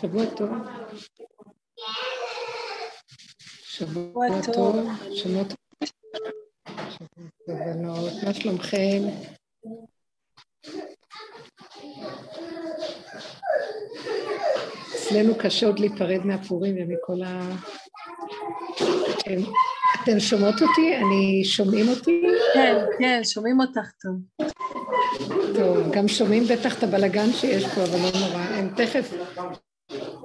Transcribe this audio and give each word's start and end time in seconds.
שבוע 0.00 0.24
טוב. 0.36 0.50
שבוע 3.62 4.26
טוב. 4.52 4.76
שבוע 5.14 5.42
טוב. 5.44 5.56
בנות, 7.48 8.12
מה 8.24 8.34
שלומכם? 8.34 9.02
אצלנו 14.94 15.34
קשה 15.38 15.66
עוד 15.66 15.78
להיפרד 15.78 16.20
מהפורים 16.24 16.76
ומכל 16.78 17.22
ה... 17.24 17.56
כן. 19.24 19.38
אתן 20.02 20.20
שומעות 20.20 20.54
אותי? 20.62 20.96
אני... 20.96 21.44
שומעים 21.44 21.88
אותי? 21.88 22.22
כן, 22.54 22.76
כן, 22.98 23.20
שומעים 23.24 23.60
אותך 23.60 23.90
טוב. 24.02 24.48
טוב, 25.54 25.92
גם 25.92 26.08
שומעים 26.08 26.44
בטח 26.44 26.78
את 26.78 26.82
הבלגן 26.82 27.32
שיש 27.32 27.64
פה, 27.64 27.84
אבל 27.84 27.98
לא 27.98 28.20
נורא. 28.20 28.42
הם 28.42 28.68
תכף, 28.76 29.14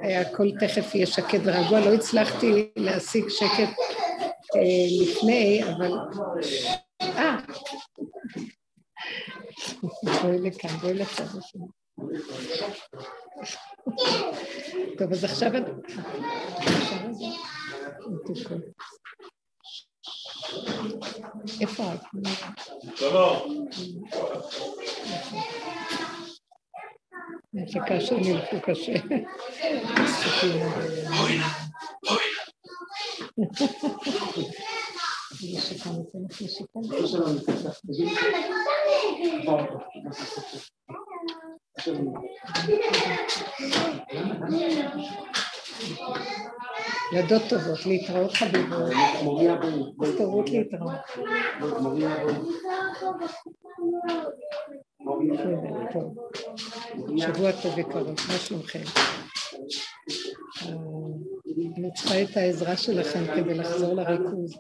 הכל 0.04 0.48
תכף 0.60 0.96
יהיה 0.96 1.08
שקט 1.08 1.40
ורגוע. 1.44 1.80
לא 1.80 1.94
הצלחתי 1.94 2.70
להשיג 2.76 3.30
שקט 3.30 3.74
אה, 4.56 5.02
לפני, 5.02 5.64
אבל... 5.64 5.92
אה! 7.02 7.38
בואי 10.04 10.40
לכאן, 10.40 10.70
בואי 10.70 10.94
לצד 10.94 11.24
השני. 11.24 11.66
טוב, 14.98 15.12
אז 15.12 15.24
עכשיו... 15.24 15.52
איפה 21.62 21.84
את? 21.94 22.00
שלום. 22.96 23.66
מחכה 27.54 28.02
שהם 28.02 28.24
ילכו 28.24 28.56
קשה. 28.62 28.94
בואי 31.18 31.38
נא, 31.38 31.48
בואי 32.06 32.24
ילדות 47.14 47.42
טובות, 47.50 47.86
להתראות 47.86 48.34
חביבות. 48.34 48.92
הסתרות 50.04 50.50
להתראות. 50.50 50.92
שבוע 57.18 57.52
טוב 57.52 57.74
וקרוב, 57.78 58.08
מה 58.08 58.38
שלומכם? 58.38 58.84
אני 61.78 61.94
צריכה 61.96 62.22
את 62.22 62.38
העזרה 62.38 62.78
שלכם 62.78 63.20
כדי 63.36 63.54
לחזור 63.54 63.94
לריכוז. 63.94 64.58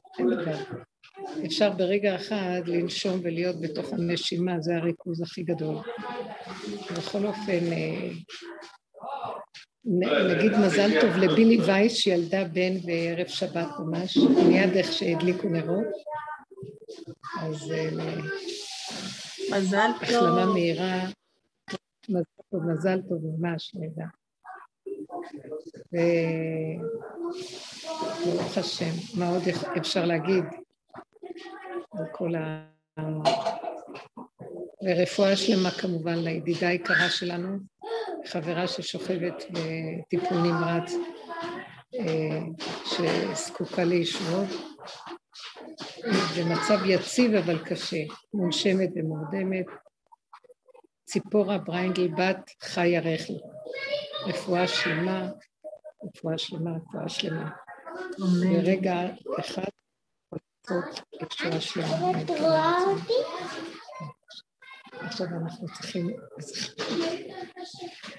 אפשר 1.45 1.69
ברגע 1.69 2.15
אחד 2.15 2.61
לנשום 2.65 3.19
ולהיות 3.23 3.61
בתוך 3.61 3.93
הנשימה, 3.93 4.59
זה 4.59 4.75
הריכוז 4.75 5.21
הכי 5.21 5.43
גדול. 5.43 5.75
בכל 6.97 7.25
אופן, 7.25 7.71
אה, 7.71 8.09
נגיד 9.85 10.51
מזל 10.51 11.01
טוב 11.01 11.17
לבילי 11.17 11.61
וייס 11.61 11.93
שילדה 11.93 12.43
בן 12.43 12.77
בערב 12.85 13.27
שבת 13.27 13.67
ממש, 13.79 14.17
מיד 14.47 14.69
איך 14.75 14.93
שהדליקו 14.93 15.49
נרות. 15.49 15.87
אז 17.41 17.71
אה, 17.71 17.89
מזל 19.51 19.89
טוב. 19.99 20.03
החלמה 20.03 20.45
מהירה, 20.45 21.05
מזל 22.09 22.23
טוב, 22.51 22.63
מזל 22.65 23.01
טוב 23.09 23.19
ממש, 23.37 23.75
נדע. 23.75 24.05
וברוך 28.23 28.57
השם, 28.57 29.19
מה 29.19 29.29
עוד 29.29 29.43
אפשר 29.77 30.05
להגיד 30.05 30.43
על 31.91 32.05
כל 32.11 32.35
ה... 32.35 32.65
ורפואה 34.83 35.35
שלמה 35.35 35.71
כמובן 35.71 36.15
לידידה 36.15 36.67
היקרה 36.67 37.09
שלנו, 37.09 37.57
חברה 38.25 38.67
ששוכבת 38.67 39.43
בטיפול 39.51 40.37
נמרץ, 40.37 40.93
אה, 41.99 42.39
שזקוקה 42.85 43.83
לישועות, 43.83 44.49
במצב 46.37 46.79
יציב 46.85 47.33
אבל 47.33 47.57
קשה, 47.65 48.03
מונשמת 48.33 48.89
ומורדמת. 48.95 49.65
ציפורה 51.05 51.57
בריינגל 51.57 52.07
בת 52.07 52.51
חיה 52.61 52.99
רכי. 52.99 53.37
רפואה 54.27 54.67
שלמה, 54.67 55.29
רפואה 56.03 56.37
שלמה, 56.37 56.71
רפואה 56.71 57.09
שלמה. 57.09 57.49
ברגע 58.17 58.95
אחד 59.39 59.63
רפואה 61.21 61.61
שלמה. 61.61 62.11
עכשיו 65.03 65.27
אנחנו 65.27 65.67
צריכים... 65.67 66.07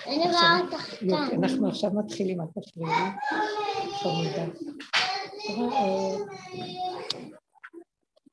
אני 0.06 0.16
רואה 0.16 0.60
אותך 0.60 1.00
כאן. 1.00 1.42
אנחנו 1.42 1.68
עכשיו 1.68 1.90
מתחילים, 1.90 2.40
אל 2.40 2.46
תפריעי. 2.46 3.10
חמודה. 4.02 4.46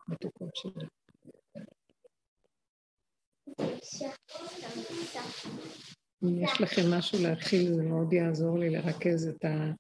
מתוקות 0.08 0.56
שלי. 0.56 0.86
אם 6.24 6.44
יש 6.44 6.62
לכם 6.62 6.94
משהו 6.94 7.24
להתחיל, 7.24 7.74
זה 7.74 7.84
מאוד 7.84 8.14
יעזור 8.14 8.60
לי 8.60 8.70
לרכז 8.70 9.28
את 9.28 9.46
ה... 9.46 9.72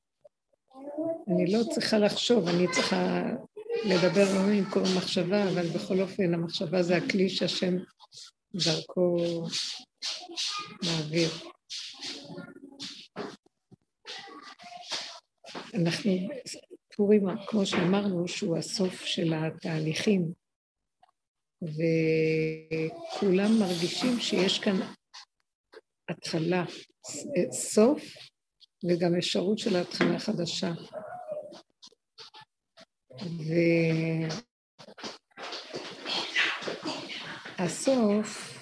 אני 1.27 1.51
לא 1.51 1.63
צריכה 1.73 1.97
לחשוב, 1.97 2.47
אני 2.47 2.67
צריכה 2.71 3.23
לדבר 3.85 4.25
לא 4.35 4.41
ממקום 4.47 4.83
מחשבה, 4.97 5.49
אבל 5.49 5.67
בכל 5.67 6.01
אופן 6.01 6.33
המחשבה 6.33 6.83
זה 6.83 6.97
הכלי 6.97 7.29
שהשם 7.29 7.77
דרכו 8.55 9.17
מעביר. 10.85 11.29
אנחנו, 15.73 16.11
פורים, 16.95 17.23
כמו 17.47 17.65
שאמרנו, 17.65 18.27
שהוא 18.27 18.57
הסוף 18.57 19.05
של 19.05 19.33
התהליכים, 19.33 20.33
וכולם 21.61 23.51
מרגישים 23.59 24.19
שיש 24.19 24.59
כאן 24.59 24.79
התחלה, 26.09 26.65
סוף, 27.51 28.03
וגם 28.83 29.15
אפשרות 29.17 29.59
של 29.59 29.75
התחלה 29.75 30.19
חדשה. 30.19 30.71
והסוף 37.61 38.57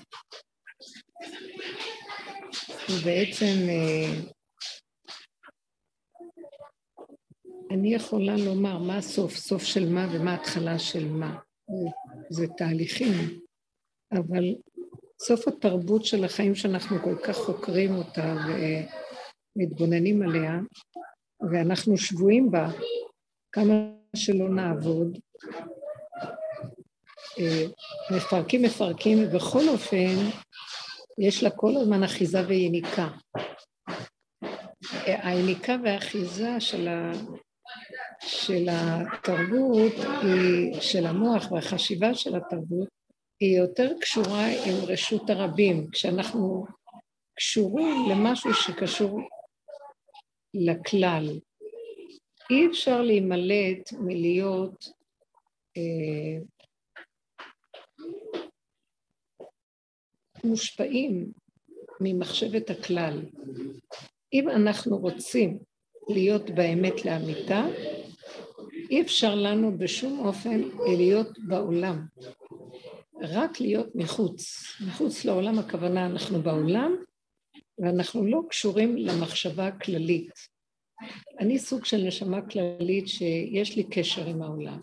הוא 2.87 2.97
בעצם, 3.05 3.69
אה, 3.69 4.11
אני 7.71 7.93
יכולה 7.93 8.37
לומר 8.37 8.77
מה 8.77 8.97
הסוף, 8.97 9.35
סוף 9.35 9.63
של 9.63 9.89
מה 9.89 10.07
ומה 10.13 10.35
התחלה 10.35 10.79
של 10.79 11.07
מה. 11.07 11.39
זה 12.29 12.47
תהליכים, 12.57 13.39
אבל 14.11 14.55
סוף 15.21 15.47
התרבות 15.47 16.05
של 16.05 16.23
החיים 16.23 16.55
שאנחנו 16.55 16.97
כל 17.03 17.15
כך 17.23 17.37
חוקרים 17.37 17.95
אותה 17.95 18.35
ומתבוננים 19.55 20.21
עליה, 20.21 20.59
ואנחנו 21.51 21.97
שבויים 21.97 22.51
בה, 22.51 22.67
כמה 23.51 23.73
שלא 24.15 24.49
נעבוד, 24.49 25.19
מפרקים 28.11 28.61
מפרקים, 28.61 29.17
ובכל 29.23 29.69
אופן 29.69 30.15
יש 31.19 31.43
לה 31.43 31.49
כל 31.49 31.77
הזמן 31.77 32.03
אחיזה 32.03 32.47
ויניקה. 32.47 33.07
היניקה 35.05 35.75
והאחיזה 35.83 36.59
של, 36.59 36.87
ה... 36.87 37.11
של 38.21 38.67
התרבות, 38.71 39.93
היא, 40.21 40.81
של 40.81 41.05
המוח 41.05 41.51
והחשיבה 41.51 42.13
של 42.13 42.35
התרבות, 42.35 42.87
היא 43.39 43.57
יותר 43.57 43.91
קשורה 44.01 44.45
עם 44.47 44.75
רשות 44.87 45.29
הרבים, 45.29 45.87
כשאנחנו 45.91 46.65
קשורים 47.35 48.09
למשהו 48.09 48.53
שקשור 48.53 49.19
לכלל. 50.53 51.39
אי 52.51 52.67
אפשר 52.67 53.01
להימלט 53.01 53.93
מלהיות 53.99 54.85
אה, 55.77 56.41
מושפעים 60.43 61.31
ממחשבת 62.01 62.69
הכלל. 62.69 63.21
אם 64.33 64.49
אנחנו 64.49 64.97
רוצים 64.97 65.59
להיות 66.09 66.49
באמת 66.49 67.05
לאמיתה, 67.05 67.65
אי 68.89 69.01
אפשר 69.01 69.35
לנו 69.35 69.77
בשום 69.77 70.19
אופן 70.19 70.61
להיות 70.97 71.39
בעולם. 71.47 72.05
רק 73.21 73.59
להיות 73.59 73.95
מחוץ. 73.95 74.63
מחוץ 74.87 75.25
לעולם 75.25 75.59
הכוונה 75.59 76.05
אנחנו 76.05 76.41
בעולם, 76.41 76.95
ואנחנו 77.79 78.25
לא 78.25 78.41
קשורים 78.49 78.97
למחשבה 78.97 79.67
הכללית. 79.67 80.31
אני 81.39 81.59
סוג 81.59 81.85
של 81.85 81.97
נשמה 81.97 82.41
כללית 82.41 83.07
שיש 83.07 83.75
לי 83.75 83.83
קשר 83.83 84.27
עם 84.27 84.41
העולם. 84.41 84.79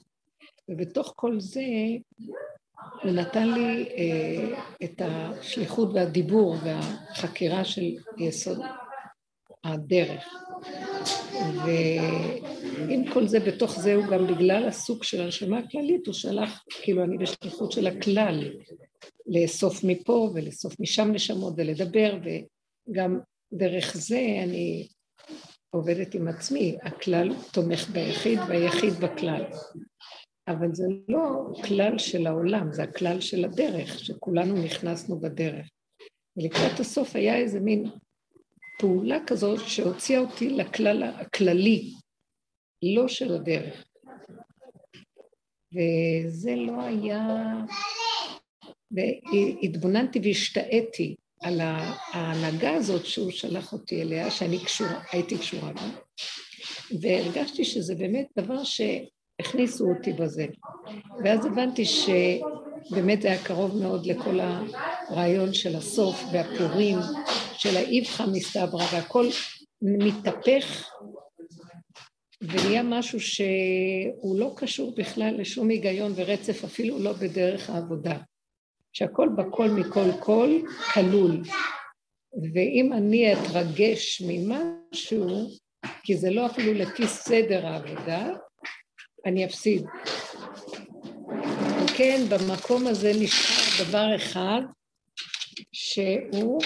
ובתוך 0.68 1.12
כל 1.16 1.40
זה 1.40 1.62
הוא 3.06 3.14
נתן 3.14 3.48
לי 3.48 3.88
אה, 3.96 4.62
את 4.84 5.02
השליחות 5.04 5.88
והדיבור 5.94 6.56
והחקירה 6.64 7.64
של 7.64 7.94
יסוד 8.18 8.58
הדרך. 9.64 10.24
ועם 11.64 13.12
כל 13.12 13.26
זה, 13.26 13.40
בתוך 13.40 13.80
זה 13.80 13.94
הוא 13.94 14.04
גם 14.06 14.26
בגלל 14.26 14.68
הסוג 14.68 15.02
של 15.02 15.20
הנשמה 15.20 15.58
הכללית, 15.58 16.06
הוא 16.06 16.14
שלח, 16.14 16.64
כאילו 16.82 17.04
אני 17.04 17.18
בשליחות 17.18 17.72
של 17.72 17.86
הכלל, 17.86 18.52
לאסוף 19.26 19.84
מפה 19.84 20.30
ולאסוף 20.34 20.80
משם 20.80 21.12
נשמות 21.12 21.54
ולדבר, 21.56 22.18
וגם 22.22 23.18
דרך 23.52 23.96
זה 23.96 24.20
אני 24.42 24.88
עובדת 25.70 26.14
עם 26.14 26.28
עצמי, 26.28 26.76
הכלל 26.82 27.34
תומך 27.52 27.88
ביחיד 27.88 28.38
והיחיד 28.48 28.92
בכלל. 28.94 29.44
אבל 30.48 30.74
זה 30.74 30.84
לא 31.08 31.52
כלל 31.68 31.98
של 31.98 32.26
העולם, 32.26 32.72
זה 32.72 32.82
הכלל 32.82 33.20
של 33.20 33.44
הדרך, 33.44 33.98
שכולנו 33.98 34.64
נכנסנו 34.64 35.20
בדרך. 35.20 35.68
ולקראת 36.36 36.80
הסוף 36.80 37.16
היה 37.16 37.36
איזה 37.36 37.60
מין 37.60 37.90
פעולה 38.78 39.18
כזאת 39.26 39.60
שהוציאה 39.68 40.20
אותי 40.20 40.50
לכלל 40.50 41.02
הכללי, 41.02 41.92
לא 42.82 43.08
של 43.08 43.34
הדרך. 43.34 43.84
וזה 45.72 46.54
לא 46.56 46.82
היה... 46.82 47.52
והתבוננתי 48.90 50.20
והשתאיתי 50.24 51.16
על 51.42 51.60
ההנהגה 51.60 52.74
הזאת 52.74 53.06
שהוא 53.06 53.30
שלח 53.30 53.72
אותי 53.72 54.02
אליה, 54.02 54.30
שאני 54.30 54.64
קשורה, 54.64 55.02
הייתי 55.12 55.38
קשורה 55.38 55.72
בה, 55.72 55.88
והרגשתי 57.00 57.64
שזה 57.64 57.94
באמת 57.94 58.26
דבר 58.38 58.64
שהכניסו 59.42 59.90
אותי 59.90 60.12
בזה. 60.12 60.46
ואז 61.24 61.46
הבנתי 61.46 61.84
שבאמת 61.84 63.22
זה 63.22 63.28
היה 63.28 63.44
קרוב 63.44 63.76
מאוד 63.82 64.06
לכל 64.06 64.38
הרעיון 64.40 65.52
של 65.52 65.76
הסוף 65.76 66.24
והפורים, 66.32 66.98
של 67.52 67.76
האיפכא 67.76 68.24
מסתברא, 68.32 68.84
והכל 68.92 69.26
מתהפך 69.82 70.90
ונהיה 72.42 72.82
משהו 72.82 73.20
שהוא 73.20 74.38
לא 74.38 74.52
קשור 74.56 74.94
בכלל 74.96 75.40
לשום 75.40 75.68
היגיון 75.68 76.12
ורצף, 76.16 76.64
אפילו 76.64 76.98
לא 76.98 77.12
בדרך 77.12 77.70
העבודה. 77.70 78.18
שהכל 78.92 79.28
בכל 79.36 79.70
מכל 79.70 80.10
כל 80.20 80.50
כלול. 80.94 81.42
ואם 82.54 82.92
אני 82.92 83.32
אתרגש 83.32 84.22
ממשהו, 84.26 85.48
כי 86.02 86.16
זה 86.16 86.30
לא 86.30 86.46
אפילו 86.46 86.72
לפי 86.74 87.06
סדר 87.06 87.66
העבודה, 87.66 88.28
אני 89.26 89.44
אפסיד. 89.44 89.86
וכן, 91.84 92.20
במקום 92.28 92.86
הזה 92.86 93.12
נשאר 93.20 93.84
דבר 93.88 94.16
אחד, 94.16 94.60
שהוא 95.72 96.62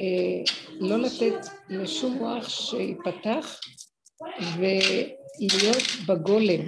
אה, 0.00 0.54
לא 0.80 0.98
לתת 0.98 1.48
לשום 1.68 2.12
מוח 2.12 2.48
שיפתח 2.48 3.60
ולהיות 4.58 5.82
בגולם. 6.08 6.66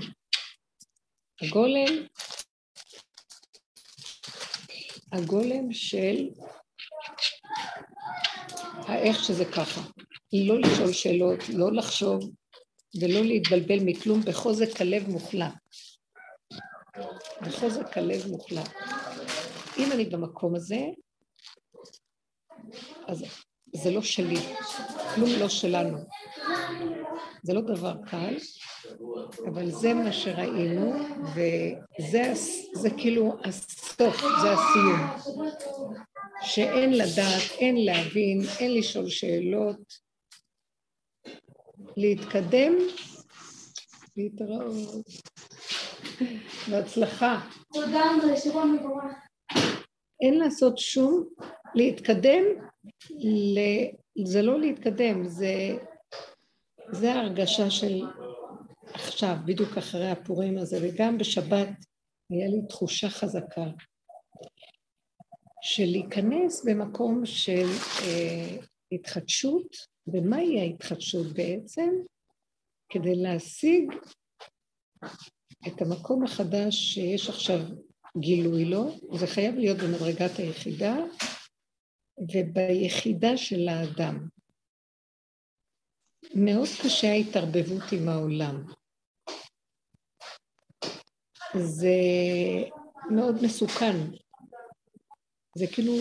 הגולם 1.43 2.07
הגולם 5.13 5.73
של 5.73 6.29
האיך 8.87 9.25
שזה 9.25 9.45
ככה. 9.45 9.81
לא 10.33 10.61
לשאול 10.61 10.93
שאלות, 10.93 11.39
לא 11.49 11.73
לחשוב 11.73 12.31
ולא 13.01 13.21
להתבלבל 13.21 13.79
מכלום 13.85 14.21
בחוזק 14.21 14.81
הלב 14.81 15.09
מוחלט. 15.09 15.53
בחוזק 17.43 17.99
הלב 17.99 18.27
מוחלט. 18.27 18.71
אם 19.79 19.93
אני 19.93 20.05
במקום 20.05 20.55
הזה, 20.55 20.81
אז 23.09 23.25
זה 23.73 23.91
לא 23.91 24.03
שלי, 24.03 24.41
כלום 25.15 25.31
לא 25.41 25.49
שלנו. 25.49 25.99
זה 27.43 27.53
לא 27.53 27.61
דבר 27.61 27.95
קל, 28.07 28.37
אבל 29.47 29.71
זה 29.71 29.95
מה 29.95 30.13
שראינו, 30.13 30.93
וזה 31.35 32.33
זה 32.75 32.91
כאילו 32.91 33.37
הסוף, 33.45 34.17
זה 34.43 34.53
הסיום. 34.53 35.01
שאין 36.43 36.93
לדעת, 36.93 37.43
אין 37.59 37.85
להבין, 37.85 38.41
אין 38.59 38.75
לשאול 38.75 39.09
שאלות, 39.09 40.10
להתקדם, 41.97 42.73
להתראות. 44.17 45.07
בהצלחה. 46.71 47.41
אין 50.21 50.39
לעשות 50.39 50.79
שום, 50.79 51.25
להתקדם, 51.75 52.43
זה 54.25 54.43
לא 54.43 54.61
להתקדם, 54.61 55.29
זה 55.29 55.77
זה 56.93 57.13
ההרגשה 57.13 57.71
של 57.71 58.03
עכשיו, 58.95 59.37
בדיוק 59.45 59.79
אחרי 59.79 60.11
הפורים 60.11 60.59
הזה, 60.59 60.79
וגם 60.83 61.19
בשבת 61.19 61.69
היה 62.31 62.49
לי 62.49 62.67
תחושה 62.69 63.11
חזקה 63.11 63.65
של 65.63 65.85
להיכנס 65.85 66.65
במקום 66.65 67.27
של 67.27 67.67
אה, 68.03 68.57
התחדשות, 68.93 69.77
ומהי 70.07 70.61
ההתחדשות 70.61 71.27
בעצם? 71.33 71.91
כדי 72.89 73.15
להשיג 73.15 73.93
את 75.67 75.83
המקום 75.83 76.25
החדש 76.25 76.75
שיש 76.75 77.29
עכשיו 77.29 77.59
גילוי 78.19 78.65
לו, 78.65 78.91
זה 79.19 79.27
חייב 79.27 79.55
להיות 79.55 79.79
במדרגת 79.79 80.39
היחידה 80.39 80.97
וביחידה 82.19 83.37
של 83.37 83.69
האדם. 83.69 84.29
מאוד 86.35 86.69
קשה 86.83 87.09
ההתערבבות 87.09 87.93
עם 87.93 88.09
העולם. 88.09 88.65
זה 91.57 91.99
מאוד 93.11 93.35
מסוכן. 93.45 93.97
זה 95.57 95.67
כאילו, 95.75 95.93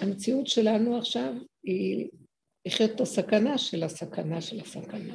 המציאות 0.00 0.46
שלנו 0.46 0.98
עכשיו 0.98 1.32
היא 1.62 2.08
לחיות 2.68 2.90
את 2.94 3.00
הסכנה 3.00 3.58
של 3.58 3.82
הסכנה 3.82 4.40
של 4.40 4.60
הסכנה. 4.60 5.14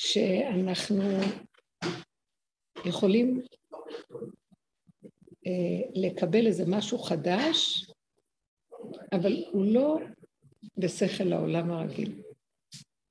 שאנחנו 0.00 1.02
יכולים 2.86 3.42
אה, 5.46 5.90
לקבל 5.94 6.46
איזה 6.46 6.64
משהו 6.68 6.98
חדש, 6.98 7.86
אבל 9.12 9.44
הוא 9.52 9.64
לא 9.74 9.98
בשכל 10.78 11.32
העולם 11.32 11.70
הרגיל. 11.70 12.22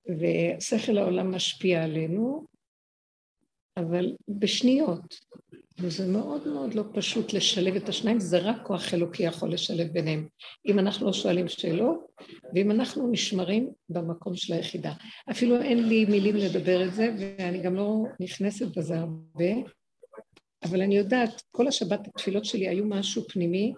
ושכל 0.06 0.98
העולם 0.98 1.36
משפיע 1.36 1.84
עלינו, 1.84 2.46
אבל 3.78 4.16
בשניות. 4.28 5.16
וזה 5.80 6.08
מאוד 6.08 6.48
מאוד 6.48 6.74
לא 6.74 6.84
פשוט 6.94 7.34
לשלב 7.34 7.76
את 7.76 7.90
השניים, 7.90 8.20
זה 8.20 8.38
רק 8.38 8.56
כוח 8.64 8.94
אלוקי 8.94 9.24
יכול 9.24 9.54
לשלב 9.54 9.88
ביניהם. 9.88 10.28
אם 10.66 10.80
אנחנו 10.80 11.06
לא 11.06 11.14
שואלים 11.14 11.48
שאלות, 11.48 12.00
ואם 12.56 12.72
אנחנו 12.72 13.12
נשמרים 13.12 13.70
במקום 13.90 14.36
של 14.36 14.54
היחידה. 14.54 14.94
אפילו 15.32 15.62
אין 15.62 15.88
לי 15.88 16.06
מילים 16.06 16.36
לדבר 16.36 16.84
את 16.84 16.94
זה, 16.94 17.14
ואני 17.20 17.62
גם 17.62 17.76
לא 17.76 18.04
נכנסת 18.20 18.78
בזה 18.78 19.00
הרבה, 19.00 19.70
אבל 20.64 20.82
אני 20.82 20.98
יודעת, 20.98 21.42
כל 21.52 21.68
השבת 21.68 22.08
התפילות 22.08 22.46
שלי 22.46 22.68
היו 22.68 22.86
משהו 22.86 23.24
פנימי, 23.28 23.74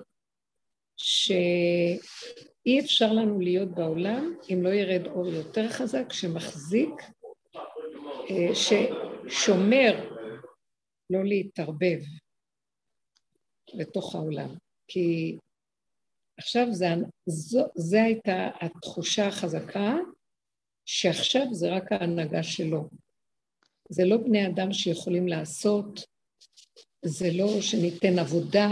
ש... 0.98 1.32
אי 2.66 2.80
אפשר 2.80 3.14
לנו 3.14 3.40
להיות 3.40 3.70
בעולם 3.70 4.34
אם 4.54 4.64
לא 4.64 4.70
ירד 4.70 5.08
אור 5.08 5.28
יותר 5.28 5.70
חזק 5.70 6.14
שמחזיק, 6.14 6.90
אה, 8.30 8.50
ששומר 8.56 10.13
לא 11.14 11.26
להתערבב 11.26 12.00
לתוך 13.74 14.16
העולם. 14.16 14.56
כי 14.88 15.38
עכשיו 16.38 16.68
זה, 16.72 16.86
זו, 17.26 17.66
זה 17.76 18.04
הייתה 18.04 18.50
התחושה 18.62 19.28
החזקה, 19.28 19.96
שעכשיו 20.86 21.46
זה 21.52 21.76
רק 21.76 21.92
ההנהגה 21.92 22.44
שלו. 22.44 22.90
זה 23.90 24.06
לא 24.06 24.18
בני 24.18 24.48
אדם 24.48 24.74
שיכולים 24.74 25.28
לעשות, 25.28 26.00
זה 27.06 27.28
לא 27.34 27.62
שניתן 27.62 28.20
עבודה, 28.20 28.70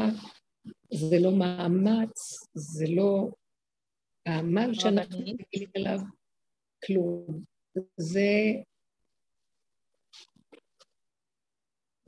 זה 0.94 1.20
לא 1.20 1.32
מאמץ, 1.32 2.48
זה 2.54 2.86
לא 2.90 3.30
העמל 4.26 4.74
שאנחנו 4.74 5.20
מגיעים 5.20 5.70
אליו, 5.76 6.00
כלום. 6.86 7.44
זה... 7.98 8.30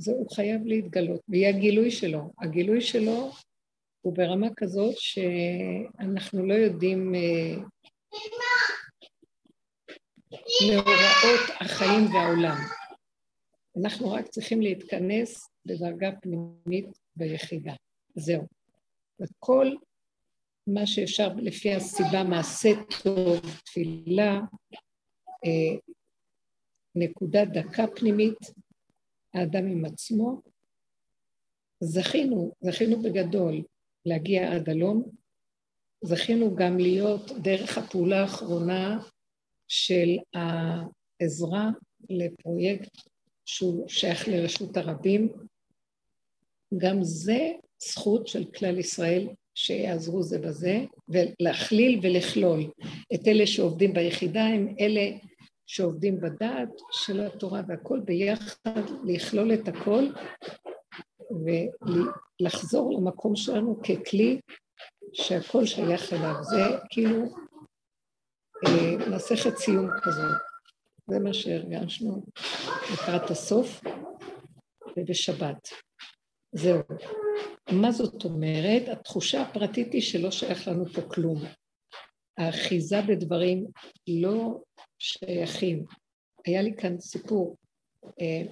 זה 0.03 0.11
הוא 0.11 0.31
חייב 0.35 0.65
להתגלות, 0.65 1.21
ויהיה 1.29 1.49
הגילוי 1.49 1.91
שלו. 1.91 2.33
הגילוי 2.41 2.81
שלו 2.81 3.31
הוא 4.01 4.13
ברמה 4.13 4.47
כזאת 4.55 4.95
שאנחנו 4.97 6.45
לא 6.45 6.53
יודעים 6.53 7.15
אה, 7.15 7.55
מאורעות 10.67 11.49
החיים 11.59 12.13
והעולם. 12.13 12.57
אנחנו 13.81 14.11
רק 14.11 14.27
צריכים 14.27 14.61
להתכנס 14.61 15.49
בדרגה 15.65 16.11
פנימית 16.21 16.85
ביחידה. 17.15 17.73
זהו. 18.15 18.47
וכל 19.19 19.75
מה 20.67 20.85
שאפשר 20.85 21.33
לפי 21.37 21.73
הסיבה, 21.73 22.23
מעשה 22.23 22.69
טוב, 23.03 23.39
תפילה, 23.65 24.39
אה, 25.45 25.77
נקודה 26.95 27.45
דקה 27.45 27.87
פנימית, 27.95 28.39
האדם 29.33 29.67
עם 29.67 29.85
עצמו. 29.85 30.41
זכינו, 31.79 32.53
זכינו 32.61 33.01
בגדול 33.01 33.63
להגיע 34.05 34.55
עד 34.55 34.69
הלום, 34.69 35.03
זכינו 36.03 36.55
גם 36.55 36.77
להיות 36.77 37.31
דרך 37.41 37.77
הפעולה 37.77 38.21
האחרונה 38.21 38.99
של 39.67 40.17
העזרה 40.33 41.69
לפרויקט 42.09 42.97
שהוא 43.45 43.89
שייך 43.89 44.27
לרשות 44.27 44.77
הרבים. 44.77 45.33
גם 46.77 47.03
זה 47.03 47.51
זכות 47.79 48.27
של 48.27 48.45
כלל 48.45 48.79
ישראל 48.79 49.27
שיעזרו 49.55 50.23
זה 50.23 50.39
בזה, 50.39 50.85
ולהכליל 51.09 51.99
ולכלול 52.03 52.71
את 53.13 53.27
אלה 53.27 53.47
שעובדים 53.47 53.93
ביחידה, 53.93 54.43
הם 54.43 54.75
אלה 54.79 55.11
שעובדים 55.67 56.21
בדעת 56.21 56.69
של 56.91 57.19
התורה 57.19 57.61
והכל 57.67 57.99
ביחד, 57.99 58.81
לכלול 59.03 59.53
את 59.53 59.67
הכל 59.67 60.03
ולחזור 62.39 62.93
למקום 62.93 63.35
שלנו 63.35 63.81
ככלי 63.81 64.39
שהכל 65.13 65.65
שייך 65.65 66.13
אליו. 66.13 66.35
זה 66.41 66.77
כאילו 66.89 67.23
אה, 68.67 69.09
מסכת 69.15 69.57
סיום 69.57 69.89
כזאת. 70.03 70.37
זה 71.07 71.19
מה 71.19 71.33
שהרגשנו 71.33 72.23
לקראת 72.93 73.29
הסוף 73.31 73.81
ובשבת. 74.97 75.69
זהו. 76.55 76.81
מה 77.71 77.91
זאת 77.91 78.25
אומרת? 78.25 78.87
התחושה 78.91 79.41
הפרטית 79.41 79.93
היא 79.93 80.01
שלא 80.01 80.31
שייך 80.31 80.67
לנו 80.67 80.85
פה 80.85 81.01
כלום. 81.01 81.41
האחיזה 82.37 83.01
בדברים 83.07 83.65
לא 84.07 84.63
שייכים. 84.99 85.85
היה 86.45 86.61
לי 86.61 86.73
כאן 86.77 86.99
סיפור, 86.99 87.57
אה, 88.21 88.43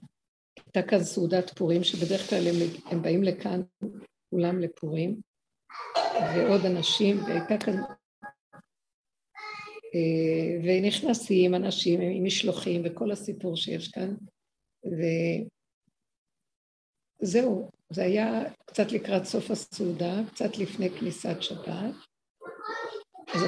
הייתה 0.65 0.89
כאן 0.89 1.03
סעודת 1.03 1.49
פורים, 1.57 1.83
שבדרך 1.83 2.29
כלל 2.29 2.47
הם, 2.47 2.55
הם 2.91 3.01
באים 3.01 3.23
לכאן 3.23 3.61
כולם 4.29 4.59
לפורים, 4.59 5.21
ועוד 6.35 6.65
אנשים, 6.65 7.17
והייתה 7.23 7.57
כאן... 7.65 7.75
אה, 9.95 10.59
ונכנסים 10.63 11.55
אנשים 11.55 12.01
עם 12.01 12.25
משלוחים 12.25 12.81
וכל 12.85 13.11
הסיפור 13.11 13.57
שיש 13.57 13.87
כאן, 13.87 14.15
וזהו, 17.21 17.69
זה 17.89 18.03
היה 18.03 18.43
קצת 18.65 18.91
לקראת 18.91 19.23
סוף 19.23 19.51
הסעודה, 19.51 20.21
קצת 20.31 20.57
לפני 20.57 20.89
כניסת 20.89 21.41
שבת. 21.41 22.10
אז 23.33 23.43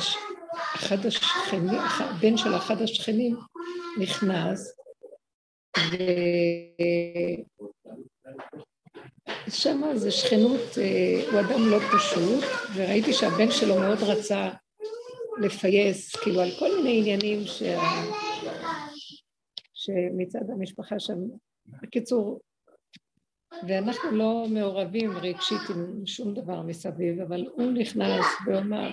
אחד 0.76 1.06
השכנים, 1.06 1.80
הבן 2.00 2.38
של 2.38 2.56
אחד 2.56 2.82
השכנים 2.82 3.38
נכנס, 4.00 4.76
ושם 9.48 9.82
זה 9.96 10.12
שכנות, 10.12 10.78
אה, 10.78 11.32
הוא 11.32 11.40
אדם 11.40 11.70
לא 11.70 11.80
פשוט, 11.80 12.44
וראיתי 12.76 13.14
שהבן 13.14 13.52
שלו 13.52 13.80
מאוד 13.80 13.98
רצה 14.02 14.50
לפייס, 15.42 16.16
כאילו 16.16 16.42
על 16.42 16.50
כל 16.60 16.76
מיני 16.78 17.00
עניינים 17.00 17.46
שה... 17.46 17.82
שמצד 19.74 20.50
המשפחה 20.50 21.00
שם, 21.00 21.18
בקיצור, 21.66 22.40
ואנחנו 23.68 24.12
לא 24.12 24.46
מעורבים 24.50 25.12
רגשית 25.18 25.62
עם 25.70 26.06
שום 26.06 26.34
דבר 26.34 26.62
מסביב, 26.62 27.22
אבל 27.22 27.48
הוא 27.54 27.72
נכנס 27.72 28.26
ואומר, 28.48 28.90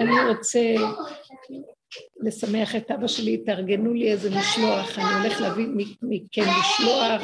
אני 0.00 0.28
רוצה 0.28 0.74
לשמח 2.20 2.76
את 2.76 2.90
אבא 2.90 3.06
שלי, 3.06 3.38
תארגנו 3.38 3.94
לי 3.94 4.12
איזה 4.12 4.30
משלוח, 4.30 4.98
אני 4.98 5.22
הולך 5.22 5.40
להביא 5.40 5.66
מכם 6.02 6.42
משלוח, 6.60 7.22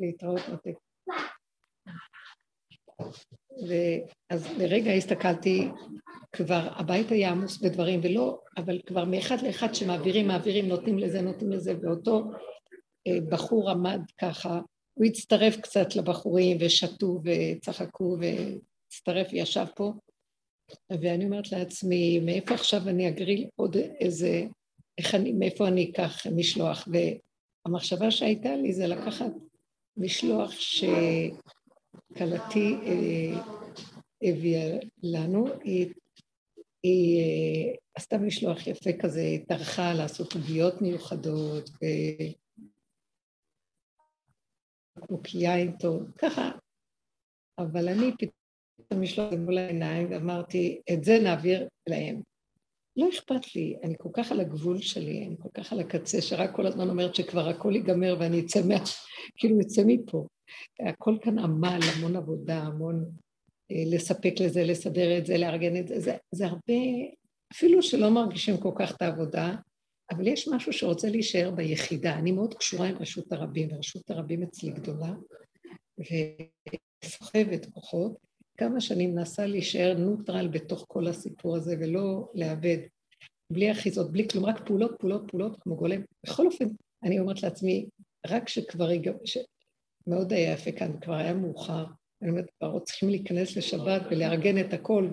להתראות 0.00 0.48
מותק. 0.48 0.74
ואז 3.68 4.58
לרגע 4.58 4.92
הסתכלתי, 4.92 5.68
כבר 6.32 6.68
הבית 6.76 7.10
היה 7.10 7.30
עמוס 7.30 7.58
בדברים, 7.58 8.00
ולא, 8.02 8.40
אבל 8.56 8.80
כבר 8.86 9.04
מאחד 9.04 9.42
לאחד 9.42 9.74
שמעבירים, 9.74 10.28
מעבירים, 10.28 10.68
נותנים 10.68 10.98
לזה, 10.98 11.20
נותנים 11.22 11.52
לזה, 11.52 11.74
ואותו 11.82 12.30
בחור 13.08 13.70
עמד 13.70 14.00
ככה, 14.20 14.60
הוא 14.94 15.06
הצטרף 15.06 15.56
קצת 15.56 15.96
לבחורים 15.96 16.56
ושתו 16.60 17.20
וצחקו 17.24 18.16
והצטרף 18.20 19.26
וישב 19.32 19.66
פה, 19.76 19.92
ואני 20.90 21.24
אומרת 21.24 21.52
לעצמי, 21.52 22.20
מאיפה 22.20 22.54
עכשיו 22.54 22.88
אני 22.88 23.08
אגריל 23.08 23.48
עוד 23.56 23.76
איזה, 23.76 24.44
איך 24.98 25.14
אני, 25.14 25.32
מאיפה 25.32 25.68
אני 25.68 25.90
אקח 25.90 26.26
משלוח? 26.26 26.88
והמחשבה 27.66 28.10
שהייתה 28.10 28.56
לי 28.56 28.72
זה 28.72 28.86
לקחת 28.86 29.32
משלוח 29.96 30.50
שכלתי 30.50 31.34
אה, 32.86 33.42
הביאה 34.22 34.78
לנו, 35.02 35.46
היא, 35.64 35.86
היא 36.82 37.20
אה, 37.20 37.74
עשתה 37.94 38.18
משלוח 38.18 38.66
יפה 38.66 38.90
כזה, 38.92 39.36
טרחה 39.48 39.92
לעשות 39.94 40.34
עוגיות 40.34 40.82
מיוחדות, 40.82 41.70
בקבוק 41.70 42.41
יין 45.34 45.76
טוב, 45.76 46.02
ככה. 46.18 46.50
אבל 47.58 47.88
אני 47.88 48.10
פתאום 48.18 49.02
לשלוח 49.02 49.32
מול 49.32 49.58
העיניים 49.58 50.10
ואמרתי, 50.10 50.80
את 50.92 51.04
זה 51.04 51.18
נעביר 51.22 51.68
להם. 51.88 52.22
לא 52.96 53.08
אכפת 53.08 53.54
לי, 53.54 53.76
אני 53.82 53.94
כל 53.98 54.08
כך 54.12 54.32
על 54.32 54.40
הגבול 54.40 54.78
שלי, 54.78 55.26
אני 55.26 55.36
כל 55.42 55.48
כך 55.54 55.72
על 55.72 55.80
הקצה, 55.80 56.20
שרק 56.20 56.56
כל 56.56 56.66
הזמן 56.66 56.88
אומרת 56.88 57.14
שכבר 57.14 57.48
הכל 57.48 57.72
ייגמר 57.74 58.16
ואני 58.20 58.40
אצא 58.40 58.60
מה... 58.68 58.74
כאילו 59.36 59.60
אצא 59.60 59.82
מפה. 59.86 60.26
הכל 60.88 61.16
כאן 61.22 61.38
עמל, 61.38 61.80
המון 61.96 62.16
עבודה, 62.16 62.58
המון 62.58 63.04
אה, 63.70 63.82
לספק 63.86 64.34
לזה, 64.40 64.64
לסדר 64.64 65.18
את 65.18 65.26
זה, 65.26 65.38
לארגן 65.38 65.76
את 65.76 65.88
זה, 65.88 66.00
זה, 66.00 66.16
זה 66.34 66.46
הרבה, 66.46 66.82
אפילו 67.52 67.82
שלא 67.82 68.10
מרגישים 68.10 68.56
כל 68.56 68.72
כך 68.78 68.96
את 68.96 69.02
העבודה, 69.02 69.54
אבל 70.12 70.26
יש 70.26 70.48
משהו 70.48 70.72
שרוצה 70.72 71.08
להישאר 71.08 71.50
ביחידה. 71.50 72.18
אני 72.18 72.32
מאוד 72.32 72.54
קשורה 72.54 72.88
עם 72.88 72.96
רשות 72.96 73.32
הרבים, 73.32 73.68
ורשות 73.72 74.10
הרבים 74.10 74.42
אצלי 74.42 74.70
גדולה, 74.70 75.14
וסוחבת 77.04 77.66
כוחות. 77.66 78.16
כמה 78.58 78.80
שנים 78.80 79.14
מנסה 79.14 79.46
להישאר 79.46 79.94
נוטרל 79.98 80.48
בתוך 80.48 80.84
כל 80.88 81.06
הסיפור 81.06 81.56
הזה, 81.56 81.76
ולא 81.80 82.30
לאבד, 82.34 82.78
בלי 83.52 83.72
אחיזות, 83.72 84.12
בלי 84.12 84.28
כלום, 84.28 84.44
רק 84.44 84.66
פעולות, 84.66 84.94
פעולות, 84.98 85.22
פעולות, 85.28 85.56
כמו 85.60 85.76
גולם. 85.76 86.00
בכל 86.26 86.46
אופן, 86.46 86.64
אני 87.02 87.20
אומרת 87.20 87.42
לעצמי, 87.42 87.86
רק 88.26 88.48
שכבר, 88.48 88.88
ש... 89.24 89.38
מאוד 90.06 90.32
היה 90.32 90.52
יפה 90.52 90.72
כאן, 90.72 91.00
כבר 91.00 91.14
היה 91.14 91.34
מאוחר, 91.34 91.84
אני 92.22 92.30
אומרת, 92.30 92.50
כבר 92.58 92.78
צריכים 92.78 93.08
להיכנס 93.08 93.56
לשבת 93.56 94.02
ולארגן 94.10 94.60
את 94.60 94.72
הכל, 94.72 95.08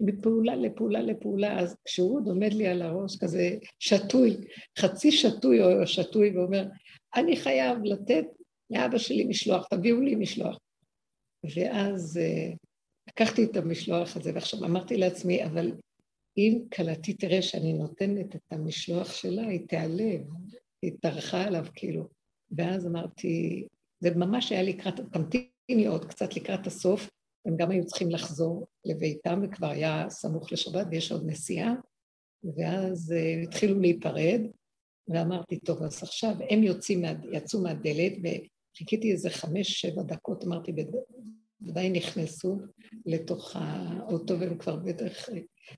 ומפעולה 0.00 0.56
לפעולה 0.56 1.02
לפעולה, 1.02 1.60
אז 1.60 1.76
כשהוא 1.84 2.16
עוד 2.16 2.28
עומד 2.28 2.52
לי 2.52 2.66
על 2.66 2.82
הראש 2.82 3.16
כזה 3.16 3.56
שתוי, 3.78 4.36
חצי 4.78 5.12
שתוי 5.12 5.62
או 5.62 5.86
שתוי, 5.86 6.36
ואומר, 6.36 6.68
אני 7.16 7.36
חייב 7.36 7.78
לתת 7.84 8.24
לאבא 8.70 8.98
שלי 8.98 9.24
משלוח, 9.24 9.66
תביאו 9.70 10.00
לי 10.00 10.14
משלוח. 10.14 10.58
ואז 11.56 12.20
uh, 12.22 12.56
לקחתי 13.08 13.44
את 13.44 13.56
המשלוח 13.56 14.16
הזה, 14.16 14.30
ועכשיו 14.34 14.64
אמרתי 14.64 14.96
לעצמי, 14.96 15.44
אבל 15.44 15.72
אם 16.38 16.58
כלתי 16.74 17.14
תראה 17.14 17.42
שאני 17.42 17.72
נותנת 17.72 18.36
את 18.36 18.52
המשלוח 18.52 19.12
שלה, 19.12 19.42
היא 19.42 19.66
תיעלב, 19.68 20.20
היא 20.82 20.92
טרחה 21.00 21.44
עליו 21.44 21.66
כאילו. 21.74 22.08
ואז 22.50 22.86
אמרתי, 22.86 23.66
זה 24.00 24.10
ממש 24.14 24.52
היה 24.52 24.62
לקראת, 24.62 25.00
תמתין 25.12 25.44
עוד 25.88 26.04
קצת 26.04 26.36
לקראת 26.36 26.66
הסוף, 26.66 27.10
הם 27.46 27.56
גם 27.56 27.70
היו 27.70 27.86
צריכים 27.86 28.10
לחזור 28.10 28.66
לביתם, 28.84 29.40
וכבר 29.42 29.66
היה 29.66 30.10
סמוך 30.10 30.52
לשבת 30.52 30.86
ויש 30.90 31.12
עוד 31.12 31.26
נסיעה, 31.26 31.74
ואז 32.56 33.14
uh, 33.16 33.48
התחילו 33.48 33.80
להיפרד, 33.80 34.40
ואמרתי, 35.08 35.58
טוב, 35.58 35.82
אז 35.82 36.02
עכשיו 36.02 36.34
הם 36.50 36.62
יוצאים, 36.62 37.02
מה, 37.02 37.12
יצאו 37.32 37.62
מהדלת, 37.62 38.12
וחיכיתי 38.12 39.12
איזה 39.12 39.30
חמש-שבע 39.30 40.02
דקות, 40.02 40.44
אמרתי, 40.44 40.72
ודאי 41.62 41.90
נכנסו 41.90 42.58
לתוך 43.06 43.56
האוטו, 43.56 44.40
והם 44.40 44.58
כבר 44.58 44.76
בטח... 44.76 45.28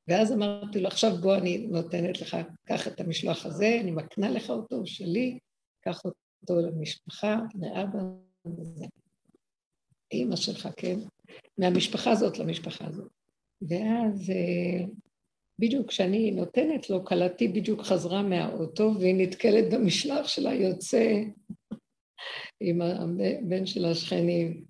ואז 0.08 0.32
אמרתי 0.32 0.80
לו, 0.80 0.88
עכשיו 0.88 1.16
בוא, 1.20 1.36
אני 1.36 1.58
נותנת 1.58 2.20
לך, 2.20 2.36
קח 2.66 2.88
את 2.88 3.00
המשלוח 3.00 3.46
הזה, 3.46 3.78
אני 3.80 3.90
מקנה 3.90 4.30
לך 4.30 4.50
אותו, 4.50 4.86
שלי, 4.86 5.38
קח 5.80 6.02
אותו 6.04 6.60
למשפחה, 6.60 7.36
לאבא, 7.54 7.98
וזה. 8.58 8.84
אימא 10.12 10.36
שלך, 10.36 10.68
כן? 10.76 10.98
מהמשפחה 11.58 12.10
הזאת 12.10 12.38
למשפחה 12.38 12.86
הזאת. 12.86 13.10
ואז 13.62 14.30
אה, 14.30 14.84
בדיוק 15.58 15.88
כשאני 15.88 16.30
נותנת 16.30 16.90
לו, 16.90 17.04
כלתי 17.04 17.48
בדיוק 17.48 17.82
חזרה 17.82 18.22
מהאוטו 18.22 18.92
והיא 18.98 19.14
נתקלת 19.14 19.74
במשלח 19.74 20.28
שלה, 20.28 20.54
יוצא 20.54 21.22
עם 22.60 22.82
הבן 22.82 23.66
של 23.66 23.84
השכנים. 23.84 24.64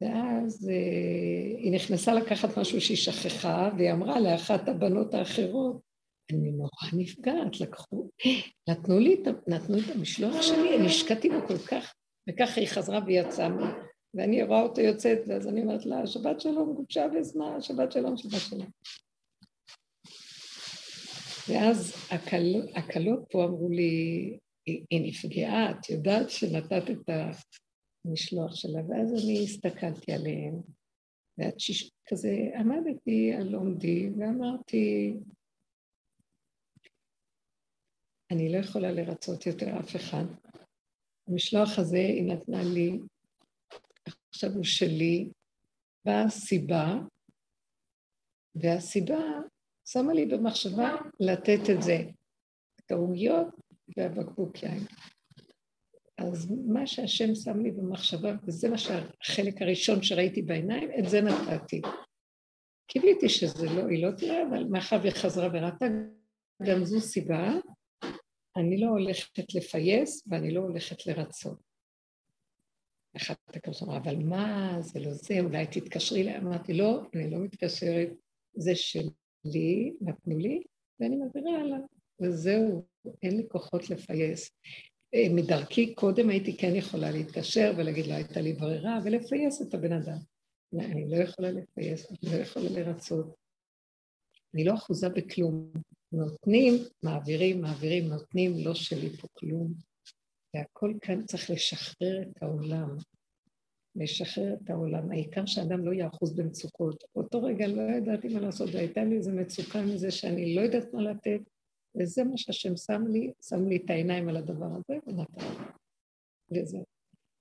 ואז 0.00 0.68
אה, 0.70 1.58
היא 1.58 1.72
נכנסה 1.72 2.14
לקחת 2.14 2.58
משהו 2.58 2.80
שהיא 2.80 2.96
שכחה, 2.96 3.70
והיא 3.76 3.92
אמרה 3.92 4.20
לאחת 4.20 4.68
הבנות 4.68 5.14
האחרות, 5.14 5.80
אני 6.30 6.50
נורא 6.50 6.70
נפגעת, 6.92 7.60
לקחו, 7.60 8.10
נתנו 8.68 8.98
לי, 8.98 9.22
נתנו 9.46 9.78
את 9.78 9.96
המשלוח 9.96 10.42
שלי, 10.42 10.76
אני 10.76 10.86
השקעתי 10.86 11.28
בו 11.28 11.46
כל 11.46 11.58
כך, 11.58 11.94
וככה 12.28 12.60
היא 12.60 12.68
חזרה 12.68 13.00
ויצאה, 13.06 13.48
ואני 14.14 14.42
רואה 14.42 14.62
אותו 14.62 14.80
יוצאת, 14.80 15.18
ואז 15.26 15.48
אני 15.48 15.62
אומרת 15.62 15.86
לה, 15.86 16.06
שבת 16.06 16.40
שלום, 16.40 16.74
גובשה 16.74 17.08
בזמן, 17.08 17.60
שבת 17.60 17.92
שלום, 17.92 18.16
שבת 18.16 18.40
שלום. 18.50 18.70
ואז 21.48 21.94
הקלות 22.76 23.24
פה 23.30 23.44
אמרו 23.44 23.68
לי, 23.68 24.38
היא 24.66 25.08
נפגעה, 25.08 25.70
את 25.70 25.90
יודעת 25.90 26.30
שנתת 26.30 26.90
את 26.90 27.10
המשלוח 28.04 28.54
שלה, 28.54 28.80
ואז 28.88 29.24
אני 29.24 29.44
הסתכלתי 29.44 30.12
עליהם, 30.12 30.60
ואת 31.38 31.60
שיש... 31.60 31.92
כזה 32.06 32.30
עמדתי 32.58 33.32
על 33.32 33.54
עומדי 33.54 34.10
ואמרתי, 34.18 35.14
אני 38.30 38.52
לא 38.52 38.58
יכולה 38.58 38.92
לרצות 38.92 39.46
יותר 39.46 39.80
אף 39.80 39.96
אחד. 39.96 40.24
המשלוח 41.28 41.78
הזה 41.78 41.96
היא 41.96 42.22
נתנה 42.22 42.62
לי, 42.74 42.98
עכשיו 44.34 44.50
הוא 44.52 44.64
שלי, 44.64 45.30
באה 46.04 46.28
סיבה, 46.28 46.94
והסיבה 48.54 49.20
שמה 49.84 50.12
לי 50.12 50.26
במחשבה 50.26 50.96
לתת 51.20 51.70
את 51.76 51.82
זה, 51.82 51.98
את 52.76 52.90
העוגיות 52.90 53.46
והבקבוק 53.96 54.62
יין. 54.62 54.86
אז 56.18 56.52
מה 56.66 56.86
שהשם 56.86 57.34
שם 57.34 57.60
לי 57.60 57.70
במחשבה, 57.70 58.32
וזה 58.46 58.68
מה 58.68 58.78
שהחלק 58.78 59.62
הראשון 59.62 60.02
שראיתי 60.02 60.42
בעיניים, 60.42 60.90
את 60.98 61.08
זה 61.08 61.20
נתתי. 61.20 61.80
קיוויתי 62.86 63.28
שזה 63.28 63.66
לא, 63.66 63.86
היא 63.88 64.06
לא 64.06 64.10
תראה, 64.16 64.42
אבל 64.48 64.64
מאחר 64.64 64.96
והיא 65.02 65.12
חזרה 65.12 65.48
וראתה, 65.52 65.86
גם 66.62 66.84
זו 66.84 67.00
סיבה, 67.00 67.52
אני 68.56 68.80
לא 68.80 68.86
הולכת 68.86 69.54
לפייס 69.54 70.26
ואני 70.26 70.54
לא 70.54 70.60
הולכת 70.60 71.06
לרצות. 71.06 71.71
אחת 73.16 73.56
הכוס 73.56 73.82
אמרה, 73.82 73.96
אבל 73.96 74.16
מה, 74.16 74.76
זה 74.80 75.00
לא 75.00 75.12
זה, 75.12 75.40
אולי 75.40 75.66
תתקשרי 75.66 76.22
אליי. 76.22 76.38
אמרתי, 76.38 76.72
לא, 76.72 77.02
אני 77.14 77.30
לא 77.30 77.38
מתקשרת, 77.38 78.08
זה 78.54 78.72
שלי, 78.74 79.92
נתנו 80.00 80.38
לי, 80.38 80.62
ואני 81.00 81.16
מעבירה 81.16 81.60
הלאה. 81.60 81.78
וזהו, 82.20 82.84
אין 83.22 83.36
לי 83.36 83.48
כוחות 83.48 83.90
לפייס. 83.90 84.50
אה, 85.14 85.26
מדרכי 85.34 85.94
קודם 85.94 86.30
הייתי 86.30 86.56
כן 86.56 86.74
יכולה 86.74 87.10
להתקשר 87.10 87.72
ולהגיד 87.76 88.06
לא 88.06 88.14
הייתה 88.14 88.40
לי 88.40 88.52
ברירה 88.52 88.98
ולפייס 89.04 89.62
את 89.62 89.74
הבן 89.74 89.92
אדם. 89.92 90.18
אני 90.80 91.10
לא 91.10 91.16
יכולה 91.16 91.50
לפייס, 91.50 92.10
אני 92.10 92.32
לא 92.32 92.36
יכולה 92.36 92.68
לרצות. 92.70 93.34
אני 94.54 94.64
לא 94.64 94.74
אחוזה 94.74 95.08
בכלום. 95.08 95.72
נותנים, 96.12 96.74
מעבירים, 97.02 97.60
מעבירים, 97.60 98.08
נותנים, 98.08 98.52
לא 98.64 98.74
שלי 98.74 99.10
פה 99.10 99.28
כלום. 99.32 99.91
והכל 100.54 100.94
כאן 101.00 101.24
צריך 101.24 101.50
לשחרר 101.50 102.22
את 102.22 102.42
העולם. 102.42 102.96
לשחרר 103.96 104.54
את 104.54 104.70
העולם. 104.70 105.10
העיקר 105.10 105.46
שאדם 105.46 105.84
לא 105.86 105.92
יאחוז 105.92 106.36
במצוקות. 106.36 107.04
באותו 107.14 107.42
רגע 107.42 107.66
לא 107.66 107.82
ידעתי 107.82 108.34
מה 108.34 108.40
לעשות, 108.40 108.70
והייתה 108.72 109.04
לי 109.04 109.16
איזו 109.16 109.32
מצוקה 109.32 109.82
מזה 109.82 110.10
שאני 110.10 110.54
לא 110.54 110.60
יודעת 110.60 110.94
מה 110.94 111.02
לתת, 111.02 111.40
וזה 111.94 112.24
מה 112.24 112.36
שהשם 112.36 112.76
שם 112.76 113.02
לי, 113.06 113.32
שם 113.42 113.68
לי 113.68 113.76
את 113.76 113.90
העיניים 113.90 114.28
על 114.28 114.36
הדבר 114.36 114.66
הזה 114.66 114.98
ונתן. 115.06 115.64
וזהו. 116.50 116.84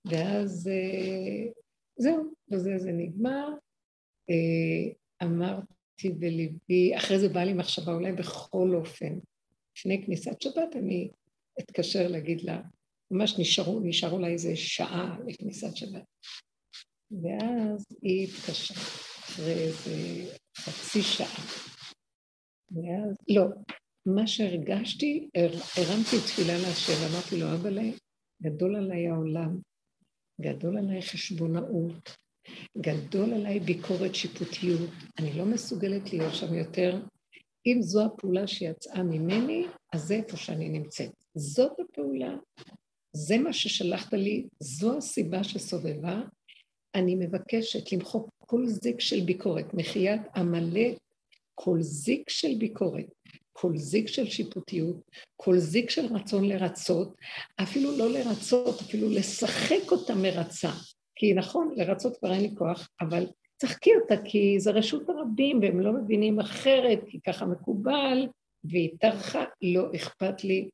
ואז 0.06 0.68
אה, 0.68 1.52
זהו, 1.98 2.34
וזה 2.52 2.78
זה 2.78 2.92
נגמר. 2.92 3.50
אה, 4.30 4.94
אמרתי 5.24 6.10
בליבי, 6.10 6.98
אחרי 6.98 7.20
זה 7.20 7.30
באה 7.30 7.46
לי 7.46 7.54
מחשבה, 7.54 7.94
אולי 7.94 8.12
בכל 8.12 8.76
אופן, 8.76 9.20
לפני 9.78 10.06
כניסת 10.06 10.42
שבת 10.42 10.76
אני 10.76 11.10
אתקשר 11.60 12.08
להגיד 12.08 12.42
לה, 12.42 12.62
ממש 13.12 13.40
נשארו, 13.40 13.80
נשארו 13.80 14.20
לה 14.20 14.28
איזה 14.28 14.56
שעה 14.56 15.18
לכניסת 15.28 15.76
שבת. 15.76 16.04
ואז 17.12 17.86
היא 18.02 18.28
התקשרה 18.28 18.78
אחרי 19.20 19.54
איזה 19.54 19.96
חצי 20.58 21.02
שעה. 21.02 21.46
ואז, 22.72 23.16
לא, 23.30 23.44
מה 24.06 24.28
שהרגשתי, 24.28 25.30
הרמתי 25.78 26.18
תפילה 26.26 26.58
להשם, 26.58 26.94
אמרתי 27.12 27.40
לו, 27.40 27.54
אבא 27.54 27.70
לי, 27.70 27.94
גדול 28.42 28.76
עליי 28.76 29.08
העולם, 29.08 29.58
גדול 30.42 30.78
עליי 30.78 31.02
חשבונאות, 31.02 32.16
גדול 32.78 33.34
עליי 33.34 33.60
ביקורת 33.60 34.16
שיפוטיות, 34.16 34.90
אני 35.20 35.34
לא 35.34 35.46
מסוגלת 35.46 36.14
להיות 36.14 36.36
שם 36.36 36.54
יותר. 36.54 37.02
אם 37.66 37.82
זו 37.82 38.06
הפעולה 38.06 38.48
שיצאה 38.48 39.04
ממני, 39.04 39.66
אז 39.94 40.02
זה 40.02 40.16
איפה 40.16 40.38
שאני 40.38 40.70
נמצאת. 40.70 41.12
זאת 41.36 41.72
הפעולה, 41.80 42.36
זה 43.14 43.38
מה 43.38 43.54
ששלחת 43.54 44.14
לי, 44.14 44.46
זו 44.60 44.98
הסיבה 44.98 45.44
שסובבה. 45.44 46.22
אני 46.96 47.16
מבקשת 47.16 47.92
למחוק 47.92 48.30
כל 48.46 48.66
זיק 48.66 49.00
של 49.00 49.22
ביקורת, 49.22 49.74
מחיית 49.74 50.22
עמלק, 50.36 50.98
כל 51.56 51.82
זיק 51.82 52.30
של 52.30 52.56
ביקורת. 52.58 53.06
כל 53.54 53.78
זיק 53.78 54.08
של 54.08 54.26
שיפוטיות, 54.26 54.96
כל 55.36 55.58
זיק 55.58 55.90
של 55.90 56.06
רצון 56.06 56.46
לרצות, 56.46 57.16
אפילו 57.64 57.98
לא 57.98 58.10
לרצות, 58.10 58.82
אפילו 58.82 59.10
לשחק 59.10 59.92
אותה 59.92 60.16
מרצה. 60.16 60.72
כי 61.16 61.34
נכון, 61.34 61.74
לרצות 61.76 62.18
כבר 62.18 62.34
אין 62.34 62.42
לי 62.42 62.56
כוח, 62.58 62.90
אבל 63.02 63.28
צחקי 63.58 63.92
אותה 63.96 64.16
כי 64.26 64.60
זה 64.60 64.72
רשות 64.72 65.10
הרבים 65.10 65.60
והם 65.62 65.80
לא 65.80 65.94
מבינים 65.94 66.40
אחרת, 66.40 67.00
כי 67.08 67.20
ככה 67.28 67.46
מקובל, 67.46 68.28
והיא 68.64 68.90
טרחה, 69.00 69.44
לא 69.62 69.88
אכפת 69.96 70.44
לי 70.44 70.70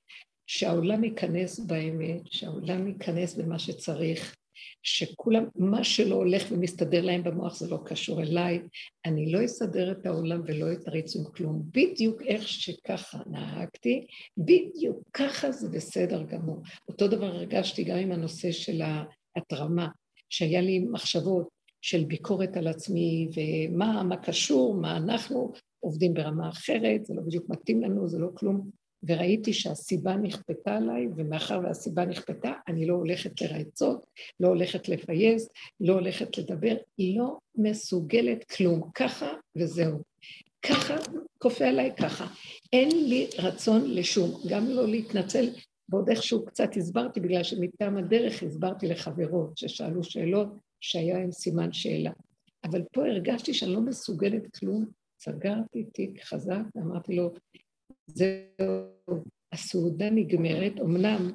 שהעולם 0.48 1.04
ייכנס 1.04 1.60
באמת, 1.60 2.22
שהעולם 2.26 2.88
ייכנס 2.88 3.36
במה 3.36 3.60
שצריך, 3.60 4.36
שכולם, 4.84 5.46
מה 5.56 5.84
שלא 5.84 6.16
הולך 6.16 6.44
ומסתדר 6.52 7.02
להם 7.02 7.24
במוח 7.24 7.60
זה 7.60 7.70
לא 7.70 7.80
קשור 7.86 8.22
אליי, 8.22 8.62
אני 9.06 9.32
לא 9.32 9.46
אסדר 9.46 9.92
את 9.92 10.06
העולם 10.06 10.42
ולא 10.46 10.74
אתריץ 10.74 11.16
עם 11.16 11.24
כלום. 11.36 11.64
בדיוק 11.72 12.22
איך 12.22 12.48
שככה 12.48 13.18
נהגתי, 13.30 14.08
בדיוק 14.38 15.04
ככה 15.14 15.52
זה 15.52 15.70
בסדר 15.70 16.24
גמור. 16.24 16.62
אותו 16.90 17.08
דבר 17.08 17.26
הרגשתי 17.26 17.84
גם 17.84 17.98
עם 17.98 18.12
הנושא 18.12 18.52
של 18.52 18.82
ההתרמה, 18.82 19.88
שהיה 20.30 20.62
לי 20.62 20.80
מחשבות 20.80 21.48
של 21.82 22.04
ביקורת 22.04 22.58
על 22.58 22.68
עצמי, 22.68 23.30
ומה 23.36 24.04
מה 24.04 24.18
קשור, 24.18 24.76
מה 24.76 24.98
אנחנו 24.98 25.52
עובדים 25.80 26.14
ברמה 26.14 26.50
אחרת, 26.50 27.06
זה 27.06 27.14
לא 27.14 27.22
בדיוק 27.22 27.50
מתאים 27.50 27.82
לנו, 27.82 28.08
זה 28.08 28.20
לא 28.20 28.28
כלום. 28.36 28.87
וראיתי 29.04 29.54
שהסיבה 29.54 30.16
נכפתה 30.16 30.76
עליי, 30.76 31.08
ומאחר 31.16 31.60
והסיבה 31.64 32.06
נכפתה, 32.06 32.52
אני 32.68 32.86
לא 32.86 32.94
הולכת 32.94 33.42
לרעצות, 33.42 34.06
לא 34.40 34.48
הולכת 34.48 34.90
לפייס, 34.90 35.50
לא 35.80 35.94
הולכת 35.94 36.38
לדבר, 36.38 36.76
לא 37.00 37.38
מסוגלת 37.56 38.44
כלום. 38.44 38.90
ככה 38.96 39.34
וזהו. 39.56 40.04
ככה, 40.62 40.96
כופה 41.38 41.66
עליי 41.66 41.92
ככה. 42.00 42.28
אין 42.74 42.90
לי 43.10 43.28
רצון 43.40 43.92
לשום, 43.92 44.42
גם 44.50 44.70
לא 44.70 44.88
להתנצל, 44.88 45.50
ועוד 45.90 46.10
איכשהו 46.10 46.46
קצת 46.46 46.78
הסברתי, 46.78 47.20
בגלל 47.20 47.44
שמטעם 47.44 47.98
הדרך 47.98 48.44
הסברתי 48.44 48.88
לחברות 48.88 49.58
ששאלו 49.58 50.04
שאלות 50.04 50.48
שהיה 50.80 51.18
עם 51.18 51.32
סימן 51.32 51.74
שאלה. 51.74 52.12
אבל 52.64 52.82
פה 52.92 53.08
הרגשתי 53.08 53.54
שאני 53.54 53.74
לא 53.74 53.82
מסוגלת 53.82 54.58
כלום, 54.58 54.86
סגרתי 55.20 55.84
תיק 55.84 56.24
חזק 56.24 56.62
ואמרתי 56.76 57.16
לו, 57.16 57.34
זהו, 58.08 59.24
הסעודה 59.52 60.10
נגמרת, 60.10 60.74
אמנם 60.82 61.32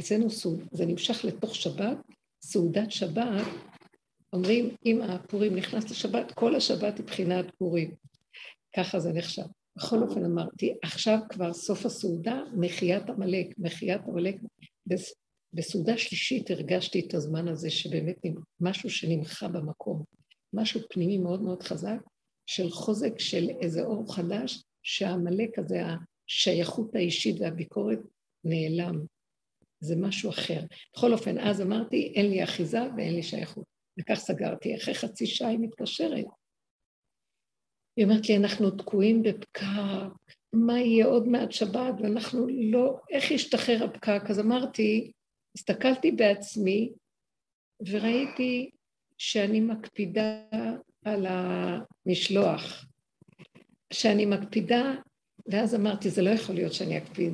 אצלנו 0.00 0.30
סעוד, 0.30 0.60
זה 0.72 0.86
נמשך 0.86 1.24
לתוך 1.24 1.54
שבת, 1.54 1.96
סעודת 2.44 2.90
שבת, 2.90 3.46
אומרים, 4.32 4.76
אם 4.86 5.02
הפורים 5.02 5.56
נכנס 5.56 5.90
לשבת, 5.90 6.32
כל 6.32 6.54
השבת 6.54 6.98
היא 6.98 7.06
בחינת 7.06 7.46
פורים. 7.58 7.94
ככה 8.76 9.00
זה 9.00 9.12
נחשב. 9.12 9.42
בכל 9.76 10.02
אופן 10.02 10.24
אמרתי, 10.24 10.74
עכשיו 10.82 11.18
כבר 11.28 11.52
סוף 11.52 11.86
הסעודה, 11.86 12.42
מחיית 12.56 13.10
עמלק, 13.10 13.46
מחיית 13.58 14.00
עמלק. 14.08 14.36
בסעודה 15.52 15.98
שלישית 15.98 16.50
הרגשתי 16.50 17.06
את 17.06 17.14
הזמן 17.14 17.48
הזה 17.48 17.70
שבאמת 17.70 18.16
משהו 18.60 18.90
שנמחה 18.90 19.48
במקום, 19.48 20.04
משהו 20.52 20.80
פנימי 20.90 21.18
מאוד 21.18 21.42
מאוד 21.42 21.62
חזק, 21.62 21.98
של 22.46 22.70
חוזק 22.70 23.18
של 23.18 23.50
איזה 23.60 23.82
אור 23.82 24.14
חדש, 24.14 24.62
שהעמלק 24.88 25.58
הזה, 25.58 25.80
השייכות 26.28 26.94
האישית 26.94 27.40
והביקורת 27.40 27.98
נעלם. 28.44 29.04
זה 29.80 29.96
משהו 29.96 30.30
אחר. 30.30 30.60
בכל 30.96 31.12
אופן, 31.12 31.38
אז 31.38 31.60
אמרתי, 31.60 32.12
אין 32.14 32.30
לי 32.30 32.44
אחיזה 32.44 32.80
ואין 32.96 33.14
לי 33.14 33.22
שייכות. 33.22 33.64
וכך 34.00 34.14
סגרתי. 34.14 34.76
אחרי 34.76 34.94
חצי 34.94 35.26
שעה 35.26 35.48
היא 35.48 35.58
מתקשרת. 35.58 36.24
היא 37.96 38.04
אומרת 38.04 38.28
לי, 38.28 38.36
אנחנו 38.36 38.70
תקועים 38.70 39.22
בפקק, 39.22 39.60
מה 40.52 40.80
יהיה 40.80 41.06
עוד 41.06 41.28
מעט 41.28 41.52
שבת, 41.52 41.94
ואנחנו 42.02 42.46
לא, 42.72 43.00
איך 43.10 43.30
ישתחרר 43.30 43.84
הפקק? 43.84 44.22
אז 44.30 44.40
אמרתי, 44.40 45.12
הסתכלתי 45.56 46.12
בעצמי 46.12 46.92
וראיתי 47.88 48.70
שאני 49.18 49.60
מקפידה 49.60 50.42
על 51.04 51.26
המשלוח, 51.26 52.84
שאני 53.92 54.26
מקפידה, 54.26 54.94
ואז 55.46 55.74
אמרתי, 55.74 56.10
זה 56.10 56.22
לא 56.22 56.30
יכול 56.30 56.54
להיות 56.54 56.72
שאני 56.72 56.98
אקפיד. 56.98 57.32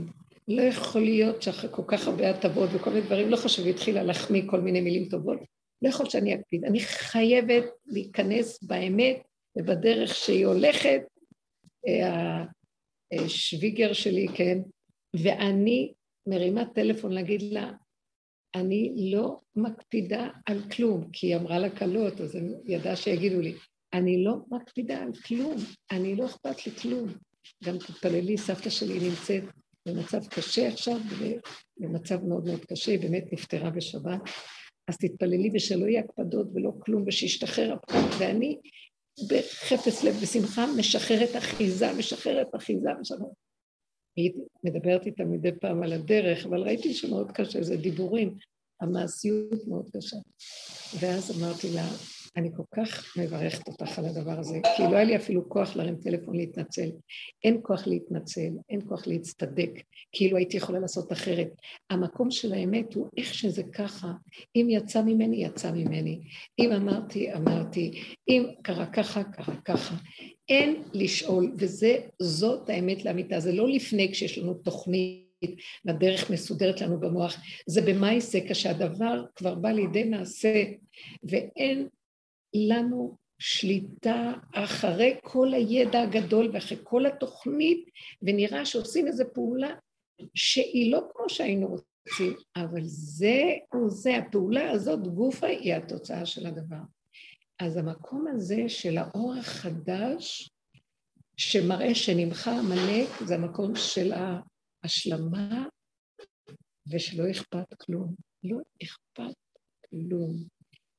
לא 0.49 0.63
יכול 0.63 1.01
להיות 1.01 1.43
שאחרי 1.43 1.71
כל 1.73 1.83
כך 1.87 2.07
הרבה 2.07 2.31
הטבות 2.31 2.71
וכל 2.73 2.91
מיני 2.91 3.07
דברים, 3.07 3.31
לא 3.31 3.37
חשוב, 3.37 3.67
התחילה 3.67 4.03
להחמיא 4.03 4.43
כל 4.47 4.61
מיני 4.61 4.81
מילים 4.81 5.09
טובות, 5.09 5.39
לא 5.83 5.89
יכול 5.89 6.09
שאני 6.09 6.35
אקפיד. 6.35 6.65
אני 6.65 6.81
חייבת 6.81 7.65
להיכנס 7.87 8.63
באמת 8.63 9.17
ובדרך 9.57 10.15
שהיא 10.15 10.47
הולכת, 10.47 11.01
אה, 11.89 12.45
השוויגר 13.13 13.93
שלי, 13.93 14.27
כן, 14.35 14.59
ואני 15.15 15.93
מרימה 16.27 16.65
טלפון 16.75 17.13
להגיד 17.13 17.43
לה, 17.43 17.73
אני 18.55 19.11
לא 19.13 19.41
מקפידה 19.57 20.29
על 20.47 20.63
כלום, 20.71 21.11
כי 21.13 21.27
היא 21.27 21.37
אמרה 21.37 21.59
לה 21.59 21.77
כלות, 21.77 22.21
אז 22.21 22.35
היא 22.35 22.55
ידעה 22.65 22.97
שיגידו 22.97 23.41
לי, 23.41 23.55
אני 23.95 24.25
לא 24.25 24.37
מקפידה 24.51 24.99
על 25.03 25.13
כלום, 25.27 25.57
אני 25.91 26.17
לא 26.17 26.27
אכפת 26.27 26.67
לי 26.67 26.73
כלום. 26.73 27.09
גם 27.65 27.79
תתפללי, 27.79 28.39
סבתא 28.39 28.71
שלי 28.71 29.09
נמצאת 29.09 29.43
במצב 29.89 30.27
קשה 30.27 30.69
עכשיו, 30.69 31.01
במצב 31.77 32.25
מאוד 32.25 32.45
מאוד 32.45 32.65
קשה, 32.65 32.93
היא 32.93 33.01
באמת 33.01 33.25
נפטרה 33.33 33.71
בשבת, 33.71 34.21
אז 34.89 34.97
תתפללי 34.97 35.51
ושלא 35.55 35.87
יהיו 35.87 36.05
הקפדות 36.05 36.47
ולא 36.55 36.73
כלום, 36.79 37.05
ושישתחרר 37.07 37.73
הפקק, 37.73 38.19
ואני 38.19 38.59
בחפץ 39.31 40.05
לב 40.05 40.15
ושמחה 40.23 40.67
משחררת 40.79 41.37
אחיזה, 41.37 41.93
משחררת 41.93 42.55
אחיזה, 42.55 42.89
משחררת. 43.01 43.33
היא 44.17 44.33
מדברת 44.65 45.07
איתה 45.07 45.25
מדי 45.25 45.53
פעם 45.61 45.83
על 45.83 45.93
הדרך, 45.93 46.47
אבל 46.47 46.63
ראיתי 46.63 46.95
שמאוד 46.95 47.31
קשה, 47.31 47.63
זה 47.63 47.77
דיבורים, 47.77 48.35
המעשיות 48.81 49.69
מאוד 49.69 49.91
קשה. 49.97 50.17
ואז 51.01 51.41
אמרתי 51.41 51.71
לה, 51.75 51.89
אני 52.37 52.51
כל 52.57 52.63
כך 52.77 53.17
מברכת 53.17 53.69
אותך 53.69 53.99
על 53.99 54.05
הדבר 54.05 54.39
הזה, 54.39 54.59
כי 54.77 54.83
לא 54.83 54.97
היה 54.97 55.05
לי 55.05 55.17
אפילו 55.17 55.49
כוח 55.49 55.77
להרים 55.77 55.97
טלפון 55.97 56.37
להתנצל. 56.37 56.91
אין 57.45 57.59
כוח 57.63 57.87
להתנצל, 57.87 58.51
אין 58.71 58.81
כוח 58.89 59.07
להצטדק, 59.07 59.71
כאילו 60.13 60.37
הייתי 60.37 60.57
יכולה 60.57 60.79
לעשות 60.79 61.13
אחרת. 61.13 61.49
המקום 61.91 62.31
של 62.31 62.53
האמת 62.53 62.95
הוא 62.95 63.09
איך 63.17 63.35
שזה 63.35 63.63
ככה. 63.63 64.13
אם 64.57 64.67
יצא 64.71 65.03
ממני, 65.03 65.45
יצא 65.45 65.71
ממני. 65.73 66.21
אם 66.59 66.73
אמרתי, 66.73 67.35
אמרתי. 67.35 68.03
אם 68.29 68.47
קרה 68.63 68.87
ככה, 68.87 69.25
קרה 69.25 69.57
ככה. 69.65 69.95
אין 70.49 70.83
לשאול, 70.93 71.53
וזאת 71.59 72.69
האמת 72.69 73.05
לאמיתה. 73.05 73.41
זה 73.41 73.53
לא 73.53 73.69
לפני 73.69 74.13
כשיש 74.13 74.39
לנו 74.39 74.55
תוכנית. 74.55 75.25
והדרך 75.85 76.31
מסודרת 76.31 76.81
לנו 76.81 77.01
במוח, 77.01 77.37
זה 77.67 77.81
במאי 77.81 78.21
זה 78.21 78.41
כשהדבר 78.49 79.25
כבר 79.37 79.55
בא 79.55 79.71
לידי 79.71 80.05
מעשה 80.05 80.65
ואין 81.25 81.89
לנו 82.55 83.17
שליטה 83.39 84.33
אחרי 84.55 85.17
כל 85.23 85.55
הידע 85.55 86.03
הגדול 86.03 86.51
ואחרי 86.53 86.79
כל 86.83 87.07
התוכנית, 87.07 87.89
ונראה 88.23 88.65
שעושים 88.65 89.07
איזו 89.07 89.25
פעולה 89.35 89.75
שהיא 90.35 90.93
לא 90.93 91.01
כמו 91.13 91.29
שהיינו 91.29 91.67
רוצים, 91.67 92.33
אבל 92.57 92.81
זה 92.85 93.43
הוא 93.73 93.91
זה, 93.91 94.17
הפעולה 94.17 94.71
הזאת, 94.71 95.07
גופה, 95.07 95.47
היא 95.47 95.75
התוצאה 95.75 96.27
של 96.27 96.47
הדבר. 96.47 96.81
אז 97.59 97.77
המקום 97.77 98.27
הזה 98.27 98.69
של 98.69 98.99
האור 98.99 99.35
החדש, 99.35 100.51
שמראה 101.37 101.95
שנמחה 101.95 102.59
עמלק, 102.59 103.09
זה 103.27 103.35
המקום 103.35 103.73
של 103.77 104.13
ההשלמה 104.83 105.67
ושלא 106.93 107.31
אכפת 107.31 107.75
כלום. 107.75 108.15
לא 108.45 108.59
אכפת 108.83 109.35
כלום. 109.91 110.54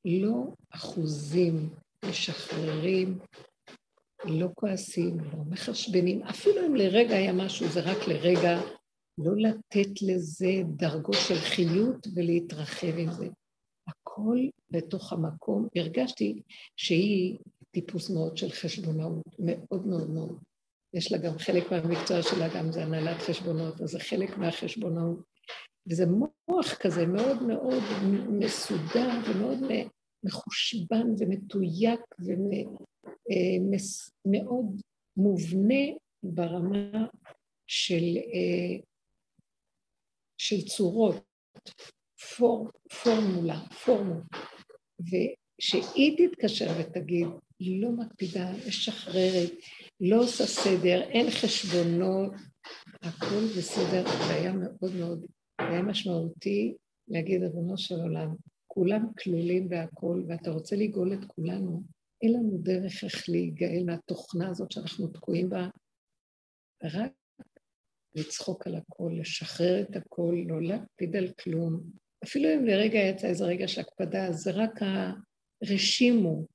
לא 0.06 0.44
אחוזים, 0.70 1.68
משחררים, 2.08 3.18
לא 4.24 4.48
כועסים, 4.54 5.20
לא 5.20 5.44
מחשבנים, 5.50 6.22
אפילו 6.22 6.66
אם 6.66 6.74
לרגע 6.74 7.16
היה 7.16 7.32
משהו, 7.32 7.68
זה 7.68 7.80
רק 7.80 8.08
לרגע, 8.08 8.60
לא 9.18 9.32
לתת 9.36 10.02
לזה 10.02 10.52
דרגות 10.76 11.16
של 11.28 11.34
חיות 11.34 12.06
ולהתרחב 12.14 12.98
עם 12.98 13.12
זה. 13.12 13.28
הכל 13.88 14.38
בתוך 14.70 15.12
המקום. 15.12 15.68
הרגשתי 15.76 16.42
שהיא 16.76 17.38
טיפוס 17.70 18.10
מאוד 18.10 18.36
של 18.36 18.50
חשבונאות, 18.50 19.26
מאוד 19.38 19.86
מאוד 19.86 20.10
מאוד. 20.10 20.38
יש 20.94 21.12
לה 21.12 21.18
גם 21.18 21.38
חלק 21.38 21.72
מהמקצוע 21.72 22.22
שלה, 22.22 22.48
גם 22.54 22.72
זה 22.72 22.84
הנהלת 22.84 23.22
חשבונות, 23.22 23.80
אז 23.80 23.90
זה 23.90 24.00
חלק 24.00 24.38
מהחשבונאות. 24.38 25.18
וזה 25.90 26.04
מוח 26.06 26.74
כזה 26.74 27.06
מאוד 27.06 27.42
מאוד 27.42 27.82
מסודר 28.28 29.08
ומאוד 29.28 29.58
מחושבן 30.26 31.06
ומתויק 31.18 32.00
ומאוד 34.24 34.74
אה, 34.74 34.82
מובנה 35.16 35.84
ברמה 36.22 37.06
של, 37.66 38.16
אה, 38.16 38.80
של 40.38 40.62
צורות, 40.62 41.16
פור, 42.36 42.68
פורמולה, 43.02 43.60
פורמול, 43.84 44.22
ושהיא 45.00 46.28
תתקשר 46.28 46.66
ותגיד, 46.80 47.26
לא 47.60 47.90
מקפידה, 47.90 48.52
משחררת, 48.68 49.50
לא 50.00 50.22
עושה 50.22 50.46
סדר, 50.46 51.02
אין 51.02 51.30
חשבונות, 51.30 52.32
הכל 53.02 53.46
בסדר, 53.58 54.04
זה 54.26 54.34
היה 54.34 54.52
מאוד 54.52 54.94
מאוד, 54.98 55.26
היה 55.58 55.82
משמעותי 55.82 56.74
להגיד, 57.08 57.42
אדונו 57.42 57.78
של 57.78 57.94
עולם, 57.94 58.34
כולם 58.76 59.06
כלולים 59.22 59.68
בהכול, 59.68 60.24
ואתה 60.28 60.50
רוצה 60.50 60.76
לגאול 60.76 61.12
את 61.12 61.24
כולנו, 61.26 61.82
אין 62.22 62.32
לנו 62.32 62.58
דרך 62.58 63.04
איך 63.04 63.28
להיגאל 63.28 63.82
מהתוכנה 63.86 64.48
הזאת 64.48 64.70
שאנחנו 64.70 65.08
תקועים 65.08 65.50
בה, 65.50 65.68
רק 66.84 67.12
לצחוק 68.14 68.66
על 68.66 68.74
הכל, 68.74 69.12
לשחרר 69.20 69.80
את 69.80 69.96
הכל, 69.96 70.34
לא 70.46 70.62
להקפיד 70.62 71.16
על 71.16 71.32
כלום. 71.40 71.90
אפילו 72.24 72.48
אם 72.54 72.64
לרגע 72.64 72.98
יצא 72.98 73.26
איזה 73.26 73.44
רגע 73.44 73.68
של 73.68 73.80
הקפדה, 73.80 74.32
זה 74.32 74.50
רק 74.50 74.80
הרשימו, 75.62 76.46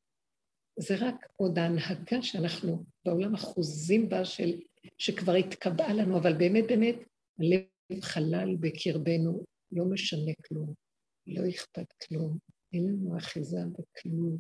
זה 0.79 0.95
רק 0.99 1.27
עוד 1.35 1.57
ההנהגה 1.57 2.21
שאנחנו 2.21 2.83
בעולם 3.05 3.35
אחוזים 3.35 4.09
בה, 4.09 4.25
של, 4.25 4.59
שכבר 4.97 5.33
התקבעה 5.33 5.93
לנו, 5.93 6.17
אבל 6.17 6.37
באמת 6.37 6.63
באמת 6.67 6.95
הלב 7.39 8.01
חלל 8.01 8.55
בקרבנו, 8.59 9.43
לא 9.71 9.85
משנה 9.85 10.31
כלום. 10.47 10.80
לא 11.27 11.49
אכפת 11.49 11.93
כלום, 11.93 12.37
אין 12.73 12.87
לנו 12.87 13.17
אחיזה 13.17 13.57
בכלום. 13.71 14.37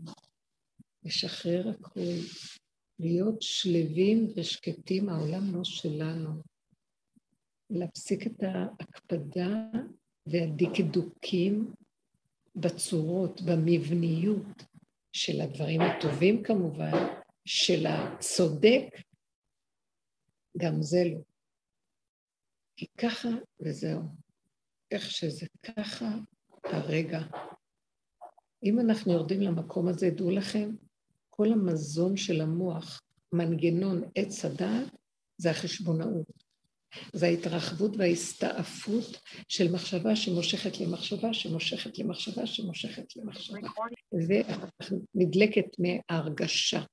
לשחרר 1.03 1.69
הכול, 1.69 2.03
להיות 2.99 3.41
שלווים 3.41 4.33
ושקטים, 4.35 5.09
העולם 5.09 5.55
לא 5.55 5.63
שלנו. 5.63 6.41
להפסיק 7.69 8.27
את 8.27 8.43
ההקפדה 8.43 9.71
והדקדוקים 10.25 11.73
בצורות, 12.55 13.41
במבניות 13.41 14.63
של 15.13 15.41
הדברים 15.41 15.81
הטובים 15.81 16.43
כמובן, 16.43 16.91
של 17.45 17.85
הצודק, 17.85 18.87
גם 20.57 20.81
זה 20.81 21.03
לא. 21.13 21.19
כי 22.75 22.87
ככה 22.97 23.29
וזהו. 23.59 24.01
איך 24.91 25.11
שזה 25.11 25.45
ככה, 25.63 26.05
הרגע. 26.71 27.21
אם 28.63 28.79
אנחנו 28.79 29.13
יורדים 29.13 29.41
למקום 29.41 29.87
הזה, 29.87 30.09
דעו 30.09 30.31
לכם, 30.31 30.75
כל 31.29 31.51
המזון 31.51 32.17
של 32.17 32.41
המוח, 32.41 33.01
מנגנון 33.33 34.01
עץ 34.15 34.45
הדעת, 34.45 34.95
זה 35.37 35.51
החשבונאות. 35.51 36.51
זה 37.13 37.25
ההתרחבות 37.25 37.91
וההסתעפות 37.97 39.21
של 39.47 39.71
מחשבה 39.71 40.15
שמושכת 40.15 40.79
למחשבה, 40.79 41.33
שמושכת 41.33 41.99
למחשבה, 41.99 42.47
שמושכת 42.47 43.15
למחשבה. 43.15 43.59
ונדלקת 45.15 45.65
מההרגשה. 45.79 46.83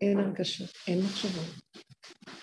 אין 0.00 0.18
הרגשות, 0.18 0.70
אין 0.88 0.98
מחשבות. 0.98 1.54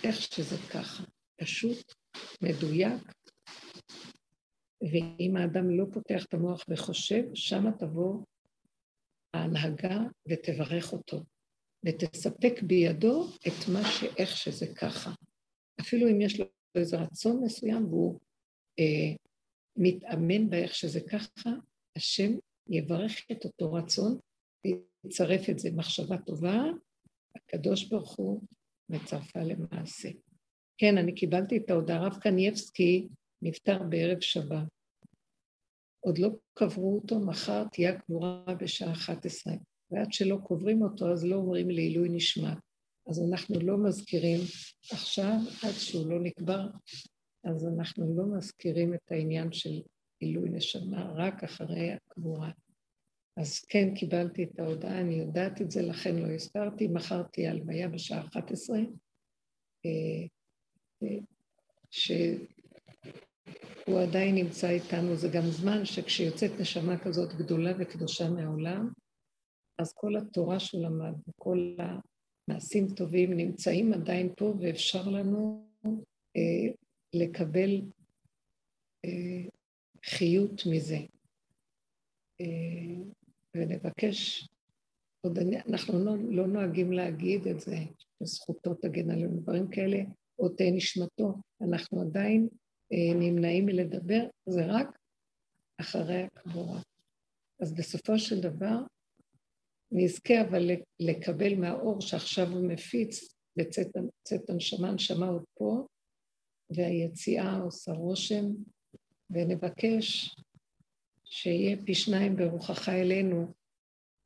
איך 0.04 0.22
שזה 0.22 0.58
ככה, 0.72 1.04
פשוט, 1.42 1.94
מדויק, 2.42 3.04
ואם 4.82 5.36
האדם 5.38 5.70
לא 5.70 5.86
פותח 5.94 6.26
את 6.26 6.34
המוח 6.34 6.66
וחושב, 6.70 7.24
שמה 7.34 7.72
תבוא 7.72 8.24
ההנהגה 9.34 10.00
ותברך 10.30 10.94
אותו, 10.94 11.24
ותספק 11.86 12.62
בידו 12.64 13.28
את 13.48 13.70
מה 13.74 13.82
שאיך 13.92 14.38
שזה 14.38 14.68
ככה. 14.76 15.12
אפילו 15.82 16.10
אם 16.10 16.22
יש 16.22 16.40
לו 16.40 16.46
איזה 16.76 16.98
רצון 16.98 17.44
מסוים 17.44 17.86
והוא 17.86 18.20
אה, 18.80 19.16
מתאמן 19.76 20.50
באיך 20.50 20.76
שזה 20.76 21.00
ככה, 21.02 21.50
השם 21.96 22.32
יברך 22.70 23.26
את 23.32 23.46
אותו 23.46 23.74
רצון 23.74 24.20
ויצרף 24.66 25.50
את 25.50 25.60
זה 25.60 25.70
מחשבה 25.76 26.18
טובה, 26.18 26.64
הקדוש 27.36 27.84
ברוך 27.84 28.16
הוא 28.16 28.42
מצרפה 28.90 29.40
למעשה. 29.40 30.10
כן, 30.78 30.98
אני 30.98 31.16
קיבלתי 31.16 31.58
את 31.58 31.70
ההודעה, 31.70 31.98
הרב 31.98 32.18
קנייבסקי 32.22 33.08
נפטר 33.42 33.84
בערב 33.84 34.20
שבת. 34.20 34.68
עוד 36.00 36.18
לא 36.18 36.30
קברו 36.54 36.96
אותו, 36.96 37.20
מחר 37.20 37.64
תהיה 37.72 38.00
קבורה 38.00 38.44
בשעה 38.60 38.92
11. 38.92 39.54
ועד 39.92 40.14
שלא 40.14 40.38
קוברים 40.44 40.82
אותו, 40.82 41.12
אז 41.12 41.26
לא 41.26 41.36
אומרים 41.36 41.70
לעילוי 41.70 42.10
נשמת. 42.10 42.58
אז 43.10 43.22
אנחנו 43.30 43.60
לא 43.60 43.78
מזכירים 43.78 44.40
עכשיו, 44.92 45.36
עד 45.64 45.72
שהוא 45.72 46.10
לא 46.10 46.20
נקבר, 46.20 46.68
אז 47.44 47.68
אנחנו 47.68 48.16
לא 48.18 48.38
מזכירים 48.38 48.94
את 48.94 49.12
העניין 49.12 49.52
של 49.52 49.82
עילוי 50.20 50.50
נשמה, 50.50 51.12
רק 51.16 51.44
אחרי 51.44 51.92
הקבורה. 51.92 52.52
אז 53.38 53.60
כן, 53.60 53.96
קיבלתי 53.96 54.44
את 54.44 54.60
ההודעה, 54.60 55.02
אני 55.02 55.16
יודעת 55.16 55.62
את 55.62 55.72
זה, 55.72 55.82
לכן 55.82 56.16
לא 56.16 56.28
הסתרתי. 56.28 56.88
מחר 56.88 57.24
תהיה 57.24 57.52
הלוויה 57.52 57.88
בשעה 57.88 58.28
11, 58.28 58.78
אה, 59.86 60.26
שהוא 63.90 64.00
עדיין 64.00 64.36
נמצא 64.36 64.70
איתנו. 64.70 65.16
זה 65.16 65.28
גם 65.34 65.46
זמן 65.46 65.86
שכשיוצאת 65.86 66.52
נשמה 66.60 66.98
כזאת 66.98 67.34
גדולה 67.34 67.72
וקדושה 67.80 68.30
מהעולם, 68.30 68.90
אז 69.80 69.94
כל 69.94 70.16
התורה 70.16 70.60
שהוא 70.60 70.84
למד 70.84 71.14
וכל 71.28 71.76
המעשים 71.80 72.88
טובים 72.96 73.34
נמצאים 73.34 73.94
עדיין 73.94 74.34
פה, 74.38 74.54
ואפשר 74.60 75.10
לנו 75.10 75.70
אה, 76.38 76.74
לקבל 77.14 77.82
אה, 79.06 79.50
חיות 80.06 80.62
מזה. 80.72 81.00
אה, 82.42 83.06
ונבקש, 83.56 84.50
עוד 85.22 85.40
אני, 85.40 85.58
אנחנו 85.70 86.06
לא, 86.06 86.14
לא 86.30 86.48
נוהגים 86.48 86.92
להגיד 86.92 87.48
את 87.48 87.60
זה, 87.60 87.76
שזכותו 88.24 88.74
תגן 88.74 89.12
עלינו, 89.12 89.40
דברים 89.42 89.68
כאלה, 89.68 89.98
או 90.40 90.50
תהא 90.50 90.72
נשמתו, 90.72 91.36
אנחנו 91.62 92.02
עדיין 92.02 92.48
נמנעים 92.92 93.66
מלדבר, 93.66 94.28
זה 94.46 94.66
רק 94.66 95.00
אחרי 95.82 96.24
הקבורה. 96.24 96.82
אז 97.60 97.74
בסופו 97.74 98.20
של 98.20 98.40
דבר, 98.40 98.78
נזכה 99.92 100.42
אבל 100.42 100.70
לקבל 101.00 101.56
מהאור 101.56 102.02
שעכשיו 102.02 102.48
הוא 102.48 102.68
מפיץ, 102.68 103.34
לצאת 103.58 104.50
הנשמה, 104.50 104.90
הנשמה 104.90 105.28
עוד 105.28 105.44
פה, 105.54 105.88
והיציאה 106.70 107.58
עושה 107.58 107.92
רושם, 107.92 108.46
ונבקש 109.30 110.36
שיהיה 111.26 111.78
פי 111.86 111.96
שניים 111.96 112.36
ברוחך 112.36 112.90
אלינו. 112.90 113.54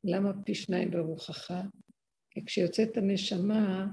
למה 0.04 0.42
פי 0.44 0.54
שניים 0.54 0.90
ברוחך? 0.90 1.50
כי 2.30 2.44
כשיוצאת 2.44 2.96
הנשמה 2.96 3.86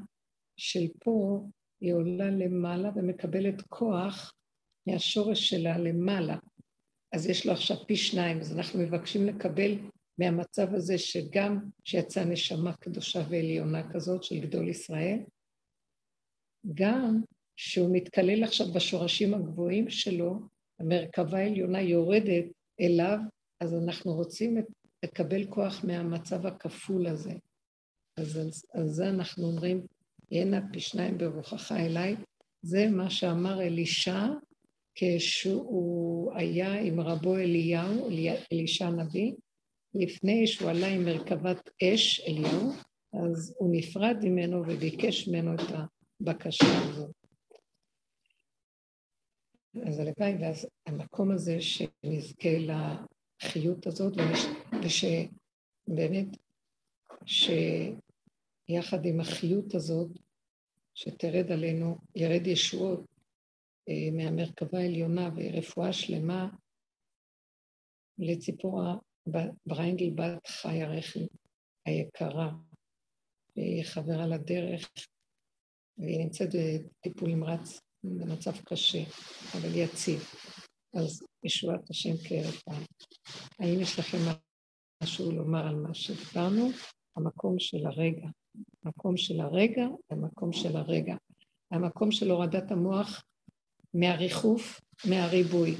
של 0.57 0.87
פה, 0.99 1.45
היא 1.81 1.93
עולה 1.93 2.29
למעלה 2.29 2.89
ומקבלת 2.95 3.61
כוח 3.61 4.33
מהשורש 4.87 5.49
שלה 5.49 5.77
למעלה. 5.77 6.37
אז 7.13 7.27
יש 7.27 7.45
לו 7.45 7.51
עכשיו 7.53 7.77
פי 7.87 7.95
שניים, 7.95 8.39
אז 8.39 8.57
אנחנו 8.57 8.79
מבקשים 8.79 9.25
לקבל 9.25 9.77
מהמצב 10.17 10.73
הזה 10.73 10.97
שגם 10.97 11.59
שיצאה 11.83 12.25
נשמה 12.25 12.73
קדושה 12.73 13.19
ועליונה 13.29 13.91
כזאת 13.93 14.23
של 14.23 14.39
גדול 14.39 14.69
ישראל, 14.69 15.19
גם 16.73 17.21
שהוא 17.55 17.95
מתקלל 17.95 18.43
עכשיו 18.43 18.67
בשורשים 18.73 19.33
הגבוהים 19.33 19.89
שלו, 19.89 20.39
המרכבה 20.79 21.37
העליונה 21.37 21.81
יורדת 21.81 22.45
אליו, 22.81 23.17
אז 23.59 23.73
אנחנו 23.73 24.13
רוצים 24.13 24.57
לקבל 25.05 25.45
כוח 25.45 25.83
מהמצב 25.83 26.45
הכפול 26.45 27.07
הזה. 27.07 27.33
אז 28.17 28.63
על 28.73 28.87
זה 28.87 29.09
אנחנו 29.09 29.47
אומרים, 29.47 29.85
הנה 30.31 30.61
פי 30.73 30.79
שניים 30.79 31.17
ברוחך 31.17 31.71
אליי. 31.71 32.15
זה 32.61 32.87
מה 32.89 33.09
שאמר 33.09 33.61
אלישע 33.61 34.27
כשהוא 34.95 36.33
היה 36.35 36.73
עם 36.73 36.99
רבו 36.99 37.37
אליהו, 37.37 38.09
אלישע 38.51 38.85
הנביא, 38.85 39.33
לפני 39.93 40.47
שהוא 40.47 40.69
עלה 40.69 40.87
עם 40.87 41.05
מרכבת 41.05 41.69
אש, 41.83 42.19
אליהו, 42.27 42.71
אז 43.13 43.55
הוא 43.57 43.75
נפרד 43.75 44.17
ממנו 44.23 44.61
וביקש 44.67 45.27
ממנו 45.27 45.53
את 45.53 45.87
הבקשה 46.21 46.65
הזאת. 46.65 47.11
אז 49.87 49.99
הלוואי, 49.99 50.35
ואז 50.39 50.67
המקום 50.85 51.31
הזה 51.31 51.57
שנזכה 51.61 52.49
לחיות 52.59 53.87
הזאת, 53.87 54.13
ושבאמת, 54.83 56.27
שיחד 57.25 59.05
עם 59.05 59.19
החיות 59.19 59.75
הזאת, 59.75 60.09
שתרד 60.93 61.51
עלינו, 61.51 61.97
ירד 62.15 62.47
ישועות 62.47 63.10
מהמרכבה 64.11 64.79
העליונה 64.79 65.29
ורפואה 65.35 65.93
שלמה 65.93 66.49
לציפורה 68.17 68.95
בריינגל 69.65 70.09
בת 70.09 70.47
חי 70.47 70.81
הרחם 70.81 71.19
היקרה, 71.85 72.51
והיא 73.55 73.83
חברה 73.83 74.27
לדרך, 74.27 74.91
והיא 75.97 76.19
נמצאת 76.23 76.49
בטיפול 76.49 77.29
נמרץ 77.29 77.81
במצב 78.03 78.51
קשה, 78.65 79.03
אבל 79.53 79.69
יציב. 79.75 80.19
אז 80.93 81.23
ישועת 81.43 81.89
השם 81.89 82.17
פעם. 82.65 82.83
האם 83.59 83.79
יש 83.81 83.99
לכם 83.99 84.17
משהו 85.03 85.31
לומר 85.31 85.67
על 85.67 85.75
מה 85.75 85.93
שדיברנו? 85.93 86.69
המקום 87.17 87.59
של 87.59 87.85
הרגע. 87.85 88.27
המקום 88.83 89.17
של 89.17 89.39
הרגע, 89.39 89.87
המקום 90.09 90.53
של 90.53 90.77
הרגע. 90.77 91.15
המקום 91.71 92.11
של 92.11 92.31
הורדת 92.31 92.71
המוח 92.71 93.23
מהריחוף, 93.93 94.81
מהריבוי, 95.05 95.75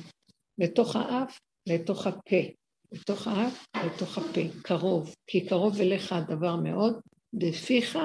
לתוך 0.58 0.95
האף, 0.95 1.39
לתוך 1.67 2.08
הפה. 2.08 2.38
לתוך 2.91 3.28
האף, 3.28 3.65
לתוך 3.86 4.17
הפה, 4.17 4.41
קרוב, 4.62 5.15
כי 5.28 5.45
קרוב 5.45 5.82
אליך 5.82 6.13
הדבר 6.13 6.56
מאוד, 6.56 7.00
בפיך 7.34 7.97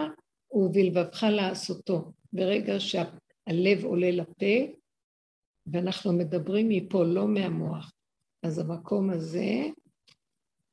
ובלבבך 0.53 1.27
לעשותו. 1.31 2.13
ברגע 2.33 2.81
שהלב 2.81 3.85
עולה 3.85 4.11
לפה, 4.11 4.73
ואנחנו 5.73 6.13
מדברים 6.13 6.69
מפה, 6.69 7.05
לא 7.05 7.29
מהמוח, 7.29 7.93
אז 8.43 8.59
המקום 8.59 9.11
הזה 9.11 9.65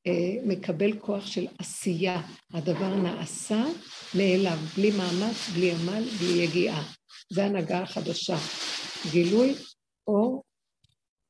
אה, 0.07 0.35
מקבל 0.45 0.99
כוח 0.99 1.25
של 1.25 1.47
עשייה. 1.59 2.21
הדבר 2.53 2.95
נעשה 2.95 3.63
מאליו, 4.17 4.57
בלי 4.77 4.91
מאמץ, 4.91 5.49
בלי 5.55 5.71
עמל, 5.71 6.03
בלי 6.19 6.43
יגיעה. 6.43 6.83
זה 7.33 7.45
הנהגה 7.45 7.81
החדשה. 7.81 8.37
גילוי 9.11 9.53
אור 10.07 10.43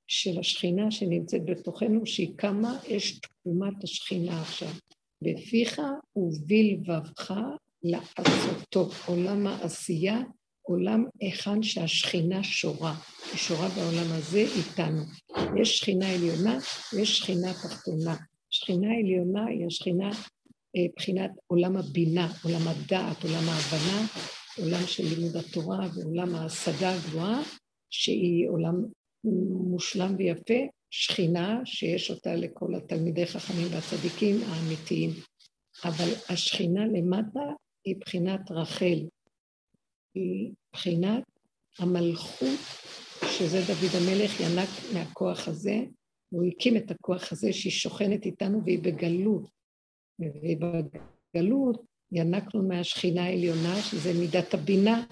של 0.08 0.40
השכינה 0.40 0.92
שנמצאת 0.92 1.46
בתוכנו, 1.46 2.06
שהיא 2.06 2.38
קמה, 2.38 2.80
יש 2.88 3.20
תקומת 3.20 3.84
השכינה 3.84 4.42
עכשיו. 4.42 4.70
בפיך 5.22 5.82
ובלבבך 6.16 7.34
לעשותו. 7.84 8.90
עולם 9.06 9.48
העשייה, 9.48 10.20
עולם 10.62 11.06
היכן 11.20 11.64
שהשכינה 11.64 12.44
שורה. 12.44 12.96
היא 13.32 13.38
שורה 13.38 13.70
בעולם 13.70 14.12
הזה 14.12 14.46
איתנו. 14.58 15.02
יש 15.62 15.78
שכינה 15.78 16.10
עליונה 16.14 16.58
ויש 16.94 17.18
שכינה 17.18 17.54
תחתונה. 17.54 18.16
שכינה 18.50 18.88
עליונה 19.00 19.46
היא 19.46 19.68
השכינה 19.68 20.10
מבחינת 20.78 21.30
אה, 21.30 21.36
עולם 21.48 21.78
הבינה, 21.78 22.34
עולם 22.44 22.68
הדעת, 22.68 23.24
עולם 23.24 23.50
ההבנה, 23.50 24.08
עולם 24.58 24.88
של 24.88 25.04
לימוד 25.04 25.36
התורה 25.36 25.88
ועולם 25.96 26.36
ההשגה 26.36 26.94
הגבוהה, 26.94 27.42
שהיא 27.94 28.50
עולם 28.50 28.86
מושלם 29.72 30.16
ויפה, 30.18 30.54
שכינה 30.90 31.62
שיש 31.66 32.12
אותה 32.12 32.36
לכל 32.36 32.76
התלמידי 32.76 33.26
חכמים 33.26 33.68
והצדיקים 33.72 34.36
האמיתיים. 34.44 35.10
אבל 35.84 36.10
השכינה 36.30 36.86
למטה 36.86 37.40
היא 37.86 37.96
בחינת 37.96 38.52
רחל, 38.52 39.08
היא 40.16 40.52
בחינת 40.74 41.24
המלכות, 41.80 42.60
שזה 43.38 43.58
דוד 43.68 43.92
המלך 44.02 44.40
ינק 44.40 44.70
מהכוח 44.94 45.48
הזה, 45.48 45.80
והוא 46.32 46.46
הקים 46.46 46.78
את 46.78 46.92
הכוח 46.92 47.32
הזה 47.32 47.54
שהיא 47.54 47.72
שוכנת 47.72 48.26
איתנו 48.26 48.62
והיא 48.66 48.84
בגלות. 48.84 49.50
והיא 50.20 50.58
בגלות 50.58 51.82
ינקנו 52.12 52.68
מהשכינה 52.68 53.24
העליונה, 53.24 53.82
שזה 53.82 54.14
מידת 54.14 54.54
הבינה, 54.54 55.06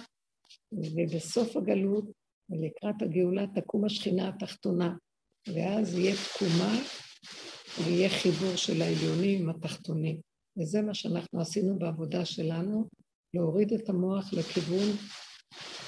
ובסוף 0.72 1.58
הגלות 1.58 2.21
ולקראת 2.52 3.02
הגאולה 3.02 3.46
תקום 3.56 3.86
השכינה 3.86 4.30
התחתונה, 4.30 4.96
ואז 5.48 5.98
יהיה 5.98 6.16
תקומה 6.16 6.80
ויהיה 7.84 8.10
חיבור 8.10 8.56
של 8.56 8.82
העליונים 8.82 9.42
עם 9.42 9.50
התחתונים. 9.50 10.18
וזה 10.58 10.82
מה 10.82 10.94
שאנחנו 10.94 11.42
עשינו 11.42 11.80
בעבודה 11.80 12.26
שלנו, 12.26 12.88
להוריד 13.34 13.74
את 13.74 13.90
המוח 13.90 14.34
לכיוון 14.34 14.90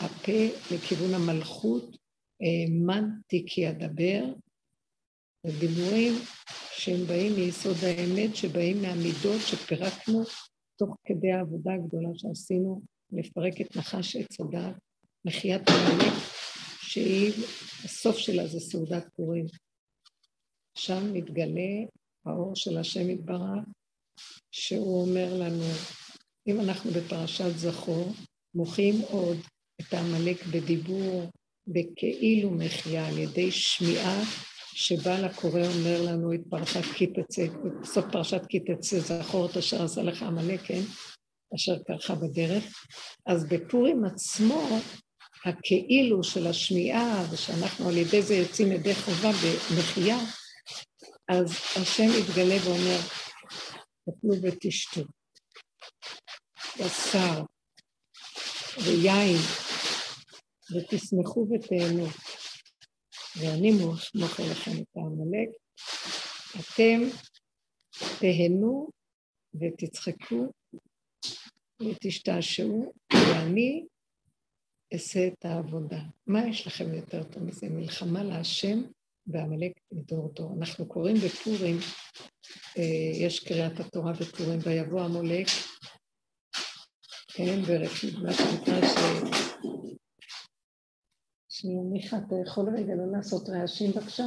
הפה, 0.02 0.48
לכיוון 0.72 1.14
המלכות, 1.14 1.98
האמנתי 2.42 3.46
כי 3.48 3.70
אדבר, 3.70 4.24
ודיבורים 5.46 6.14
שהם 6.72 7.06
באים 7.08 7.34
מיסוד 7.36 7.76
האמת, 7.84 8.36
שבאים 8.36 8.82
מהמידות 8.82 9.42
שפירקנו 9.48 10.24
תוך 10.78 10.96
כדי 11.06 11.32
העבודה 11.32 11.74
הגדולה 11.74 12.10
שעשינו, 12.16 12.82
לפרק 13.12 13.62
את 13.62 13.78
נחש 13.78 14.16
עץ 14.16 14.40
הדעת, 14.40 14.76
מחיית 15.26 15.62
המלך, 15.70 16.43
שהיא, 16.94 17.34
הסוף 17.84 18.18
שלה 18.18 18.48
זה 18.48 18.60
סעודת 18.60 19.06
פורים. 19.16 19.46
שם 20.78 21.14
מתגלה 21.14 21.86
האור 22.26 22.56
של 22.56 22.78
השם 22.78 23.10
יתברך, 23.10 23.64
שהוא 24.52 25.02
אומר 25.02 25.34
לנו, 25.34 25.64
אם 26.48 26.60
אנחנו 26.60 26.92
בפרשת 26.92 27.58
זכור, 27.58 28.14
מוחים 28.56 29.02
עוד 29.02 29.38
את 29.82 29.94
העמלק 29.94 30.46
בדיבור, 30.46 31.30
בכאילו 31.68 32.52
מחיה, 32.52 33.08
על 33.08 33.18
ידי 33.18 33.52
שמיעה 33.52 34.24
שבעל 34.76 35.26
הקורא 35.26 35.62
אומר 35.62 36.02
לנו 36.02 36.34
את 36.34 36.42
פרשת 36.50 36.84
כי 36.96 37.08
תצא, 37.08 37.46
בסוף 37.82 38.06
פרשת 38.12 38.42
כי 38.50 38.60
תצא, 38.60 39.00
זכור 39.00 39.46
את 39.46 39.58
אשר 39.58 39.84
עשה 39.84 40.04
לך 40.04 40.24
עמלק, 40.24 40.62
כן? 40.62 40.82
אשר 41.56 41.84
קרחה 41.84 42.16
בדרך. 42.16 42.64
אז 43.26 43.46
בפורים 43.46 44.06
עצמו, 44.06 44.80
הכאילו 45.46 46.24
של 46.24 46.48
השמיעה, 46.48 47.26
ושאנחנו 47.32 47.90
על 47.90 47.98
ידי 47.98 48.22
זה 48.22 48.36
יוצאים 48.36 48.72
ידי 48.72 48.96
חובה 48.96 49.30
במחיה, 49.32 50.18
אז 51.30 51.50
השם 51.82 52.08
יתגלה 52.20 52.56
ואומר, 52.66 53.00
תפלו 54.06 54.42
ותשתו. 54.42 55.02
בשר 56.80 57.44
ויין, 58.84 59.38
ותשמחו 60.72 61.48
ותהנו. 61.52 62.08
ואני 63.40 63.72
מוכר 64.16 64.44
לכם 64.52 64.72
את 64.72 64.88
העמלק. 64.96 65.50
אתם 66.60 67.02
תהנו 68.20 68.90
ותצחקו 69.54 70.52
ותשתעשעו, 71.82 72.94
ואני 73.14 73.86
אעשה 74.94 75.28
את 75.28 75.46
העבודה. 75.46 76.00
מה 76.28 76.48
יש 76.48 76.68
לכם 76.68 76.94
יותר 76.94 77.24
טוב 77.24 77.44
מזה? 77.44 77.70
מלחמה 77.70 78.24
להשם 78.24 78.82
ועמלק 79.28 79.72
מדור 79.92 80.34
דור. 80.34 80.54
אנחנו 80.58 80.88
קוראים 80.88 81.16
בפורים, 81.16 81.78
אה, 82.78 83.26
יש 83.26 83.48
קריאת 83.48 83.80
התורה 83.80 84.14
בפורים, 84.14 84.60
ויבוא 84.64 85.02
עמלק, 85.02 85.48
כן, 87.28 87.62
ברקידת 87.62 88.34
ש... 88.34 88.98
שנייה, 91.50 91.82
מיכה, 91.92 92.18
אתה 92.28 92.36
יכול 92.46 92.70
רגע 92.78 92.96
לא 92.96 93.12
לעשות 93.12 93.50
רעשים 93.50 93.92
בבקשה? 93.92 94.24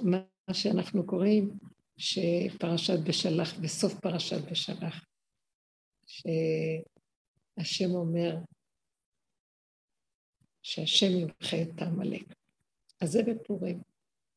מה 0.00 0.54
שאנחנו 0.54 1.06
קוראים, 1.06 1.58
שפרשת 1.96 2.98
בשלח, 3.08 3.58
בסוף 3.58 3.94
פרשת 4.00 4.50
בשלח, 4.50 5.04
שהשם 6.06 7.90
אומר 7.90 8.36
שהשם 10.64 11.10
ימחה 11.10 11.62
את 11.62 11.82
העמלק. 11.82 12.34
אז 13.00 13.10
זה 13.10 13.22
בפורים. 13.22 13.82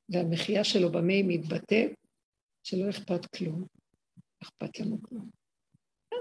והמחיה 0.09 0.63
שלו 0.63 0.91
במה 0.91 1.13
היא 1.13 1.25
מתבטאת? 1.27 1.91
שלא 2.63 2.89
אכפת 2.89 3.25
כלום. 3.25 3.65
אכפת 4.43 4.79
לנו 4.79 5.01
כלום. 5.01 5.29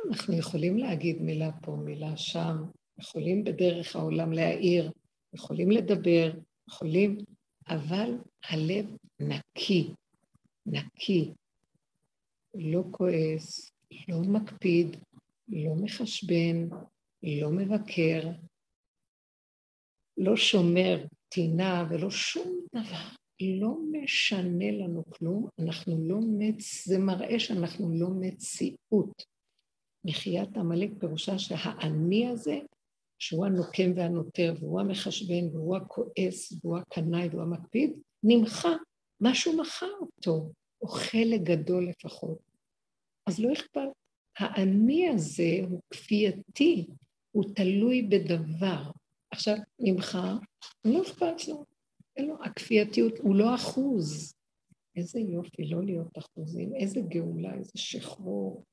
אנחנו 0.08 0.34
יכולים 0.38 0.78
להגיד 0.78 1.22
מילה 1.22 1.50
פה, 1.62 1.76
מילה 1.76 2.16
שם, 2.16 2.56
יכולים 2.98 3.44
בדרך 3.44 3.96
העולם 3.96 4.32
להעיר, 4.32 4.92
יכולים 5.34 5.70
לדבר, 5.70 6.32
יכולים, 6.68 7.18
אבל 7.68 8.18
הלב 8.44 8.86
נקי, 9.20 9.90
נקי, 10.66 11.32
לא 12.54 12.84
כועס, 12.90 13.70
לא 14.08 14.20
מקפיד, 14.20 14.96
לא 15.48 15.74
מחשבן, 15.74 16.68
לא 17.22 17.50
מבקר, 17.50 18.20
לא 20.18 20.36
שומר 20.36 21.04
טינה 21.28 21.86
ולא 21.90 22.10
שום 22.10 22.60
דבר. 22.74 23.16
לא 23.40 23.76
משנה 23.92 24.70
לנו 24.70 25.04
כלום, 25.10 25.48
אנחנו 25.58 26.08
לא 26.08 26.18
מצ... 26.20 26.88
זה 26.88 26.98
מראה 26.98 27.38
שאנחנו 27.38 27.90
לא 27.90 28.08
מציאות. 28.20 29.22
מחיית 30.04 30.56
עמלק 30.56 30.90
פירושה 31.00 31.38
שהאני 31.38 32.28
הזה 32.28 32.58
שהוא 33.18 33.46
הנוקם 33.46 33.92
והנוטר, 33.96 34.54
והוא 34.60 34.80
המחשבן, 34.80 35.48
והוא 35.52 35.76
הכועס, 35.76 36.52
והוא 36.52 36.78
הקנאי, 36.78 37.28
והוא 37.28 37.42
המקפיד, 37.42 37.92
נמחה, 38.22 38.72
משהו 39.20 39.56
מחה 39.56 39.86
אותו, 40.00 40.52
או 40.82 40.88
חלק 40.88 41.40
גדול 41.40 41.88
לפחות. 41.88 42.38
אז 43.26 43.40
לא 43.40 43.52
אכפת. 43.52 43.88
האני 44.38 45.08
הזה 45.08 45.58
הוא 45.70 45.80
כפייתי, 45.90 46.86
הוא 47.32 47.44
תלוי 47.54 48.02
בדבר. 48.02 48.82
עכשיו, 49.36 49.56
נמחה, 49.78 50.36
לא 50.84 51.02
אכפת 51.02 51.48
לו. 51.48 51.64
לו. 52.18 52.44
הכפייתיות 52.44 53.18
הוא 53.18 53.36
לא 53.36 53.54
אחוז. 53.54 54.34
איזה 54.96 55.20
יופי 55.20 55.68
לא 55.68 55.84
להיות 55.84 56.18
אחוזים, 56.18 56.74
איזה 56.74 57.00
גאולה, 57.00 57.54
איזה 57.54 57.72
שחרור. 57.74 58.64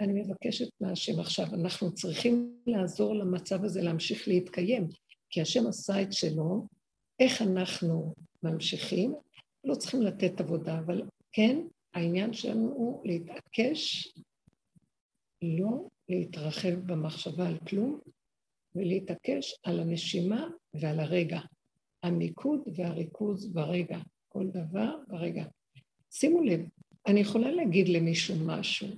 אני 0.00 0.22
מבקשת 0.22 0.68
מהשם 0.80 1.20
עכשיו, 1.20 1.46
אנחנו 1.54 1.94
צריכים 1.94 2.62
לעזור 2.66 3.14
למצב 3.14 3.64
הזה 3.64 3.82
להמשיך 3.82 4.28
להתקיים, 4.28 4.88
כי 5.30 5.40
השם 5.40 5.66
עשה 5.66 6.02
את 6.02 6.12
שלו, 6.12 6.66
איך 7.20 7.42
אנחנו 7.42 8.14
ממשיכים? 8.42 9.14
לא 9.64 9.74
צריכים 9.74 10.02
לתת 10.02 10.40
עבודה, 10.40 10.78
אבל 10.78 11.02
כן, 11.32 11.58
העניין 11.94 12.32
שלנו 12.32 12.72
הוא 12.72 13.06
להתעקש, 13.06 14.14
לא 15.42 15.88
להתרחב 16.08 16.74
במחשבה 16.86 17.48
על 17.48 17.58
כלום, 17.58 18.00
ולהתעקש 18.76 19.54
על 19.62 19.80
הנשימה 19.80 20.48
ועל 20.74 21.00
הרגע. 21.00 21.40
המיקוד 22.02 22.60
והריכוז 22.74 23.52
ברגע, 23.52 23.98
כל 24.28 24.46
דבר 24.46 24.96
ברגע. 25.08 25.44
שימו 26.10 26.42
לב, 26.42 26.60
אני 27.06 27.20
יכולה 27.20 27.50
להגיד 27.50 27.88
למישהו 27.88 28.34
משהו, 28.46 28.88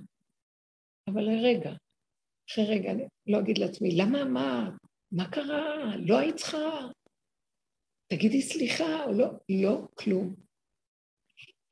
אבל 1.07 1.21
לרגע, 1.21 1.73
אחרי 2.49 2.65
רגע, 2.65 2.93
לא 3.27 3.39
אגיד 3.39 3.57
לעצמי, 3.57 3.95
למה, 3.95 4.25
מה, 4.25 4.69
מה 5.11 5.31
קרה? 5.31 5.95
לא 5.97 6.17
היית 6.17 6.35
צריכה? 6.35 6.87
תגידי 8.07 8.41
סליחה, 8.41 9.05
או 9.05 9.11
לא, 9.13 9.27
לא, 9.49 9.87
כלום. 9.93 10.35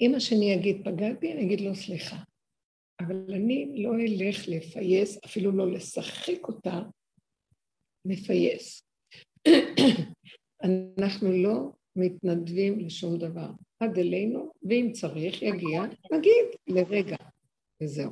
אם 0.02 0.16
השני 0.16 0.52
יגיד, 0.52 0.78
פגעתי, 0.86 1.34
אני 1.34 1.46
אגיד 1.46 1.62
לו 1.62 1.76
סליחה. 1.76 2.18
אבל 3.00 3.34
אני 3.34 3.84
לא 3.84 3.92
אלך 3.96 4.48
לפייס, 4.48 5.20
אפילו 5.26 5.52
לא 5.52 5.72
לשחק 5.72 6.48
אותה, 6.48 6.82
מפייס. 8.08 8.84
אנחנו 10.64 11.32
לא 11.32 11.72
מתנדבים 11.96 12.80
לשום 12.80 13.18
דבר. 13.18 13.50
עד 13.80 13.98
אלינו, 13.98 14.52
ואם 14.70 14.92
צריך, 14.94 15.42
יגיע, 15.42 15.82
נגיד 16.12 16.46
לרגע, 16.68 17.16
וזהו. 17.84 18.12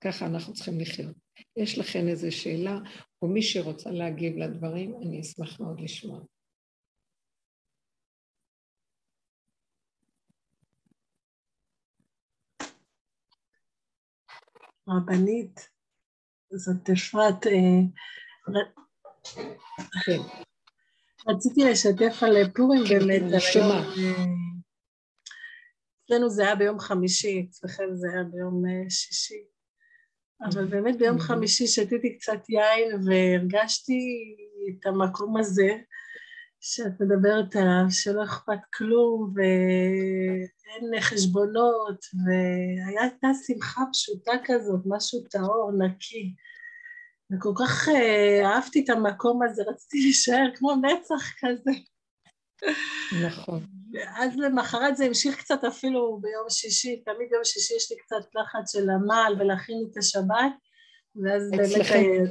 ככה 0.00 0.26
אנחנו 0.26 0.54
צריכים 0.54 0.80
לחיות. 0.80 1.16
יש 1.56 1.78
לכם 1.78 2.08
איזו 2.08 2.36
שאלה, 2.36 2.78
או 3.22 3.28
מי 3.28 3.42
שרוצה 3.42 3.90
להגיב 3.90 4.36
לדברים, 4.36 4.94
אני 5.02 5.20
אשמח 5.20 5.60
מאוד 5.60 5.80
לשמוע. 5.80 6.20
רבנית, 14.88 15.68
זאת 16.50 16.90
אפרת, 16.90 17.46
אה. 17.46 18.85
רציתי 21.28 21.64
לשתף 21.64 22.22
על 22.22 22.50
פורים 22.54 22.82
באמת, 22.88 23.22
שמה? 23.40 23.92
אצלנו 26.04 26.30
זה 26.30 26.42
היה 26.42 26.54
ביום 26.54 26.78
חמישי, 26.78 27.46
אצלכם 27.50 27.84
זה 27.94 28.06
היה 28.12 28.22
ביום 28.24 28.62
אה, 28.66 28.90
שישי. 28.90 29.44
אבל 30.44 30.66
באמת 30.66 30.98
ביום 30.98 31.18
חמישי 31.18 31.66
שתיתי 31.66 32.18
קצת 32.18 32.48
יין 32.48 33.00
והרגשתי 33.06 34.00
את 34.70 34.86
המקום 34.86 35.36
הזה 35.36 35.70
שאת 36.60 37.00
מדברת 37.00 37.56
עליו, 37.56 37.84
שלא 37.90 38.24
אכפת 38.24 38.58
כלום 38.74 39.32
ואין 39.34 41.00
חשבונות 41.00 42.04
והייתה 42.24 43.28
שמחה 43.46 43.82
פשוטה 43.92 44.32
כזאת, 44.44 44.80
משהו 44.86 45.20
טהור, 45.30 45.70
נקי. 45.78 46.34
וכל 47.32 47.52
כך 47.58 47.88
אה, 47.88 48.46
אהבתי 48.46 48.84
את 48.84 48.90
המקום 48.90 49.42
הזה, 49.42 49.62
רציתי 49.62 50.00
להישאר 50.00 50.46
כמו 50.54 50.74
נצח 50.74 51.32
כזה. 51.40 51.70
נכון. 53.26 53.66
ואז 53.92 54.36
למחרת 54.36 54.96
זה 54.96 55.04
המשיך 55.04 55.38
קצת 55.38 55.64
אפילו 55.64 56.18
ביום 56.22 56.50
שישי, 56.50 57.02
תמיד 57.04 57.28
יום 57.32 57.44
שישי 57.44 57.74
יש 57.76 57.90
לי 57.90 57.96
קצת 57.96 58.34
לחץ 58.34 58.72
של 58.72 58.90
עמל 58.90 59.34
ולהכין 59.38 59.86
את 59.92 59.96
השבת, 59.96 60.52
ואז 61.24 61.50
באמת, 61.50 61.90
אה, 61.90 62.30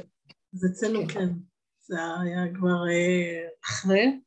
זה 0.52 0.68
אצלנו 0.72 1.00
כן. 1.08 1.14
כן, 1.14 1.28
זה 1.80 1.96
היה 2.22 2.54
כבר 2.54 2.88
אה, 2.90 3.48
אחרי, 3.64 4.20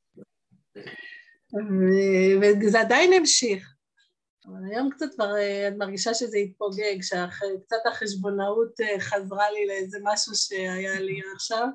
וזה 2.61 2.79
עדיין 2.79 3.13
המשיך. 3.13 3.78
אבל 4.45 4.71
היום 4.71 4.89
קצת 4.89 5.05
כבר 5.15 5.35
אה, 5.35 5.67
את 5.67 5.73
מרגישה 5.77 6.13
שזה 6.13 6.37
התפוגג, 6.37 7.01
שקצת 7.01 7.85
החשבונאות 7.91 8.81
אה, 8.81 8.99
חזרה 8.99 9.51
לי 9.51 9.67
לאיזה 9.67 9.97
משהו 10.03 10.35
שהיה 10.35 10.99
לי 10.99 11.19
עכשיו, 11.35 11.67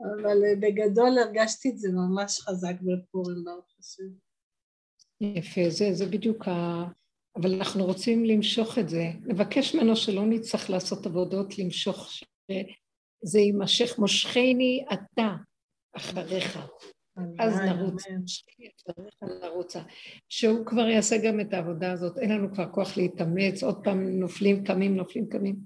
אבל 0.00 0.44
אה, 0.44 0.54
בגדול 0.60 1.18
הרגשתי 1.18 1.70
את 1.70 1.78
זה 1.78 1.88
ממש 1.92 2.40
חזק 2.40 2.74
בפורים, 2.80 3.44
ברוך 3.44 3.74
השם. 3.78 4.24
יפה, 5.20 5.60
זה, 5.70 5.92
זה 5.92 6.06
בדיוק 6.06 6.48
ה... 6.48 6.84
אבל 7.36 7.54
אנחנו 7.54 7.84
רוצים 7.84 8.24
למשוך 8.24 8.78
את 8.78 8.88
זה, 8.88 9.04
לבקש 9.24 9.74
ממנו 9.74 9.96
שלא 9.96 10.26
נצטרך 10.26 10.70
לעשות 10.70 11.06
עבודות, 11.06 11.58
למשוך, 11.58 12.10
שזה 12.10 13.38
יימשך, 13.38 13.98
מושכני 13.98 14.84
אתה 14.92 15.34
אחריך. 15.96 16.58
אז 17.38 17.60
נרוץ, 19.42 19.76
שהוא 20.28 20.66
כבר 20.66 20.88
יעשה 20.88 21.16
גם 21.18 21.40
את 21.40 21.52
העבודה 21.54 21.92
הזאת, 21.92 22.18
אין 22.18 22.30
לנו 22.30 22.54
כבר 22.54 22.72
כוח 22.72 22.96
להתאמץ, 22.96 23.62
עוד 23.62 23.84
פעם 23.84 24.20
נופלים, 24.20 24.64
קמים, 24.64 24.96
נופלים, 24.96 25.28
קמים. 25.28 25.56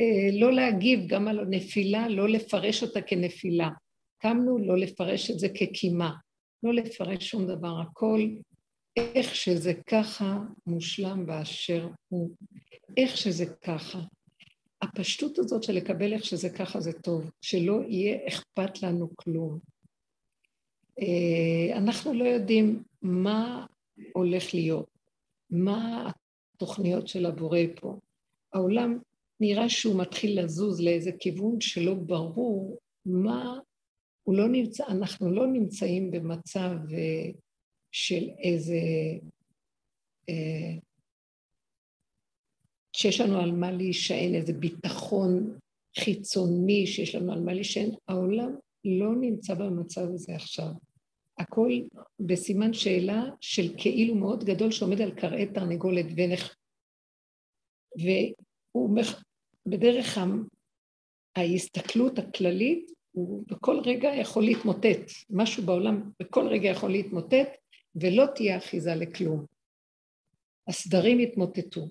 אה, 0.00 0.40
לא 0.40 0.52
להגיב 0.52 1.00
גם 1.06 1.28
על 1.28 1.40
הנפילה, 1.40 2.08
לא 2.08 2.28
לפרש 2.28 2.82
אותה 2.82 3.02
כנפילה. 3.02 3.68
קמנו 4.18 4.58
לא 4.58 4.78
לפרש 4.78 5.30
את 5.30 5.38
זה 5.38 5.48
כקימה, 5.48 6.14
לא 6.62 6.74
לפרש 6.74 7.30
שום 7.30 7.46
דבר, 7.46 7.80
הכל 7.80 8.28
איך 8.96 9.34
שזה 9.34 9.72
ככה 9.86 10.38
מושלם 10.66 11.26
באשר 11.26 11.88
הוא, 12.08 12.30
איך 12.96 13.16
שזה 13.16 13.46
ככה. 13.46 14.00
הפשטות 14.82 15.38
הזאת 15.38 15.62
של 15.62 15.72
לקבל 15.72 16.12
איך 16.12 16.24
שזה 16.24 16.50
ככה 16.50 16.80
זה 16.80 16.92
טוב, 16.92 17.30
שלא 17.40 17.80
יהיה 17.88 18.18
אכפת 18.28 18.82
לנו 18.82 19.10
כלום. 19.16 19.58
אה, 20.98 21.78
אנחנו 21.78 22.14
לא 22.14 22.24
יודעים 22.24 22.82
מה 23.02 23.66
הולך 24.12 24.54
להיות, 24.54 24.98
מה 25.50 26.10
התוכניות 26.54 27.08
של 27.08 27.26
הבורא 27.26 27.58
פה. 27.80 27.98
העולם 28.52 28.98
נראה 29.40 29.68
שהוא 29.68 30.00
מתחיל 30.00 30.44
לזוז 30.44 30.80
לאיזה 30.80 31.10
כיוון 31.18 31.60
שלא 31.60 31.94
ברור 31.94 32.78
מה, 33.06 33.58
הוא 34.22 34.36
לא 34.36 34.48
נמצא, 34.48 34.84
אנחנו 34.88 35.32
לא 35.32 35.46
נמצאים 35.46 36.10
במצב 36.10 36.76
אה, 36.92 37.30
של 37.92 38.28
איזה, 38.38 38.80
אה, 40.28 40.78
שיש 42.92 43.20
לנו 43.20 43.40
על 43.40 43.52
מה 43.52 43.72
להישען, 43.72 44.34
איזה 44.34 44.52
ביטחון 44.52 45.58
חיצוני 45.98 46.86
שיש 46.86 47.14
לנו 47.14 47.32
על 47.32 47.40
מה 47.40 47.54
להישען, 47.54 47.90
העולם 48.08 48.54
לא 48.84 49.14
נמצא 49.20 49.54
במצב 49.54 50.00
הזה 50.14 50.34
עכשיו. 50.34 50.70
הכל 51.38 51.70
בסימן 52.20 52.72
שאלה 52.72 53.24
של 53.40 53.74
כאילו 53.78 54.14
מאוד 54.14 54.44
גדול 54.44 54.70
שעומד 54.70 55.00
על 55.00 55.10
קרעי 55.14 55.46
תרנגולת 55.46 56.06
ונך... 56.16 56.56
והוא 57.96 58.96
מח... 58.96 59.22
בדרך 59.66 60.18
ההסתכלות 61.36 62.18
הכללית, 62.18 62.90
הוא 63.12 63.44
בכל 63.46 63.80
רגע 63.84 64.08
יכול 64.14 64.44
להתמוטט. 64.44 65.10
משהו 65.30 65.62
בעולם 65.62 66.10
בכל 66.20 66.46
רגע 66.48 66.68
יכול 66.68 66.90
להתמוטט, 66.90 67.48
ולא 67.94 68.24
תהיה 68.34 68.58
אחיזה 68.58 68.94
לכלום. 68.94 69.46
הסדרים 70.68 71.20
יתמוטטו, 71.20 71.88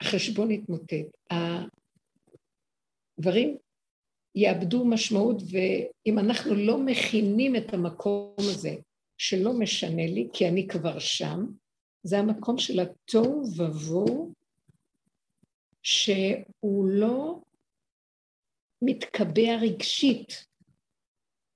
החשבון 0.00 0.50
יתמוטט, 0.50 1.06
הדברים 3.18 3.58
יאבדו 4.34 4.84
משמעות, 4.84 5.42
ואם 5.50 6.18
אנחנו 6.18 6.54
לא 6.54 6.78
מכינים 6.78 7.56
את 7.56 7.74
המקום 7.74 8.34
הזה, 8.38 8.74
שלא 9.18 9.52
משנה 9.52 10.06
לי, 10.06 10.28
כי 10.32 10.48
אני 10.48 10.68
כבר 10.68 10.98
שם, 10.98 11.46
זה 12.02 12.18
המקום 12.18 12.58
של 12.58 12.80
התוהו 12.80 13.42
ובוהו, 13.56 14.32
שהוא 15.82 16.86
לא 16.88 17.40
מתקבע 18.82 19.56
רגשית. 19.62 20.46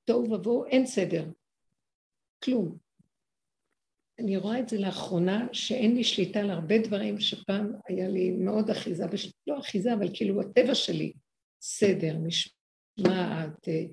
תוהו 0.04 0.32
ובוהו, 0.32 0.64
אין 0.64 0.86
סדר. 0.86 1.24
כלום. 2.44 2.76
אני 4.18 4.36
רואה 4.36 4.60
את 4.60 4.68
זה 4.68 4.78
לאחרונה, 4.78 5.46
שאין 5.52 5.96
לי 5.96 6.04
שליטה 6.04 6.40
על 6.40 6.50
הרבה 6.50 6.78
דברים 6.78 7.20
שפעם 7.20 7.72
היה 7.88 8.08
לי 8.08 8.30
מאוד 8.30 8.70
אחיזה, 8.70 9.04
לא 9.46 9.58
אחיזה, 9.58 9.94
אבל 9.94 10.08
כאילו 10.14 10.40
הטבע 10.40 10.74
שלי, 10.74 11.12
סדר, 11.60 12.18
משמעות. 12.18 12.57
משמעת, 12.98 13.68
אה, 13.68 13.84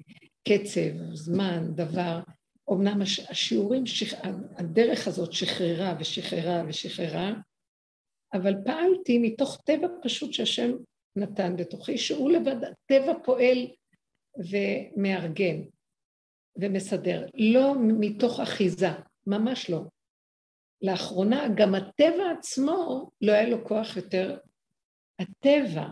קצב, 0.48 1.14
זמן, 1.14 1.76
דבר. 1.76 2.20
אמנם 2.72 3.02
השיעורים. 3.30 3.84
הדרך 4.58 5.08
הזאת 5.08 5.34
שחררה 5.34 5.96
ושחררה 6.00 6.64
ושחררה, 6.68 7.34
אבל 8.34 8.54
פעלתי 8.66 9.18
מתוך 9.18 9.62
טבע 9.66 9.88
פשוט 10.04 10.34
שהשם 10.34 10.72
נתן 11.16 11.56
בתוכי, 11.56 11.98
שהוא 11.98 12.32
לבד, 12.32 12.56
הטבע 12.64 13.14
פועל 13.24 13.68
ומארגן 14.38 15.62
ומסדר, 16.58 17.26
לא 17.34 17.74
מתוך 18.00 18.40
אחיזה, 18.40 18.90
ממש 19.28 19.70
לא. 19.70 19.82
לאחרונה 20.82 21.48
גם 21.56 21.76
הטבע 21.76 22.32
עצמו 22.38 23.10
לא 23.22 23.32
היה 23.32 23.50
לו 23.50 23.66
כוח 23.68 23.98
יותר, 23.98 24.38
הטבע 25.20 25.88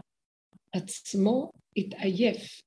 עצמו 0.73 1.51
התעייף, 1.77 2.61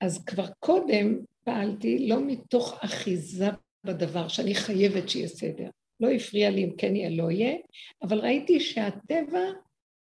אז 0.00 0.24
כבר 0.24 0.46
קודם 0.58 1.18
פעלתי 1.44 2.08
לא 2.08 2.16
מתוך 2.26 2.78
אחיזה 2.84 3.46
בדבר, 3.84 4.28
שאני 4.28 4.54
חייבת 4.54 5.08
שיהיה 5.08 5.28
סדר. 5.28 5.70
לא 6.00 6.10
הפריע 6.10 6.50
לי 6.50 6.64
אם 6.64 6.76
כן 6.78 6.96
יהיה, 6.96 7.10
לא 7.10 7.30
יהיה, 7.30 7.56
אבל 8.02 8.20
ראיתי 8.20 8.60
שהטבע 8.60 9.40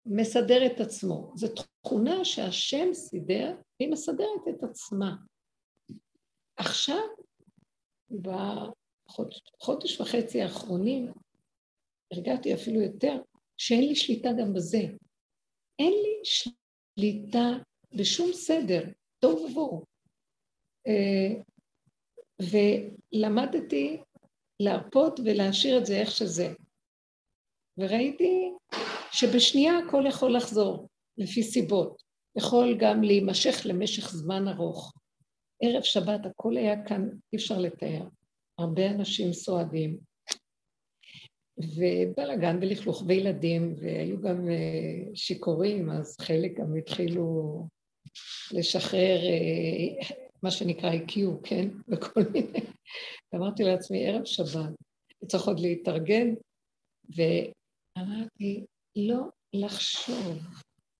מסדר 0.06 0.66
את 0.66 0.80
עצמו. 0.80 1.32
זו 1.36 1.48
תכונה 1.82 2.24
שהשם 2.24 2.94
סידר, 2.94 3.56
והיא 3.80 3.92
מסדרת 3.92 4.48
את 4.48 4.62
עצמה. 4.62 5.16
עכשיו, 6.56 7.02
בחודש 8.10 10.00
וחצי 10.00 10.42
האחרונים, 10.42 11.12
הרגעתי 12.12 12.54
אפילו 12.54 12.80
יותר, 12.80 13.16
שאין 13.56 13.88
לי 13.88 13.96
שליטה 13.96 14.28
גם 14.40 14.54
בזה. 14.54 14.82
אין 15.78 15.92
לי 15.92 16.20
שליטה 16.24 17.50
בשום 17.94 18.32
סדר. 18.32 18.82
תוהו 19.18 19.44
ובוהו. 19.44 19.84
אה, 20.86 21.42
ולמדתי 22.40 24.02
להרפות 24.60 25.20
ולהשאיר 25.24 25.78
את 25.78 25.86
זה 25.86 26.00
איך 26.00 26.10
שזה. 26.10 26.54
וראיתי 27.78 28.50
שבשנייה 29.12 29.78
הכל 29.78 30.04
יכול 30.08 30.36
לחזור, 30.36 30.88
לפי 31.18 31.42
סיבות. 31.42 32.02
יכול 32.38 32.76
גם 32.78 33.02
להימשך 33.02 33.56
למשך 33.64 34.10
זמן 34.10 34.48
ארוך. 34.48 34.92
ערב 35.62 35.82
שבת 35.82 36.26
הכל 36.26 36.56
היה 36.56 36.84
כאן, 36.84 37.08
אי 37.32 37.38
אפשר 37.38 37.58
לתאר. 37.58 38.02
הרבה 38.58 38.90
אנשים 38.90 39.32
סועדים, 39.32 39.98
ובלאגן 41.58 42.56
ולכלוך 42.60 43.04
וילדים, 43.06 43.74
והיו 43.80 44.20
גם 44.20 44.48
אה, 44.48 45.14
שיכורים, 45.14 45.90
אז 45.90 46.16
חלק 46.20 46.58
גם 46.60 46.76
התחילו 46.76 47.68
לשחרר 48.52 49.18
אה, 49.18 50.16
מה 50.42 50.50
שנקרא 50.50 50.90
IQ, 50.92 51.18
כן? 51.44 51.68
וכל 51.88 52.20
מיני. 52.32 52.60
אמרתי 53.34 53.62
לעצמי, 53.62 54.08
ערב 54.08 54.24
שבת, 54.24 54.74
צריך 55.26 55.46
עוד 55.46 55.60
להתארגן, 55.60 56.34
ואמרתי, 57.16 58.64
לא 58.96 59.22
לחשוב 59.52 60.38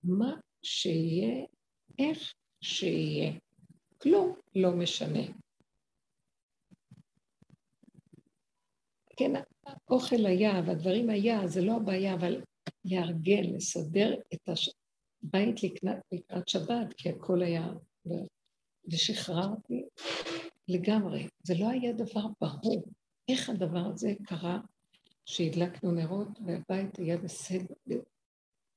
מה 0.03 0.35
שיהיה, 0.63 1.45
איך 1.99 2.33
שיהיה. 2.61 3.31
כלום 3.97 4.35
לא 4.55 4.71
משנה. 4.71 5.21
כן, 9.17 9.31
האוכל 9.65 10.25
היה 10.25 10.61
והדברים 10.65 11.09
היה, 11.09 11.47
זה 11.47 11.61
לא 11.61 11.75
הבעיה, 11.75 12.13
אבל 12.13 12.41
לארגן, 12.85 13.43
לסדר 13.43 14.15
את 14.33 14.49
הש... 14.49 14.69
בית 15.21 15.63
לקראת, 15.63 15.97
לקראת 16.11 16.47
שבת, 16.47 16.93
כי 16.97 17.09
הכל 17.09 17.41
היה... 17.41 17.67
ושחררתי 18.91 19.83
לגמרי. 20.67 21.27
זה 21.43 21.53
לא 21.59 21.69
היה 21.69 21.93
דבר 21.93 22.25
ברור. 22.41 22.83
איך 23.29 23.49
הדבר 23.49 23.85
הזה 23.93 24.13
קרה 24.23 24.59
שהדלקנו 25.25 25.91
נרות 25.91 26.27
והבית 26.45 26.97
היה 26.97 27.17
בסדר? 27.17 28.01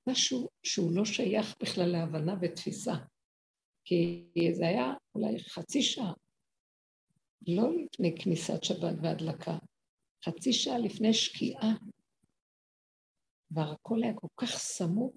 משהו 0.08 0.48
שהוא 0.62 0.92
לא 0.92 1.04
שייך 1.04 1.56
בכלל 1.62 1.86
להבנה 1.86 2.34
ותפיסה. 2.40 2.94
כי 3.84 4.24
זה 4.52 4.68
היה 4.68 4.94
אולי 5.14 5.38
חצי 5.38 5.82
שעה, 5.82 6.12
לא 7.48 7.70
לפני 7.76 8.14
כניסת 8.18 8.64
שבת 8.64 8.94
והדלקה, 9.02 9.58
חצי 10.24 10.52
שעה 10.52 10.78
לפני 10.78 11.14
שקיעה. 11.14 11.72
והכל 13.50 14.02
היה 14.02 14.14
כל 14.14 14.28
כך 14.36 14.50
סמוך, 14.50 15.14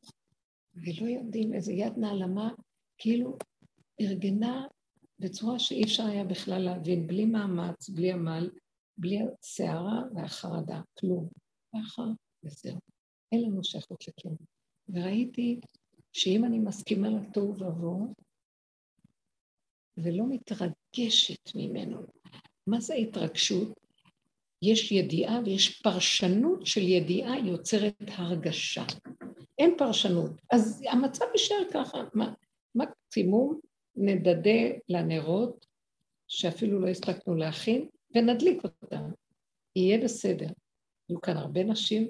ולא 0.75 1.09
יודעים 1.09 1.53
איזה 1.53 1.73
יד 1.73 1.93
נעלמה, 1.97 2.49
כאילו 2.97 3.37
ארגנה 4.01 4.67
בצורה 5.19 5.59
שאי 5.59 5.83
אפשר 5.83 6.03
היה 6.03 6.23
בכלל 6.23 6.61
להבין, 6.61 7.07
בלי 7.07 7.25
מאמץ, 7.25 7.89
בלי 7.89 8.11
עמל, 8.11 8.49
בלי 8.97 9.19
הסערה 9.21 10.01
והחרדה, 10.15 10.81
כלום. 10.99 11.27
ככה, 11.75 12.03
וזהו. 12.43 12.79
אין 13.31 13.41
לנו 13.41 13.63
שייכות 13.63 14.07
לכלום. 14.07 14.35
וראיתי 14.89 15.59
שאם 16.13 16.45
אני 16.45 16.59
מסכימה 16.59 17.09
לתוהו 17.09 17.55
ובוהו, 17.59 18.13
ולא 19.97 20.25
מתרגשת 20.29 21.55
ממנו, 21.55 22.01
מה 22.67 22.79
זה 22.79 22.93
התרגשות? 22.93 23.79
יש 24.61 24.91
ידיעה 24.91 25.39
ויש 25.45 25.81
פרשנות 25.81 26.65
של 26.65 26.81
ידיעה 26.81 27.39
יוצרת 27.39 27.95
הרגשה. 28.07 28.85
אין 29.57 29.73
פרשנות. 29.77 30.31
אז 30.51 30.83
המצב 30.89 31.25
יישאר 31.33 31.63
ככה. 31.73 32.03
מקסימום 32.75 33.59
נדדה 33.95 34.75
לנרות, 34.89 35.65
שאפילו 36.27 36.79
לא 36.79 36.87
הספקנו 36.87 37.35
להכין, 37.35 37.87
ונדליק 38.15 38.63
אותם. 38.63 39.09
יהיה 39.75 40.03
בסדר. 40.03 40.47
היו 41.09 41.21
כאן 41.21 41.37
הרבה 41.37 41.63
נשים, 41.63 42.07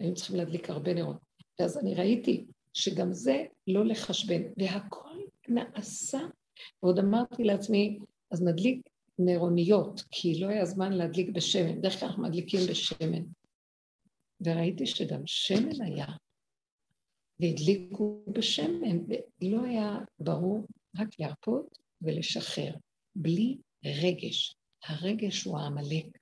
היו 0.00 0.14
צריכים 0.14 0.36
להדליק 0.36 0.70
הרבה 0.70 0.94
נרות. 0.94 1.16
ואז 1.60 1.78
אני 1.78 1.94
ראיתי 1.94 2.46
שגם 2.72 3.12
זה 3.12 3.44
לא 3.66 3.84
לחשבן, 3.84 4.42
והכל 4.56 5.18
נעשה. 5.48 6.20
ועוד 6.82 6.98
אמרתי 6.98 7.44
לעצמי, 7.44 7.98
אז 8.30 8.42
נדליק 8.42 8.88
נרוניות, 9.18 10.02
כי 10.10 10.40
לא 10.40 10.46
היה 10.46 10.64
זמן 10.64 10.92
להדליק 10.92 11.30
בשמן, 11.30 11.78
בדרך 11.78 12.00
כלל 12.00 12.08
אנחנו 12.08 12.22
מדליקים 12.22 12.60
בשמן. 12.70 13.22
וראיתי 14.40 14.86
שגם 14.86 15.20
שמן 15.26 15.82
היה, 15.82 16.06
והדליקו 17.40 18.24
בשמן, 18.26 18.98
ולא 19.08 19.64
היה 19.64 19.98
ברור 20.18 20.66
רק 20.96 21.08
להרפות 21.18 21.78
ולשחרר, 22.02 22.74
בלי 23.16 23.58
רגש. 23.84 24.56
הרגש 24.84 25.44
הוא 25.44 25.58
העמלק. 25.58 26.18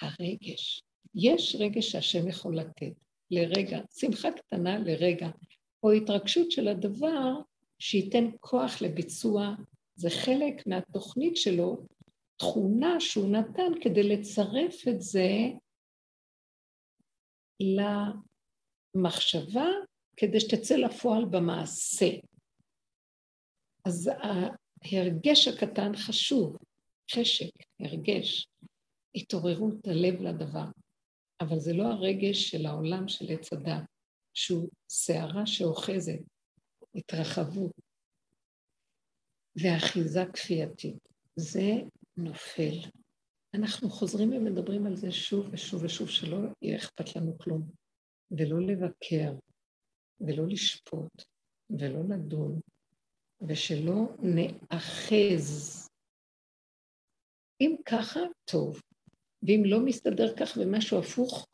הרגש. 0.00 0.82
יש 1.14 1.56
רגש 1.58 1.90
שהשם 1.90 2.28
יכול 2.28 2.58
לתת, 2.58 2.92
לרגע, 3.30 3.80
שמחה 3.98 4.28
קטנה 4.32 4.78
לרגע, 4.78 5.28
או 5.82 5.92
התרגשות 5.92 6.50
של 6.50 6.68
הדבר 6.68 7.32
שייתן 7.78 8.24
כוח 8.40 8.82
לביצוע, 8.82 9.54
זה 9.96 10.10
חלק 10.10 10.66
מהתוכנית 10.66 11.36
שלו, 11.36 11.86
תכונה 12.36 13.00
שהוא 13.00 13.32
נתן 13.32 13.72
כדי 13.80 14.02
לצרף 14.02 14.88
את 14.88 15.00
זה 15.00 15.28
למחשבה, 18.94 19.68
כדי 20.16 20.40
שתצא 20.40 20.76
לפועל 20.76 21.24
במעשה. 21.24 22.10
אז 23.84 24.10
ההרגש 24.82 25.48
הקטן 25.48 25.96
חשוב, 25.96 26.56
חשק, 27.14 27.50
הרגש, 27.80 28.48
התעוררות 29.14 29.86
הלב 29.86 30.22
לדבר. 30.22 30.64
אבל 31.40 31.58
זה 31.58 31.72
לא 31.72 31.84
הרגש 31.84 32.50
של 32.50 32.66
העולם 32.66 33.08
של 33.08 33.24
עץ 33.28 33.52
הדת, 33.52 33.82
שהוא 34.34 34.68
סערה 34.88 35.46
שאוחזת, 35.46 36.20
התרחבות 36.94 37.72
ואחיזה 39.56 40.24
כפייתית. 40.32 41.08
זה 41.36 41.72
נופל. 42.16 42.78
אנחנו 43.54 43.90
חוזרים 43.90 44.32
ומדברים 44.32 44.86
על 44.86 44.96
זה 44.96 45.12
שוב 45.12 45.46
ושוב 45.52 45.84
ושוב, 45.84 46.08
שלא 46.08 46.38
יהיה 46.62 46.76
אכפת 46.76 47.16
לנו 47.16 47.38
כלום, 47.38 47.70
ולא 48.30 48.60
לבקר, 48.60 49.32
ולא 50.20 50.46
לשפוט, 50.46 51.22
ולא 51.70 52.00
לדון, 52.08 52.60
ושלא 53.48 54.08
נאחז. 54.22 55.88
אם 57.60 57.76
ככה, 57.86 58.20
טוב. 58.44 58.80
ואם 59.42 59.62
לא 59.64 59.80
מסתדר 59.84 60.36
כך 60.36 60.56
ומשהו 60.56 60.98
הפוך, 60.98 61.46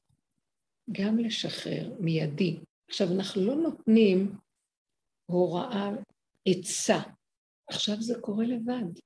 גם 0.92 1.18
לשחרר 1.18 1.94
מיידי. 2.00 2.60
עכשיו, 2.90 3.06
אנחנו 3.16 3.46
לא 3.46 3.54
נותנים 3.54 4.36
הוראה, 5.26 5.90
עצה. 6.48 6.98
עכשיו 7.70 7.94
זה 8.00 8.14
קורה 8.20 8.44
לבד, 8.44 9.00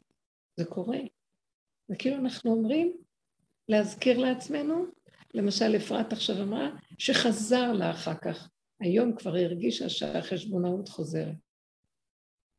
זה 0.56 0.64
קורה. 0.64 0.98
זה 1.88 1.96
כאילו 1.98 2.16
אנחנו 2.16 2.50
אומרים, 2.50 2.96
להזכיר 3.68 4.18
לעצמנו, 4.18 4.86
למשל 5.34 5.76
אפרת 5.76 6.12
עכשיו 6.12 6.42
אמרה, 6.42 6.70
שחזר 6.98 7.72
לה 7.72 7.90
אחר 7.90 8.14
כך. 8.14 8.50
היום 8.84 9.16
כבר 9.16 9.30
הרגישה 9.30 9.88
שהחשבונאות 9.88 10.88
חוזרת. 10.88 11.36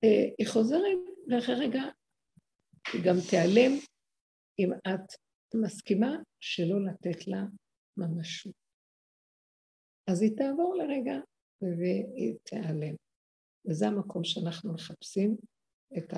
אה, 0.04 0.26
היא 0.38 0.48
חוזרת, 0.48 1.00
ואחרי 1.28 1.56
רגע 1.56 1.82
היא 2.94 3.02
גם 3.06 3.16
תיעלם 3.30 3.72
אם 4.60 4.74
את 4.74 5.08
מסכימה 5.56 6.16
שלא 6.40 6.86
לתת 6.86 7.28
לה 7.28 7.44
ממשות. 7.98 8.54
אז 10.08 10.22
היא 10.22 10.38
תעבור 10.38 10.76
לרגע 10.76 11.16
והיא 11.62 12.36
תיעלם. 12.44 12.96
וזה 13.70 13.88
המקום 13.88 14.24
שאנחנו 14.24 14.74
מחפשים 14.74 15.38
את 15.98 16.14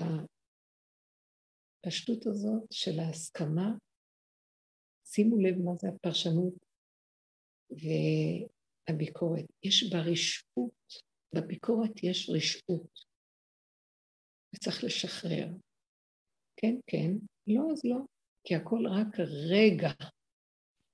הפשטות 1.86 2.26
הזאת 2.26 2.64
של 2.72 3.00
ההסכמה. 3.00 3.72
שימו 5.06 5.38
לב 5.38 5.58
מה 5.58 5.76
זה 5.76 5.88
הפרשנות 5.90 6.54
והביקורת. 8.90 9.46
יש 9.64 9.94
בה 9.94 10.00
רשעות, 10.00 11.04
בביקורת 11.36 12.04
יש 12.04 12.30
רשעות, 12.30 13.00
וצריך 14.56 14.84
לשחרר. 14.84 15.48
כן, 16.58 16.76
כן, 16.88 17.12
לא, 17.48 17.72
אז 17.72 17.82
לא. 17.86 17.98
כי 18.44 18.56
הכל 18.56 18.84
רק 18.88 19.20
רגע. 19.50 19.90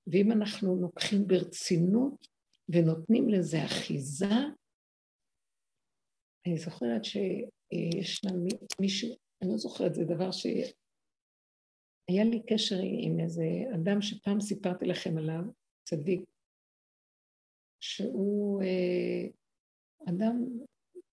ואם 0.06 0.32
אנחנו 0.32 0.76
לוקחים 0.82 1.26
ברצינות 1.26 2.26
ונותנים 2.68 3.28
לזה 3.28 3.64
אחיזה, 3.64 4.34
אני 6.46 6.58
זוכרת 6.58 7.04
שיש 7.04 8.24
לה 8.24 8.30
מישהו, 8.80 9.16
אני 9.42 9.50
לא 9.50 9.56
זוכרת, 9.56 9.94
זה 9.94 10.04
דבר 10.04 10.32
ש... 10.32 10.46
היה 12.08 12.24
לי 12.24 12.42
קשר 12.46 12.76
עם 13.04 13.20
איזה 13.20 13.44
אדם 13.74 14.02
שפעם 14.02 14.40
סיפרתי 14.40 14.86
לכם 14.86 15.18
עליו, 15.18 15.42
צדיק, 15.88 16.20
שהוא 17.84 18.62
אה, 18.62 19.28
אדם 20.08 20.44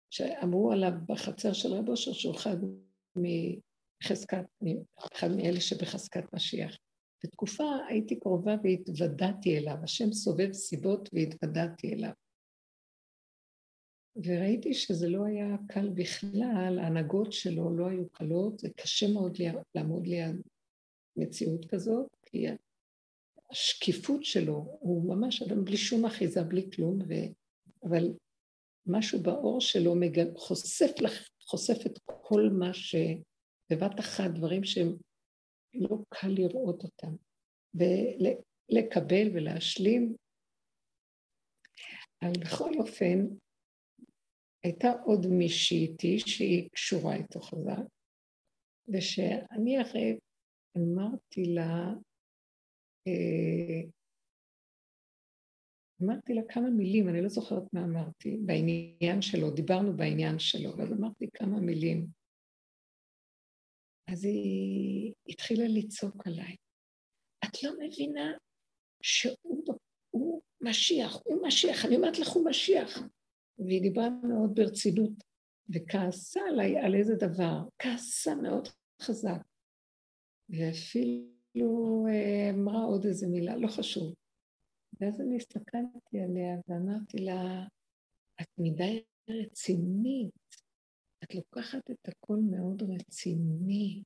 שאמרו 0.10 0.72
עליו 0.72 0.92
בחצר 1.08 1.54
של 1.54 1.74
רב 1.74 1.90
אושר 1.90 2.14
שהוא 2.14 2.36
אחד 2.36 2.58
חזקת, 4.04 4.46
אחד 5.14 5.28
מאלה 5.38 5.62
שבחזקת 5.62 6.34
משיח. 6.34 6.78
בתקופה 7.24 7.64
הייתי 7.90 8.20
קרובה 8.20 8.56
והתוודעתי 8.64 9.58
אליו, 9.58 9.76
השם 9.84 10.14
סובב 10.14 10.54
סיבות 10.54 11.10
והתוודעתי 11.14 11.94
אליו. 11.94 12.12
וראיתי 14.16 14.74
שזה 14.74 15.10
לא 15.10 15.26
היה 15.26 15.56
קל 15.68 15.90
בכלל, 15.90 16.80
ההנהגות 16.80 17.34
שלו 17.34 17.78
לא 17.78 17.88
היו 17.88 18.10
קלות, 18.10 18.60
זה 18.60 18.70
קשה 18.70 19.14
מאוד 19.14 19.38
לעמוד 19.76 20.08
ליד 20.08 20.42
מציאות 21.18 21.66
כזאת, 21.66 22.08
כי 22.26 22.48
השקיפות 23.52 24.24
שלו, 24.24 24.78
הוא 24.80 25.16
ממש 25.16 25.42
אדם 25.42 25.66
בלי 25.66 25.78
שום 25.78 26.06
אחיזה, 26.06 26.44
בלי 26.44 26.72
כלום, 26.72 27.00
ו... 27.02 27.14
אבל 27.90 28.14
משהו 28.86 29.24
באור 29.24 29.62
שלו 29.62 29.96
מגל... 29.96 30.28
חושף, 30.38 30.92
לך, 31.02 31.30
חושף 31.42 31.86
את 31.86 32.00
כל 32.06 32.50
מה 32.60 32.74
ש... 32.74 32.96
בבת 33.72 34.00
אחת 34.00 34.32
דברים 34.36 34.64
שהם 34.64 34.88
לא 35.74 35.98
קל 36.10 36.28
לראות 36.28 36.84
אותם, 36.84 37.16
ולקבל 37.74 39.28
ולהשלים. 39.34 40.16
אבל 42.22 42.34
בכל 42.42 42.72
אופן, 42.80 43.18
הייתה 44.64 44.92
עוד 45.06 45.28
מישהי 45.28 45.78
איתי 45.78 46.20
שהיא 46.20 46.70
קשורה 46.70 47.16
איתו 47.16 47.40
חזק, 47.40 47.84
ושאני 48.88 49.78
הרי 49.78 50.18
אמרתי 50.78 51.44
לה, 51.46 51.94
אמרתי 56.04 56.34
לה 56.34 56.42
כמה 56.50 56.70
מילים, 56.70 57.10
אני 57.10 57.22
לא 57.22 57.30
זוכרת 57.30 57.74
מה 57.74 57.84
אמרתי, 57.84 58.38
בעניין 58.46 59.22
שלו, 59.22 59.52
דיברנו 59.52 59.98
בעניין 59.98 60.40
שלו, 60.40 60.78
ואז 60.78 60.94
אמרתי 60.94 61.26
כמה 61.34 61.60
מילים. 61.60 62.08
אז 64.12 64.26
היא 64.26 65.14
התחילה 65.28 65.64
לצעוק 65.68 66.28
עליי. 66.28 66.56
את 67.46 67.64
לא 67.64 67.72
מבינה 67.80 68.32
שהוא 69.04 70.42
משיח, 70.62 71.22
הוא 71.26 71.48
משיח, 71.48 71.86
אני 71.86 71.96
אומרת 71.96 72.20
לך, 72.20 72.28
הוא 72.28 72.50
משיח. 72.50 73.00
והיא 73.60 73.82
דיברה 73.82 74.10
מאוד 74.10 74.52
ברצינות, 74.56 75.12
וכעסה 75.70 76.40
עליי 76.50 76.78
על 76.78 76.96
איזה 76.96 77.16
דבר, 77.16 77.58
כעסה 77.80 78.36
מאוד 78.36 78.68
חזק. 79.02 79.42
ואפילו 80.50 81.41
אה, 81.58 82.50
אמרה 82.50 82.84
עוד 82.84 83.06
איזה 83.06 83.28
מילה, 83.28 83.58
לא 83.58 83.68
חשוב. 83.68 84.14
ואז 85.00 85.22
אני 85.22 85.36
הסתכלתי 85.36 86.20
עליה 86.20 86.58
ואמרתי 86.68 87.18
לה, 87.18 87.66
את 88.42 88.48
מדי 88.58 89.04
רצינית, 89.30 90.56
את 91.24 91.36
לוקחת 91.36 91.92
את 91.92 92.08
הכל 92.08 92.38
מאוד 92.52 92.84
רציני. 92.84 94.04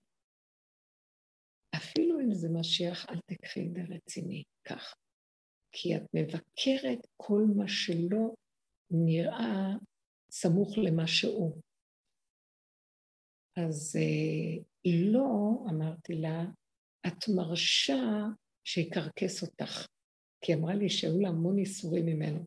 אפילו 1.75 2.19
אם 2.19 2.33
זה 2.33 2.49
משיח, 2.49 3.05
אל 3.09 3.19
תקחי 3.25 3.67
את 3.67 3.73
זה 3.73 3.81
רציני, 3.95 4.43
ככה. 4.63 4.95
כי 5.71 5.95
את 5.95 6.03
מבקרת 6.13 7.07
כל 7.17 7.43
מה 7.55 7.67
שלא 7.67 8.35
נראה 8.91 9.73
סמוך 10.31 10.77
למה 10.77 11.07
שהוא. 11.07 11.61
אז 13.55 13.95
אה, 13.95 14.63
לא, 14.85 15.27
אמרתי 15.69 16.15
לה, 16.15 16.45
את 17.07 17.29
מרשה 17.35 18.23
שיקרקס 18.63 19.43
אותך. 19.43 19.87
כי 20.41 20.53
אמרה 20.53 20.75
לי 20.75 20.89
שהיו 20.89 21.19
לה 21.19 21.29
המון 21.29 21.57
איסורים 21.57 22.05
ממנו. 22.05 22.45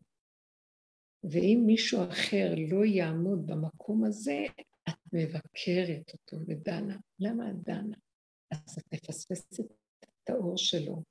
ואם 1.23 1.63
מישהו 1.65 2.03
אחר 2.09 2.53
לא 2.69 2.85
יעמוד 2.85 3.47
במקום 3.47 4.05
הזה, 4.05 4.45
את 4.89 5.13
מבקרת 5.13 6.13
אותו 6.13 6.37
ודנה. 6.47 6.97
למה 7.19 7.49
את 7.51 7.55
דנה? 7.63 7.97
אז 8.51 8.77
את 8.79 8.93
מפספסת 8.93 9.71
את 9.99 10.29
האור 10.29 10.57
שלו. 10.57 11.03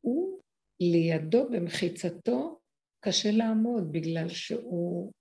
הוא 0.00 0.40
לידו 0.80 1.48
במחיצתו 1.50 2.60
קשה 3.04 3.28
לעמוד 3.32 3.92
בגלל 3.92 4.28
שהוא 4.28 5.12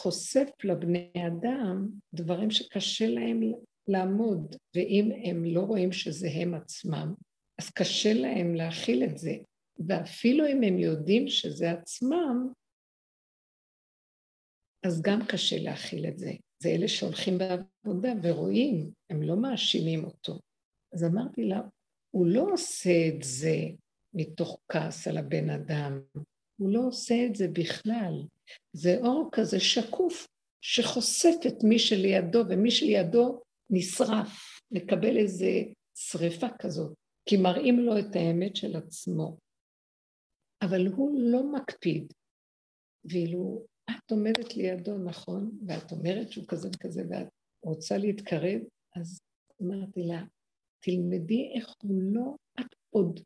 חושף 0.00 0.48
לבני 0.64 1.12
אדם 1.28 1.88
דברים 2.14 2.50
שקשה 2.50 3.06
להם 3.06 3.40
לעמוד, 3.88 4.56
ואם 4.74 5.10
הם 5.24 5.44
לא 5.44 5.60
רואים 5.60 5.92
שזה 5.92 6.28
הם 6.30 6.54
עצמם, 6.54 7.14
אז 7.58 7.70
קשה 7.70 8.12
להם 8.12 8.54
להכיל 8.54 9.04
את 9.04 9.18
זה. 9.18 9.32
ואפילו 9.88 10.46
אם 10.46 10.62
הם 10.62 10.78
יודעים 10.78 11.28
שזה 11.28 11.70
עצמם, 11.70 12.52
אז 14.86 15.02
גם 15.02 15.20
קשה 15.28 15.56
להכיל 15.58 16.06
את 16.06 16.18
זה. 16.18 16.32
זה 16.62 16.68
אלה 16.68 16.88
שהולכים 16.88 17.38
בעבודה 17.38 18.12
ורואים, 18.22 18.90
הם 19.10 19.22
לא 19.22 19.36
מאשימים 19.36 20.04
אותו. 20.04 20.40
אז 20.92 21.04
אמרתי 21.04 21.44
לה, 21.44 21.60
הוא 22.10 22.26
לא 22.26 22.46
עושה 22.52 23.08
את 23.08 23.22
זה 23.22 23.56
מתוך 24.14 24.58
כעס 24.68 25.08
על 25.08 25.18
הבן 25.18 25.50
אדם, 25.50 26.00
הוא 26.60 26.72
לא 26.72 26.80
עושה 26.86 27.26
את 27.26 27.34
זה 27.34 27.48
בכלל. 27.48 28.22
זה 28.72 28.96
אור 28.98 29.28
כזה 29.32 29.60
שקוף, 29.60 30.26
שחושף 30.60 31.34
את 31.46 31.64
מי 31.64 31.78
שלידו, 31.78 32.42
ומי 32.48 32.70
שלידו 32.70 33.42
נשרף, 33.70 34.60
מקבל 34.70 35.16
איזה 35.16 35.50
שריפה 35.94 36.46
כזאת, 36.58 36.94
כי 37.28 37.36
מראים 37.36 37.78
לו 37.78 37.98
את 37.98 38.16
האמת 38.16 38.56
של 38.56 38.76
עצמו. 38.76 39.36
אבל 40.62 40.86
הוא 40.86 41.20
לא 41.20 41.52
מקפיד. 41.52 42.12
ואילו 43.04 43.66
את 43.90 44.10
עומדת 44.10 44.56
לידו, 44.56 44.98
נכון, 44.98 45.58
ואת 45.66 45.92
אומרת 45.92 46.32
שהוא 46.32 46.44
כזה 46.48 46.68
וכזה, 46.68 47.02
ואת 47.10 47.28
רוצה 47.62 47.98
להתקרב, 47.98 48.60
אז 48.96 49.20
אמרתי 49.62 50.00
לה, 50.02 50.22
תלמדי 50.80 51.52
איך 51.56 51.74
הוא 51.82 52.02
לא, 52.02 52.34
את 52.60 52.74
עוד 52.90 53.20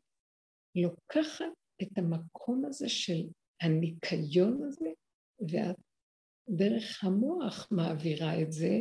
לוקחת 0.75 1.45
את 1.81 1.97
המקום 1.97 2.65
הזה 2.65 2.89
של 2.89 3.27
הניקיון 3.61 4.63
הזה, 4.63 4.89
ואת 5.39 5.75
דרך 6.49 7.03
המוח 7.03 7.67
מעבירה 7.71 8.41
את 8.41 8.51
זה, 8.51 8.79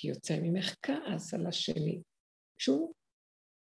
כי 0.00 0.08
יוצא 0.08 0.38
ממך 0.42 0.74
כעס 0.82 1.34
על 1.34 1.46
השני. 1.46 2.00
כשהוא, 2.58 2.94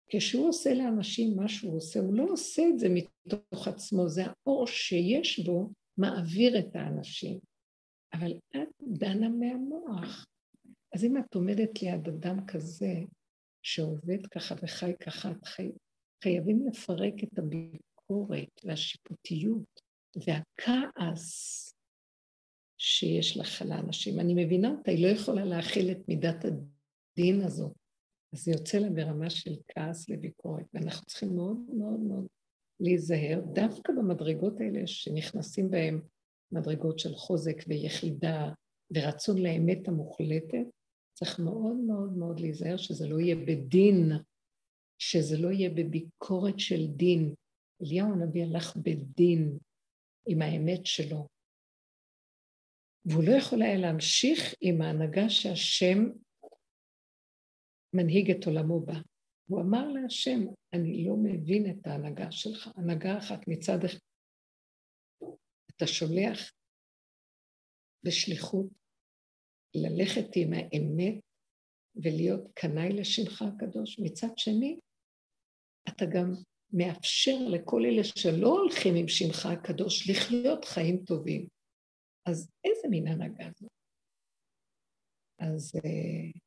כשהוא 0.10 0.50
עושה 0.50 0.74
לאנשים 0.74 1.36
מה 1.36 1.48
שהוא 1.48 1.78
עושה, 1.78 2.00
הוא 2.00 2.14
לא 2.14 2.24
עושה 2.24 2.64
את 2.70 2.80
זה 2.80 2.88
מתוך 2.90 3.68
עצמו, 3.68 4.10
זה 4.10 4.22
האור 4.26 4.68
שיש 4.68 5.40
בו 5.40 5.70
מעביר 5.98 6.60
את 6.60 6.76
האנשים. 6.76 7.40
אבל 8.14 8.34
את 8.56 8.70
דנה 8.82 9.30
מהמוח. 9.30 10.26
אז 10.96 11.04
אם 11.04 11.18
את 11.18 11.36
עומדת 11.36 11.82
ליד 11.82 12.08
אדם 12.08 12.46
כזה, 12.48 12.94
שעובד 13.64 14.26
ככה 14.32 14.56
וחי 14.64 14.94
ככה, 15.00 15.32
את 15.32 15.46
חי... 15.46 15.72
חייבים 16.24 16.68
לפרק 16.68 17.14
את 17.24 17.40
הביקורת 17.40 18.62
והשיפוטיות 18.64 19.82
והכעס 20.16 21.77
שיש 22.78 23.38
לך 23.38 23.62
לאנשים. 23.62 24.20
אני 24.20 24.46
מבינה 24.46 24.70
אותה, 24.70 24.92
היא 24.92 25.04
לא 25.04 25.12
יכולה 25.12 25.46
להכיל 25.46 25.92
את 25.92 26.08
מידת 26.08 26.46
הדין 26.46 27.42
הזאת. 27.42 27.72
אז 28.34 28.44
זה 28.44 28.52
יוצא 28.52 28.78
לה 28.78 28.90
ברמה 28.90 29.30
של 29.30 29.56
כעס 29.68 30.10
לביקורת, 30.10 30.66
ואנחנו 30.74 31.06
צריכים 31.06 31.36
מאוד 31.36 31.58
מאוד 31.74 32.00
מאוד 32.00 32.28
להיזהר, 32.80 33.42
דווקא 33.54 33.94
במדרגות 33.94 34.60
האלה 34.60 34.88
שנכנסים 34.88 35.72
בהן 35.72 36.02
מדרגות 36.52 37.00
של 37.00 37.16
חוזק 37.16 37.64
ויחידה 37.68 38.54
ורצון 38.96 39.38
לאמת 39.38 39.88
המוחלטת, 39.88 40.66
צריך 41.14 41.40
מאוד 41.40 41.76
מאוד 41.76 42.18
מאוד 42.18 42.40
להיזהר 42.40 42.78
שזה 42.78 43.08
לא 43.08 43.20
יהיה 43.20 43.36
בדין, 43.36 44.12
שזה 45.02 45.38
לא 45.38 45.52
יהיה 45.52 45.70
בביקורת 45.70 46.60
של 46.60 46.88
דין. 46.88 47.34
אליהו 47.82 48.14
הנביא 48.14 48.44
הלך 48.44 48.76
בדין 48.76 49.58
עם 50.28 50.42
האמת 50.42 50.86
שלו, 50.86 51.28
והוא 53.06 53.24
לא 53.24 53.32
יכול 53.38 53.62
היה 53.62 53.78
להמשיך 53.78 54.54
עם 54.62 54.82
ההנהגה 54.82 55.30
שהשם 55.30 55.98
מנהיג 57.94 58.32
את 58.32 58.46
עולמו 58.46 58.86
בה. 58.86 58.94
הוא 59.48 59.62
אמר 59.62 59.88
להשם, 59.88 60.40
אני 60.74 61.06
לא 61.06 61.16
מבין 61.24 61.70
את 61.70 61.88
ההנהגה 61.88 62.32
שלך. 62.32 62.70
הנהגה 62.76 63.18
אחת 63.18 63.48
מצד 63.48 63.78
אחד, 63.86 64.00
אתה 65.76 65.88
שולח 65.88 66.52
בשליחות 68.04 68.66
ללכת 69.76 70.28
עם 70.36 70.54
האמת 70.54 71.20
ולהיות 71.96 72.42
קנאי 72.54 72.90
לשמך 72.90 73.42
הקדוש. 73.42 74.00
מצד 74.00 74.38
שני, 74.38 74.80
אתה 75.90 76.06
גם 76.06 76.32
מאפשר 76.74 77.38
לכל 77.52 77.82
אלה 77.86 78.04
שלא 78.04 78.48
הולכים 78.48 78.96
עם 78.96 79.08
שמך 79.08 79.46
הקדוש 79.46 80.10
לחיות 80.10 80.66
חיים 80.66 81.04
טובים. 81.06 81.48
אז 82.30 82.52
איזה 82.64 82.88
מין 82.90 83.08
הנהגה 83.08 83.50
זאת? 83.60 83.72
אז 85.40 85.76
uh, 85.76 86.40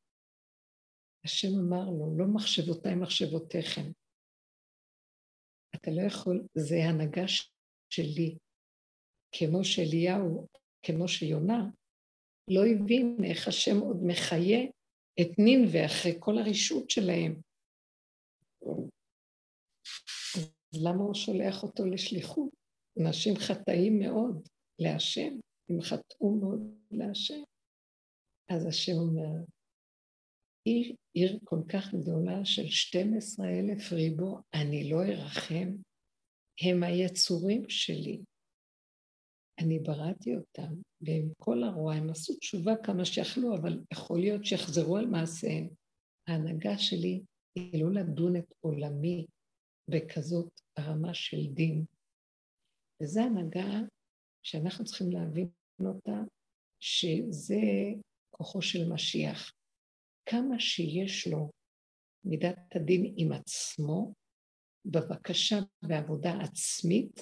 השם 1.25 1.47
אמר 1.59 1.89
לו, 1.89 2.17
לא 2.17 2.25
מחשבותיי 2.35 2.95
מחשבותיכם. 2.95 3.91
אתה 5.75 5.91
לא 5.91 6.01
יכול, 6.07 6.47
זה 6.53 6.75
הנהגה 6.75 7.25
שלי. 7.89 8.37
כמו 9.31 9.63
שאליהו, 9.63 10.47
כמו 10.85 11.07
שיונה, 11.07 11.69
לא 12.47 12.61
הבין 12.65 13.17
איך 13.23 13.47
השם 13.47 13.77
עוד 13.79 13.97
מחיה 14.03 14.59
את 15.21 15.39
נינווה 15.39 15.85
אחרי 15.85 16.11
כל 16.19 16.37
הרישות 16.37 16.89
שלהם. 16.89 17.41
אז 20.35 20.83
למה 20.85 21.03
הוא 21.03 21.13
שולח 21.13 21.63
אותו 21.63 21.85
לשליחות? 21.85 22.49
אנשים 22.99 23.33
חטאים 23.35 23.99
מאוד 23.99 24.47
להשם. 24.79 25.39
הם 25.71 25.81
חטאו 25.81 26.35
מאוד 26.35 26.59
להשם. 26.91 27.43
אז 28.49 28.65
השם 28.65 28.91
אומר, 28.91 29.45
היא 30.65 30.95
עיר 31.13 31.39
כל 31.43 31.59
כך 31.69 31.93
גדולה 31.93 32.45
של 32.45 32.67
12 32.67 33.45
אלף 33.49 33.91
ריבו, 33.91 34.39
אני 34.53 34.89
לא 34.89 35.03
ארחם, 35.03 35.69
הם 36.61 36.83
היצורים 36.83 37.69
שלי. 37.69 38.21
אני 39.59 39.79
בראתי 39.79 40.35
אותם, 40.35 40.73
ועם 41.01 41.33
כל 41.37 41.63
הרוע 41.63 41.93
הם 41.93 42.09
עשו 42.09 42.33
תשובה 42.37 42.71
כמה 42.83 43.05
שיכלו, 43.05 43.55
אבל 43.55 43.79
יכול 43.93 44.19
להיות 44.19 44.45
שיחזרו 44.45 44.97
על 44.97 45.05
מעשיהם. 45.05 45.69
ההנהגה 46.27 46.77
שלי 46.77 47.23
היא 47.55 47.83
לא 47.83 47.91
לדון 47.91 48.35
את 48.35 48.53
עולמי 48.59 49.25
בכזאת 49.87 50.61
רמה 50.79 51.13
של 51.13 51.53
דין. 51.53 51.85
וזו 53.03 53.21
הנהגה 53.21 53.79
שאנחנו 54.43 54.85
צריכים 54.85 55.11
להבין 55.11 55.49
אותה, 55.85 56.17
שזה 56.79 57.61
כוחו 58.29 58.61
של 58.61 58.79
משיח. 58.93 59.53
כמה 60.25 60.59
שיש 60.59 61.27
לו 61.27 61.51
מידת 62.23 62.75
הדין 62.75 63.13
עם 63.17 63.31
עצמו, 63.31 64.13
בבקשה 64.85 65.55
בעבודה 65.81 66.31
עצמית, 66.43 67.19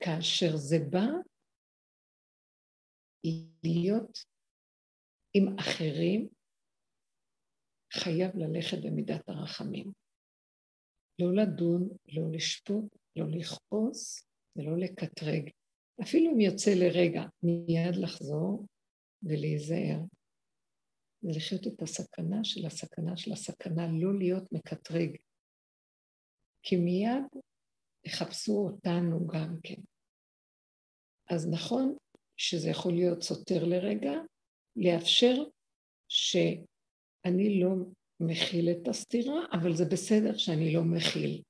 כאשר 0.00 0.56
זה 0.56 0.76
בא 0.90 1.06
להיות 3.64 4.18
עם 5.34 5.58
אחרים, 5.58 6.28
חייב 7.92 8.36
ללכת 8.36 8.76
במידת 8.84 9.28
הרחמים. 9.28 9.92
לא 11.18 11.42
לדון, 11.42 11.88
לא 12.08 12.22
לשפוט, 12.32 12.96
לא 13.16 13.24
לכעוס 13.30 14.28
ולא 14.56 14.78
לקטרג. 14.78 15.50
אפילו 16.02 16.32
אם 16.32 16.40
יוצא 16.40 16.70
לרגע, 16.70 17.22
מיד 17.42 17.96
לחזור 17.96 18.66
ולהיזהר. 19.22 20.00
ולחיות 21.22 21.66
את 21.66 21.82
הסכנה 21.82 22.44
של 22.44 22.66
הסכנה 22.66 23.16
של 23.16 23.32
הסכנה, 23.32 23.86
לא 23.92 24.18
להיות 24.18 24.52
מקטרג. 24.52 25.16
כי 26.62 26.76
מיד 26.76 27.24
יחפשו 28.04 28.52
אותנו 28.52 29.26
גם 29.26 29.56
כן. 29.62 29.82
אז 31.30 31.48
נכון 31.52 31.96
שזה 32.36 32.68
יכול 32.70 32.92
להיות 32.92 33.22
סותר 33.22 33.64
לרגע, 33.64 34.12
לאפשר 34.76 35.34
שאני 36.08 37.60
לא 37.60 37.68
מכיל 38.20 38.70
את 38.70 38.88
הסתירה, 38.88 39.44
אבל 39.52 39.76
זה 39.76 39.84
בסדר 39.84 40.36
שאני 40.36 40.74
לא 40.74 40.82
מכיל. 40.84 41.42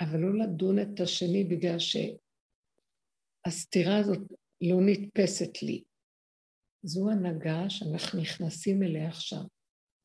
אבל 0.00 0.18
לא 0.18 0.44
לדון 0.44 0.78
את 0.78 1.00
השני 1.00 1.44
בגלל 1.44 1.78
שהסתירה 3.46 3.98
הזאת 3.98 4.18
לא 4.60 4.76
נתפסת 4.86 5.62
לי. 5.62 5.82
זו 6.82 7.10
הנהגה 7.10 7.70
שאנחנו 7.70 8.20
נכנסים 8.20 8.82
אליה 8.82 9.08
עכשיו. 9.08 9.42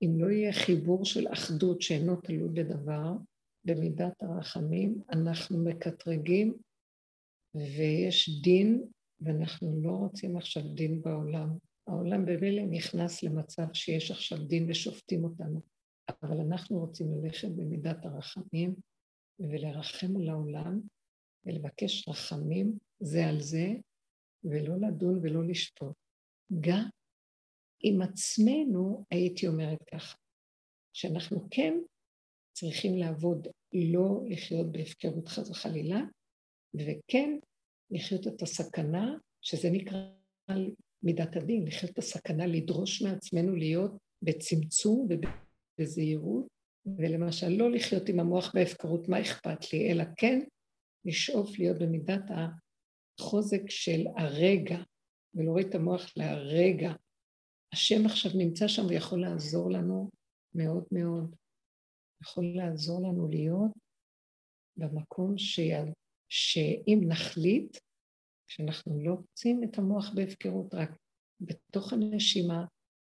אם 0.02 0.20
לא 0.20 0.32
יהיה 0.32 0.54
חיבור 0.54 1.06
של 1.06 1.28
אחדות 1.34 1.82
שאינו 1.82 2.16
תלוי 2.16 2.50
בדבר, 2.50 3.12
במידת 3.66 4.24
הרחמים, 4.24 5.02
אנחנו 5.12 5.64
מקטרגים 5.64 6.54
ויש 7.56 8.42
דין, 8.44 8.84
ואנחנו 9.22 9.82
לא 9.84 9.92
רוצים 9.92 10.38
עכשיו 10.38 10.64
דין 10.74 11.02
בעולם. 11.02 11.58
העולם 11.88 12.26
במילא 12.26 12.64
נכנס 12.70 13.24
למצב 13.24 13.74
שיש 13.74 14.12
עכשיו 14.12 14.48
דין 14.48 14.70
ושופטים 14.70 15.24
אותנו, 15.24 15.62
אבל 16.10 16.38
אנחנו 16.40 16.80
רוצים 16.80 17.08
ללכת 17.12 17.48
במידת 17.48 18.06
הרחמים 18.06 18.76
ולרחם 19.40 20.18
על 20.18 20.30
העולם 20.30 20.80
ולבקש 21.46 22.08
רחמים 22.08 22.78
זה 23.00 23.26
על 23.26 23.42
זה, 23.42 23.68
ולא 24.44 24.76
לדון 24.88 25.20
ולא 25.24 25.48
לשפוט. 25.48 25.96
גם 26.60 26.90
עם 27.84 28.02
עצמנו, 28.02 29.06
הייתי 29.12 29.48
אומרת 29.48 29.84
ככה, 29.94 30.18
שאנחנו 30.94 31.48
כן 31.52 31.74
צריכים 32.54 32.98
לעבוד, 32.98 33.48
לא 33.74 34.22
לחיות 34.30 34.72
בהפקרות 34.72 35.28
חס 35.28 35.50
וחלילה, 35.50 36.02
וכן 36.76 37.40
לחיות 37.92 38.28
את 38.28 38.42
הסכנה, 38.42 39.16
שזה 39.42 39.70
נקרא 39.72 40.00
מידת 41.04 41.36
הדין, 41.36 41.68
לחיות 41.68 41.92
את 41.92 41.98
הסכנה, 41.98 42.48
לדרוש 42.48 43.02
מעצמנו 43.02 43.56
להיות 43.56 43.92
בצמצום 44.22 45.08
ובזהירות, 45.10 46.48
ולמשל 46.98 47.50
לא 47.50 47.72
לחיות 47.72 48.10
עם 48.10 48.20
המוח 48.20 48.52
בהפקרות, 48.56 49.10
מה 49.10 49.22
אכפת 49.22 49.74
לי, 49.74 49.92
אלא 49.92 50.04
כן 50.18 50.40
לשאוף 51.06 51.60
להיות 51.60 51.78
במידת 51.80 52.32
החוזק 53.20 53.70
של 53.70 54.06
הרגע, 54.18 54.78
ולהוריד 55.34 55.68
את 55.68 55.76
המוח 55.76 56.14
להרגע. 56.18 56.94
השם 57.74 58.06
עכשיו 58.06 58.32
נמצא 58.36 58.68
שם 58.68 58.86
ויכול 58.90 59.22
לעזור 59.22 59.72
לנו 59.72 60.10
מאוד 60.56 60.84
מאוד. 60.92 61.36
יכול 62.22 62.46
לעזור 62.56 63.10
לנו 63.10 63.28
להיות 63.28 63.72
במקום 64.78 65.38
ש... 65.38 65.60
שאם 66.30 67.00
נחליט, 67.08 67.78
שאנחנו 68.48 69.04
לא 69.04 69.14
רוצים 69.14 69.64
את 69.64 69.78
המוח 69.78 70.14
בהפקרות, 70.16 70.74
רק 70.74 70.98
בתוך 71.42 71.94
הנשימה, 71.94 72.66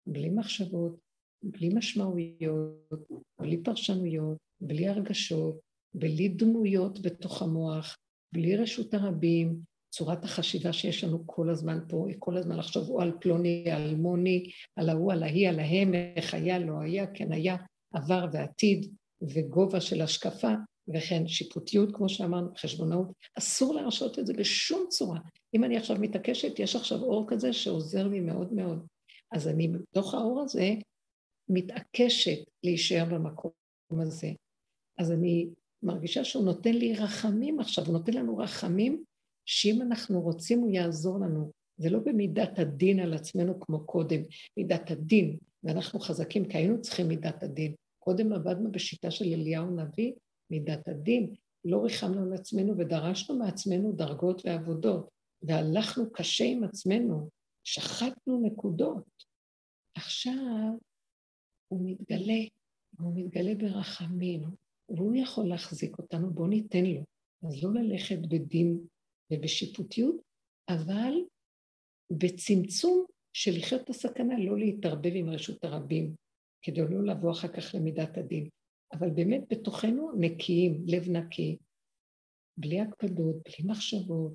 בלי 0.08 0.30
מחשבות, 0.30 1.00
בלי 1.44 1.70
משמעויות, 1.76 2.92
בלי 3.40 3.64
פרשנויות, 3.64 4.38
בלי 4.62 4.88
הרגשות, 4.88 5.60
בלי 5.94 6.30
דמויות 6.30 7.02
בתוך 7.02 7.42
המוח, 7.42 7.98
בלי 8.34 8.58
רשות 8.58 8.94
הרבים, 8.94 9.62
צורת 9.96 10.24
החשיבה 10.24 10.74
שיש 10.74 11.04
לנו 11.04 11.24
כל 11.26 11.50
הזמן 11.50 11.80
פה, 11.90 12.06
היא 12.08 12.16
כל 12.20 12.38
הזמן 12.38 12.58
לחשוב 12.58 12.90
או 12.90 13.02
על 13.02 13.12
פלוני, 13.22 13.72
על 13.72 13.82
אלמוני, 13.82 14.52
על 14.76 14.90
ההוא, 14.90 15.14
על 15.14 15.24
ההיא, 15.24 15.50
על 15.50 15.60
ההם, 15.60 15.94
איך 15.94 16.34
היה, 16.34 16.60
לא 16.60 16.80
היה, 16.82 17.08
כן 17.08 17.32
היה, 17.32 17.56
עבר 17.94 18.26
ועתיד, 18.32 18.94
וגובה 19.22 19.82
של 19.82 20.02
השקפה, 20.02 20.54
וכן 20.94 21.28
שיפוטיות, 21.28 21.96
כמו 21.96 22.10
שאמרנו, 22.10 22.48
חשבונאות. 22.58 23.08
אסור 23.38 23.76
להרשות 23.76 24.20
את 24.20 24.26
זה 24.26 24.34
בשום 24.34 24.86
צורה. 24.90 25.20
אם 25.54 25.64
אני 25.64 25.78
עכשיו 25.78 25.98
מתעקשת, 26.00 26.60
יש 26.60 26.76
עכשיו 26.76 27.00
אור 27.00 27.26
כזה 27.28 27.54
שעוזר 27.54 28.08
לי 28.08 28.20
מאוד 28.20 28.54
מאוד. 28.54 28.86
אז 29.32 29.48
אני 29.48 29.68
בתוך 29.68 30.14
האור 30.14 30.42
הזה 30.42 30.74
מתעקשת 31.50 32.38
להישאר 32.64 33.06
במקום 33.06 33.52
הזה. 34.02 34.32
אז 34.98 35.12
אני 35.12 35.48
מרגישה 35.84 36.24
שהוא 36.24 36.46
נותן 36.46 36.74
לי 36.74 36.94
רחמים 36.94 37.60
עכשיו, 37.60 37.86
הוא 37.86 37.94
נותן 37.94 38.14
לנו 38.14 38.38
רחמים 38.38 39.04
שאם 39.46 39.82
אנחנו 39.82 40.22
רוצים 40.22 40.60
הוא 40.60 40.72
יעזור 40.72 41.20
לנו. 41.20 41.52
זה 41.78 41.90
לא 41.90 42.00
במידת 42.00 42.60
הדין 42.60 43.00
על 43.00 43.14
עצמנו 43.14 43.60
כמו 43.60 43.86
קודם, 43.86 44.22
מידת 44.58 44.92
הדין, 44.92 45.38
ואנחנו 45.64 46.00
חזקים 46.00 46.46
כי 46.46 46.58
היינו 46.58 46.82
צריכים 46.82 47.08
מידת 47.08 47.44
הדין. 47.44 47.76
קודם 48.00 48.34
עבדנו 48.34 48.72
בשיטה 48.72 49.12
של 49.12 49.26
אליהו 49.26 49.76
נביא, 49.76 50.14
מידת 50.50 50.88
הדין, 50.88 51.34
לא 51.66 51.84
ריחמנו 51.84 52.24
על 52.24 52.34
עצמנו 52.34 52.78
ודרשנו 52.78 53.38
מעצמנו 53.40 53.92
דרגות 53.92 54.46
ועבודות, 54.46 55.10
והלכנו 55.42 56.12
קשה 56.12 56.46
עם 56.46 56.64
עצמנו, 56.64 57.30
שחטנו 57.64 58.42
נקודות. 58.44 59.04
עכשיו 59.96 60.74
הוא 61.68 61.80
מתגלה, 61.84 62.44
הוא 63.00 63.14
מתגלה 63.16 63.56
ברחמים, 63.56 64.44
והוא 64.90 65.16
יכול 65.16 65.48
להחזיק 65.48 65.98
אותנו, 65.98 66.34
בואו 66.34 66.48
ניתן 66.48 66.86
לו. 66.86 67.02
אז 67.44 67.64
לא 67.64 67.74
ללכת 67.74 68.18
בדין 68.30 68.80
ובשיפוטיות, 69.32 70.16
אבל 70.70 71.14
בצמצום 72.12 73.06
של 73.34 73.52
לחיות 73.58 73.82
את 73.82 73.90
הסכנה, 73.90 74.40
לא 74.40 74.58
להתערבב 74.58 75.12
עם 75.16 75.30
רשות 75.30 75.64
הרבים, 75.64 76.16
כדי 76.62 76.82
לא 76.82 77.04
לבוא 77.06 77.32
אחר 77.32 77.48
כך 77.48 77.76
למידת 77.76 78.18
הדין. 78.18 78.50
אבל 78.94 79.10
באמת 79.10 79.44
בתוכנו 79.50 80.12
נקיים, 80.20 80.84
לב 80.88 81.10
נקי, 81.10 81.58
בלי 82.58 82.80
הקפדות, 82.80 83.36
בלי 83.36 83.72
מחשבות, 83.72 84.34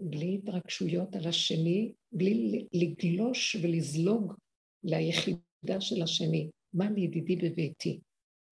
בלי 0.00 0.34
התרגשויות 0.34 1.16
על 1.16 1.28
השני, 1.28 1.92
בלי 2.12 2.66
לגלוש 2.72 3.56
ולזלוג 3.62 4.34
ליחידה 4.84 5.80
של 5.80 6.02
השני. 6.02 6.50
מה 6.74 6.90
לידידי 6.90 7.36
בביתי? 7.36 8.00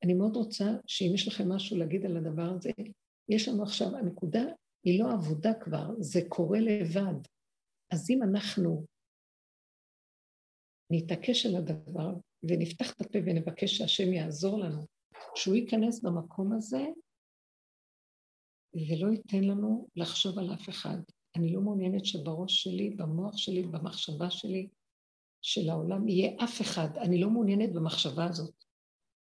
אני 0.04 0.14
מאוד 0.14 0.36
רוצה 0.36 0.64
שאם 0.86 1.10
יש 1.14 1.28
לכם 1.28 1.52
משהו 1.52 1.76
להגיד 1.76 2.06
על 2.06 2.16
הדבר 2.16 2.50
הזה, 2.56 2.70
יש 3.28 3.48
לנו 3.48 3.62
עכשיו, 3.62 3.96
הנקודה 3.96 4.44
היא 4.84 5.02
לא 5.02 5.12
עבודה 5.12 5.50
כבר, 5.60 5.86
זה 5.98 6.20
קורה 6.28 6.58
לבד. 6.60 7.20
אז 7.92 8.10
אם 8.10 8.22
אנחנו 8.22 8.86
נתעקש 10.92 11.46
על 11.46 11.56
הדבר 11.56 12.14
ונפתח 12.42 12.92
את 12.92 13.00
הפה 13.00 13.18
ונבקש 13.26 13.78
שהשם 13.78 14.12
יעזור 14.12 14.58
לנו, 14.58 14.86
שהוא 15.34 15.54
ייכנס 15.54 16.02
במקום 16.02 16.52
הזה 16.52 16.82
ולא 18.74 19.12
ייתן 19.12 19.44
לנו 19.44 19.88
לחשוב 19.96 20.38
על 20.38 20.54
אף 20.54 20.68
אחד. 20.68 20.98
אני 21.36 21.52
לא 21.52 21.60
מעוניינת 21.60 22.06
שבראש 22.06 22.62
שלי, 22.62 22.90
במוח 22.90 23.36
שלי, 23.36 23.62
במחשבה 23.62 24.30
שלי, 24.30 24.68
של 25.42 25.70
העולם, 25.70 26.08
יהיה 26.08 26.44
אף 26.44 26.60
אחד. 26.60 26.88
אני 26.96 27.20
לא 27.20 27.30
מעוניינת 27.30 27.72
במחשבה 27.72 28.24
הזאת. 28.24 28.54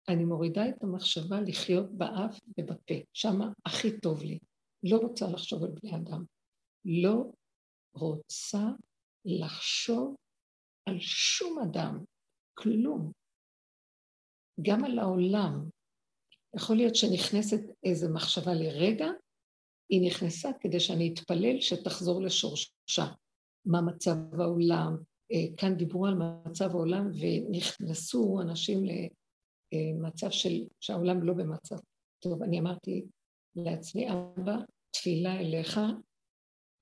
אני 0.09 0.25
מורידה 0.25 0.69
את 0.69 0.83
המחשבה 0.83 1.41
לחיות 1.41 1.91
באף 1.91 2.41
ובפה, 2.59 2.95
שמה 3.13 3.53
הכי 3.67 4.01
טוב 4.01 4.23
לי. 4.23 4.39
לא 4.83 4.97
רוצה 4.97 5.27
לחשוב 5.33 5.64
על 5.64 5.70
בני 5.70 5.97
אדם. 5.97 6.24
לא 6.85 7.24
רוצה 7.95 8.62
לחשוב 9.24 10.16
על 10.89 10.97
שום 11.01 11.59
אדם, 11.59 12.05
כלום. 12.55 13.12
גם 14.62 14.85
על 14.85 14.99
העולם. 14.99 15.68
יכול 16.57 16.77
להיות 16.77 16.95
שנכנסת 16.95 17.61
איזו 17.85 18.07
מחשבה 18.14 18.55
לרגע, 18.55 19.07
היא 19.89 20.07
נכנסה 20.07 20.49
כדי 20.61 20.81
שאני 20.81 21.14
אתפלל 21.14 21.61
שתחזור 21.61 22.22
לשורשה. 22.22 23.07
מה 23.64 23.81
מצב 23.81 24.16
העולם? 24.41 24.97
אה, 25.33 25.57
כאן 25.57 25.77
דיברו 25.77 26.07
על 26.07 26.14
מצב 26.47 26.70
העולם 26.70 27.11
ונכנסו 27.20 28.41
אנשים 28.43 28.85
למצב 29.72 30.31
של, 30.31 30.66
שהעולם 30.81 31.22
לא 31.22 31.35
במצב 31.35 31.77
טוב. 32.18 32.43
אני 32.43 32.61
אמרתי 32.61 33.07
לעצמי, 33.57 34.07
אבא, 34.13 34.57
תפילה 34.91 35.41
אליך, 35.41 35.79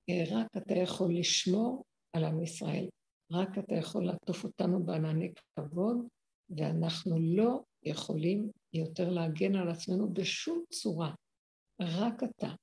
אה, 0.09 0.23
רק 0.31 0.47
אתה 0.57 0.73
יכול 0.73 1.15
לשמור 1.15 1.83
על 2.13 2.23
עם 2.23 2.43
ישראל, 2.43 2.87
רק 3.31 3.57
אתה 3.57 3.75
יכול 3.75 4.05
לעטוף 4.05 4.43
אותנו 4.43 4.83
בענני 4.83 5.33
כבוד, 5.55 5.97
ואנחנו 6.49 7.19
לא 7.19 7.63
יכולים 7.83 8.49
יותר 8.73 9.09
להגן 9.09 9.55
על 9.55 9.69
עצמנו 9.69 10.13
בשום 10.13 10.63
צורה, 10.69 11.13
רק 11.81 12.23
אתה. 12.23 12.53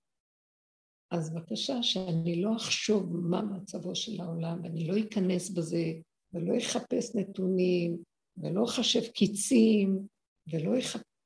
אז 1.11 1.35
בבקשה 1.35 1.83
שאני 1.83 2.43
לא 2.43 2.57
אחשוב 2.57 3.17
מה 3.17 3.43
מצבו 3.43 3.95
של 3.95 4.21
העולם, 4.21 4.61
ואני 4.63 4.87
לא 4.87 4.95
אכנס 4.99 5.51
בזה, 5.51 5.85
ולא 6.33 6.59
אחפש 6.59 7.17
נתונים, 7.17 7.97
ולא 8.37 8.65
אחשב 8.65 9.11
קיצים, 9.15 10.07
ולא 10.53 10.79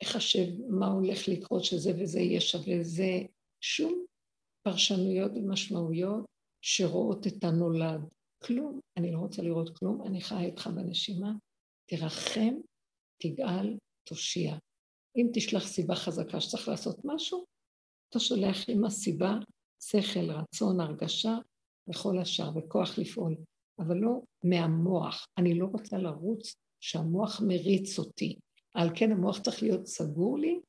אחשב 0.03 0.47
מה 0.68 0.86
הולך 0.86 1.28
לקרות 1.28 1.64
שזה 1.64 1.92
וזה 1.99 2.20
יהיה 2.20 2.40
שווה 2.40 2.82
זה, 2.82 3.22
שום 3.61 4.05
פרשנויות 4.62 5.32
ומשמעויות 5.34 6.24
שרואות 6.62 7.26
את 7.26 7.44
הנולד. 7.44 8.01
כלום, 8.44 8.80
אני 8.97 9.12
לא 9.12 9.18
רוצה 9.18 9.42
לראות 9.42 9.78
כלום, 9.78 10.07
אני 10.07 10.20
חיה 10.20 10.40
איתך 10.40 10.66
בנשימה, 10.66 11.32
תרחם, 11.90 12.55
תגאל, 13.22 13.76
תושיע. 14.09 14.57
אם 15.16 15.26
תשלח 15.34 15.66
סיבה 15.66 15.94
חזקה 15.94 16.40
שצריך 16.40 16.68
לעשות 16.68 16.97
משהו, 17.05 17.44
אתה 18.11 18.18
שולח 18.18 18.57
עם 18.68 18.84
הסיבה, 18.84 19.32
שכל, 19.82 20.30
רצון, 20.30 20.80
הרגשה, 20.80 21.38
וכל 21.88 22.18
השאר, 22.18 22.51
וכוח 22.57 22.99
לפעול, 22.99 23.36
אבל 23.78 23.97
לא 23.97 24.20
מהמוח. 24.44 25.26
אני 25.38 25.59
לא 25.59 25.66
רוצה 25.66 25.99
לרוץ 25.99 26.55
שהמוח 26.80 27.40
מריץ 27.40 27.99
אותי. 27.99 28.38
על 28.77 28.89
כן 28.95 29.12
המוח 29.12 29.39
צריך 29.39 29.62
להיות 29.62 29.87
סגור 29.87 30.39
לי, 30.39 30.61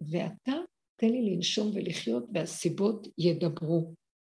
ואתה 0.00 0.52
תן 0.96 1.08
לי 1.08 1.34
לנשום 1.34 1.70
ולחיות 1.74 2.24
והסיבות 2.34 3.06
ידברו. 3.18 3.94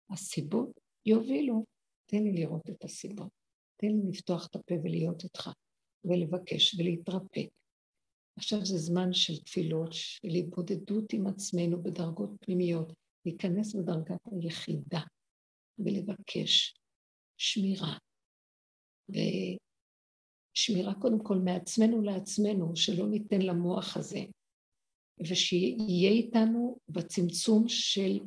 הסיבות 0.10 0.80
יובילו. 1.06 1.66
תן 2.06 2.24
לי 2.24 2.32
לראות 2.34 2.70
את 2.70 2.84
הסיבות. 2.84 3.30
תן 3.78 3.88
לי 3.88 4.10
לפתוח 4.12 4.48
את 4.48 4.56
הפה 4.56 4.76
ולהיות 4.84 5.24
איתך, 5.24 5.50
ולבקש 6.06 6.76
ולהתרפק. 6.80 7.50
עכשיו 8.38 8.66
זה 8.66 8.78
זמן 8.78 9.14
של 9.14 9.44
תפילות, 9.44 9.94
של 9.94 10.28
התבודדות 10.28 11.14
עם 11.14 11.28
עצמנו 11.28 11.84
בדרגות 11.84 12.30
פנימיות, 12.40 12.94
להיכנס 13.26 13.76
בדרגת 13.76 14.22
היחידה 14.32 15.02
ולבקש 15.80 16.76
שמירה. 17.38 17.98
ושמירה 20.56 20.94
קודם 20.94 21.24
כל 21.24 21.38
מעצמנו 21.38 22.02
לעצמנו, 22.02 22.76
שלא 22.76 23.08
ניתן 23.08 23.42
למוח 23.42 23.98
הזה, 23.98 24.20
ושיהיה 25.30 26.10
איתנו 26.10 26.78
בצמצום 26.90 27.68
של 27.68 28.20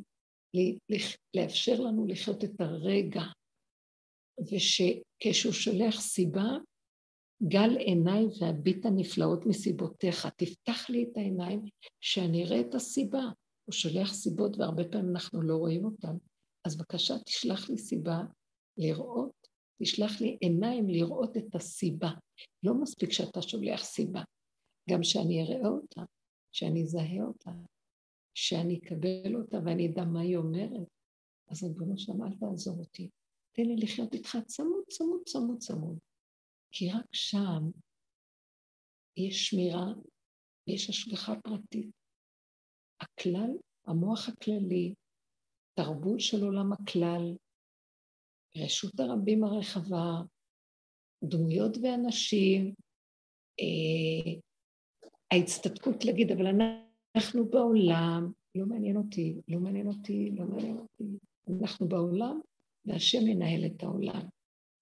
לאפשר 1.37 1.81
לנו 1.81 2.07
לחיות 2.07 2.45
את 2.45 2.61
הרגע, 2.61 3.23
ושכשהוא 4.41 5.53
שולח 5.53 6.01
סיבה, 6.01 6.49
גל 7.49 7.77
עיניי 7.77 8.25
והביט 8.41 8.87
הנפלאות 8.87 9.47
מסיבותיך. 9.47 10.29
תפתח 10.37 10.91
לי 10.91 11.03
את 11.05 11.17
העיניים 11.17 11.63
שאני 12.01 12.45
אראה 12.45 12.61
את 12.61 12.75
הסיבה. 12.75 13.23
הוא 13.65 13.73
שולח 13.73 14.15
סיבות 14.15 14.57
והרבה 14.59 14.85
פעמים 14.85 15.11
אנחנו 15.11 15.43
לא 15.43 15.57
רואים 15.57 15.85
אותן. 15.85 16.17
אז 16.65 16.77
בבקשה, 16.77 17.19
תשלח 17.19 17.71
לי 17.71 17.79
סיבה 17.79 18.23
לראות, 18.77 19.44
תשלח 19.83 20.21
לי 20.21 20.37
עיניים 20.41 20.89
לראות 20.89 21.37
את 21.37 21.55
הסיבה. 21.55 22.11
לא 22.63 22.75
מספיק 22.75 23.13
שאתה 23.13 23.43
שולח 23.43 23.85
סיבה, 23.85 24.23
גם 24.91 25.03
שאני 25.03 25.43
אראה 25.43 25.69
אותה, 25.69 26.03
שאני 26.53 26.83
אזהה 26.83 27.25
אותה, 27.27 27.51
שאני 28.35 28.79
אקבל 28.79 29.37
אותה 29.37 29.57
ואני 29.65 29.89
אדע 29.89 30.05
מה 30.05 30.21
היא 30.21 30.37
אומרת. 30.37 30.89
אז 31.51 31.65
ריבונו 31.65 31.99
שלם, 31.99 32.23
אל 32.23 32.37
תעזור 32.41 32.79
אותי. 32.79 33.11
תן 33.53 33.63
לי 33.63 33.77
לחיות 33.77 34.15
איתך 34.15 34.39
צמוד, 34.47 34.85
צמוד, 34.89 35.21
צמוד, 35.27 35.59
צמוד. 35.59 35.99
כי 36.73 36.91
רק 36.91 37.07
שם 37.13 37.71
יש 39.17 39.47
שמירה 39.47 39.87
ויש 40.69 40.91
השגחה 40.91 41.33
פרטית. 41.45 41.91
הכלל, 43.01 43.51
המוח 43.87 44.29
הכללי, 44.29 44.95
תרבות 45.75 46.21
של 46.21 46.45
עולם 46.45 46.73
הכלל, 46.73 47.37
רשות 48.57 49.01
הרבים 49.01 49.45
הרחבה, 49.45 50.23
דמויות 51.25 51.77
ואנשים, 51.83 52.75
אה, 53.61 54.33
ההצטדקות 55.31 56.05
להגיד, 56.05 56.33
אבל 56.33 56.47
אנחנו 57.17 57.51
בעולם, 57.51 58.33
לא 58.55 58.67
מעניין 58.67 58.97
אותי, 58.97 59.41
לא 59.49 59.61
מעניין 59.61 59.87
אותי, 59.87 60.31
לא 60.31 60.45
מעניין 60.45 60.79
אותי. 60.79 61.05
אנחנו 61.61 61.89
בעולם, 61.89 62.41
והשם 62.85 63.25
מנהל 63.25 63.67
את 63.67 63.83
העולם. 63.83 64.23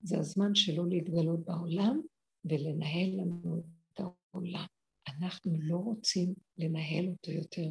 זה 0.03 0.19
הזמן 0.19 0.55
שלו 0.55 0.87
להתגלות 0.87 1.45
בעולם 1.45 2.01
ולנהל 2.45 3.11
לנו 3.21 3.59
את 3.59 4.01
העולם. 4.01 4.67
אנחנו 5.09 5.53
לא 5.61 5.77
רוצים 5.77 6.35
לנהל 6.59 7.09
אותו 7.09 7.31
יותר. 7.31 7.71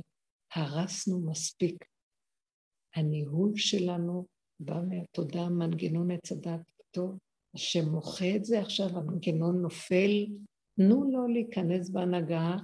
הרסנו 0.55 1.19
מספיק. 1.19 1.85
הניהול 2.95 3.51
שלנו 3.55 4.25
בא 4.61 4.81
מהתודה, 4.87 5.49
מנגנון 5.49 6.11
עץ 6.11 6.31
הדת 6.31 6.61
טוב. 6.91 7.17
השם 7.55 7.89
מוחה 7.89 8.35
את 8.35 8.45
זה, 8.45 8.59
עכשיו 8.59 8.87
המנגנון 8.97 9.61
נופל, 9.61 10.25
תנו 10.75 11.11
לו 11.11 11.27
להיכנס 11.27 11.89
בהנהגה, 11.89 12.55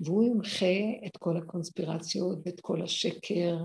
והוא 0.00 0.24
ימחה 0.24 1.06
את 1.06 1.16
כל 1.16 1.36
הקונספירציות 1.36 2.38
ואת 2.44 2.60
כל 2.60 2.82
השקר 2.82 3.64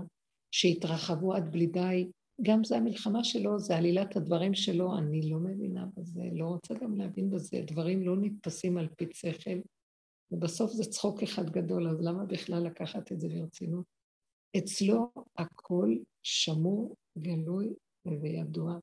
שהתרחבו 0.50 1.34
עד 1.34 1.52
בלי 1.52 1.66
די, 1.66 2.10
גם 2.42 2.64
זה 2.64 2.76
המלחמה 2.76 3.24
שלו, 3.24 3.58
זה 3.58 3.76
עלילת 3.76 4.16
הדברים 4.16 4.54
שלו, 4.54 4.98
אני 4.98 5.30
לא 5.30 5.38
מבינה 5.38 5.86
בזה, 5.96 6.22
לא 6.32 6.44
רוצה 6.44 6.74
גם 6.74 6.96
להבין 6.96 7.30
בזה, 7.30 7.60
דברים 7.66 8.02
לא 8.02 8.16
נתפסים 8.16 8.78
על 8.78 8.88
פי 8.96 9.06
שכל, 9.12 9.58
ובסוף 10.30 10.72
זה 10.72 10.84
צחוק 10.84 11.22
אחד 11.22 11.50
גדול, 11.50 11.88
אז 11.88 12.00
למה 12.00 12.24
בכלל 12.24 12.66
לקחת 12.66 13.12
את 13.12 13.20
זה 13.20 13.28
ברצינות? 13.28 13.84
אצלו 14.58 15.10
הכל 15.36 15.94
שמור, 16.28 16.96
גלוי 17.18 17.74
וידוע. 18.06 18.78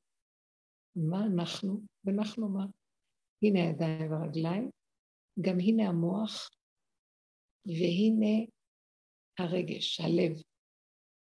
מה 0.96 1.26
אנחנו, 1.26 1.80
ואנחנו 2.04 2.48
מה? 2.48 2.66
הנה 3.42 3.62
הידיים 3.62 4.12
והרגליים, 4.12 4.70
גם 5.40 5.60
הנה 5.60 5.88
המוח, 5.88 6.50
והנה 7.66 8.46
הרגש, 9.38 10.00
הלב. 10.00 10.42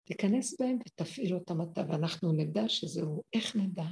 תיכנס 0.04 0.60
בהם 0.60 0.78
ותפעיל 0.86 1.34
אותם 1.34 1.62
אתה, 1.62 1.80
ואנחנו 1.88 2.32
נדע 2.32 2.68
שזהו. 2.68 3.22
איך 3.32 3.56
נדע? 3.56 3.86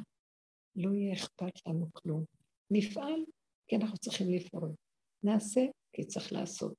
לא 0.76 0.94
יהיה 0.94 1.14
אכפת 1.14 1.66
לנו 1.66 1.92
כלום. 1.92 2.24
נפעל, 2.70 3.24
כי 3.66 3.76
אנחנו 3.76 3.98
צריכים 3.98 4.30
לפעול. 4.30 4.74
נעשה, 5.22 5.60
כי 5.92 6.04
צריך 6.04 6.32
לעשות. 6.32 6.74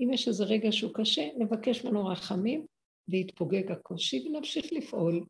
אם 0.00 0.12
יש 0.12 0.28
איזה 0.28 0.44
רגע 0.44 0.72
שהוא 0.72 0.94
קשה, 0.94 1.28
נבקש 1.38 1.84
ממנו 1.84 2.06
רחמים, 2.06 2.66
ויתפוגג 3.08 3.72
הקושי, 3.72 4.24
ונמשיך 4.26 4.72
לפעול. 4.72 5.26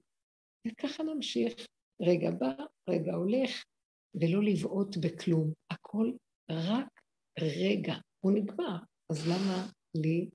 וככה 0.69 1.03
נמשיך. 1.03 1.67
רגע 2.01 2.31
בא, 2.31 2.53
רגע 2.91 3.15
הולך, 3.15 3.65
ולא 4.15 4.43
לבעוט 4.43 4.97
בכלום. 4.97 5.53
הכל 5.71 6.13
רק 6.51 7.01
רגע. 7.41 7.95
הוא 8.21 8.33
נגמר, 8.33 8.77
אז 9.11 9.29
למה 9.29 9.67
לי 9.95 10.29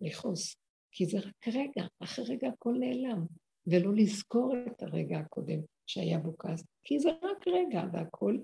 לכעוס? 0.00 0.56
כי 0.92 1.06
זה 1.06 1.18
רק 1.18 1.48
רגע, 1.48 1.86
אחרי 2.02 2.24
רגע 2.28 2.48
הכל 2.48 2.74
נעלם, 2.80 3.26
ולא 3.66 3.94
לזכור 3.94 4.54
את 4.66 4.82
הרגע 4.82 5.18
הקודם 5.18 5.60
שהיה 5.86 6.18
בו 6.18 6.38
כעס, 6.38 6.64
כי 6.84 6.98
זה 6.98 7.08
רק 7.10 7.48
רגע, 7.48 7.82
והכל 7.92 8.38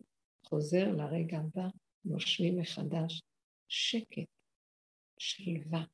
חוזר 0.46 0.92
לרגע 0.92 1.38
הבא, 1.38 1.68
נושמים 2.04 2.58
מחדש. 2.58 3.22
שקט, 3.68 4.28
שלווה. 5.18 5.84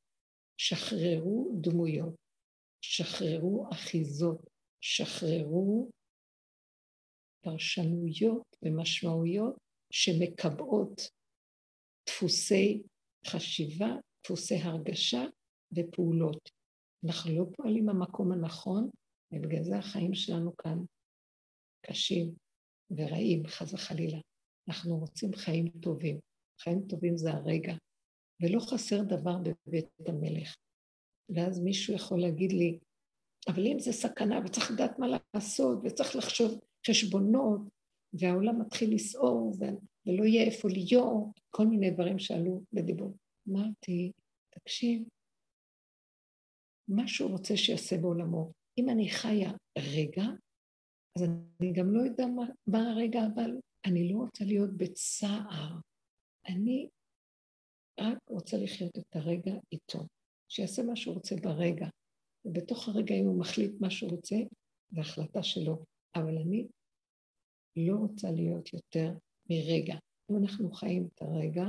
שחררו 0.57 1.59
דמויות, 1.61 2.15
שחררו 2.81 3.69
אחיזות, 3.71 4.49
שחררו 4.81 5.89
פרשנויות 7.43 8.55
ומשמעויות 8.61 9.55
שמקבעות 9.93 11.01
דפוסי 12.07 12.81
חשיבה, 13.27 13.89
דפוסי 14.23 14.55
הרגשה 14.55 15.23
ופעולות. 15.71 16.49
אנחנו 17.05 17.31
לא 17.39 17.45
פועלים 17.55 17.85
במקום 17.85 18.31
הנכון, 18.31 18.89
ובגלל 19.31 19.63
זה 19.63 19.77
החיים 19.77 20.13
שלנו 20.13 20.57
כאן 20.57 20.77
קשים 21.85 22.33
ורעים, 22.91 23.47
חס 23.47 23.73
וחלילה. 23.73 24.17
אנחנו 24.69 24.97
רוצים 24.97 25.33
חיים 25.33 25.69
טובים. 25.81 26.19
חיים 26.59 26.87
טובים 26.89 27.17
זה 27.17 27.31
הרגע, 27.31 27.73
ולא 28.41 28.59
חסר 28.59 29.03
דבר 29.03 29.37
בבית 29.37 29.87
המלך. 30.07 30.55
ואז 31.29 31.59
מישהו 31.59 31.93
יכול 31.93 32.21
להגיד 32.21 32.51
לי, 32.51 32.79
אבל 33.47 33.65
אם 33.65 33.79
זה 33.79 33.91
סכנה 33.91 34.39
וצריך 34.45 34.71
לדעת 34.71 34.99
מה 34.99 35.07
לעשות 35.33 35.79
וצריך 35.83 36.15
לחשוב 36.15 36.59
חשבונות, 36.87 37.61
והעולם 38.13 38.61
מתחיל 38.61 38.95
לסעור 38.95 39.55
ולא 39.59 40.23
יהיה 40.23 40.43
איפה 40.43 40.67
להיות, 40.71 41.39
כל 41.49 41.67
מיני 41.67 41.91
דברים 41.91 42.19
שעלו 42.19 42.61
בדיבור. 42.73 43.17
אמרתי, 43.49 44.11
תקשיב, 44.49 45.03
מה 46.87 47.07
שהוא 47.07 47.31
רוצה 47.31 47.57
שיעשה 47.57 47.97
בעולמו. 47.97 48.51
אם 48.77 48.89
אני 48.89 49.09
חיה 49.09 49.51
רגע, 49.77 50.23
אז 51.15 51.23
אני 51.23 51.73
גם 51.73 51.91
לא 51.91 52.01
יודע 52.01 52.25
מה, 52.25 52.45
מה 52.67 52.91
הרגע, 52.91 53.19
אבל 53.33 53.51
אני 53.85 54.13
לא 54.13 54.17
רוצה 54.17 54.45
להיות 54.45 54.77
בצער. 54.77 55.73
אני 56.47 56.89
רק 57.99 58.17
רוצה 58.29 58.57
לחיות 58.57 58.97
את 58.97 59.15
הרגע 59.15 59.53
איתו. 59.71 59.99
שיעשה 60.49 60.83
מה 60.83 60.95
שהוא 60.95 61.15
רוצה 61.15 61.35
ברגע. 61.35 61.87
ובתוך 62.45 62.87
הרגע, 62.87 63.15
אם 63.15 63.25
הוא 63.25 63.39
מחליט 63.39 63.71
מה 63.79 63.89
שהוא 63.89 64.11
רוצה, 64.11 64.35
זו 64.91 65.01
החלטה 65.01 65.43
שלו. 65.43 65.83
אבל 66.15 66.37
אני 66.37 66.67
לא 67.75 67.95
רוצה 67.95 68.31
להיות 68.31 68.73
יותר 68.73 69.11
מרגע. 69.49 69.95
אם 70.31 70.35
אנחנו 70.43 70.71
חיים 70.71 71.07
את 71.13 71.21
הרגע, 71.21 71.65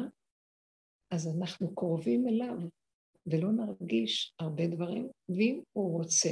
אז 1.11 1.29
אנחנו 1.37 1.75
קרובים 1.75 2.29
אליו. 2.29 2.57
ולא 3.27 3.53
נרגיש 3.53 4.35
הרבה 4.39 4.67
דברים, 4.67 5.09
ואם 5.29 5.61
הוא 5.73 5.99
רוצה 5.99 6.29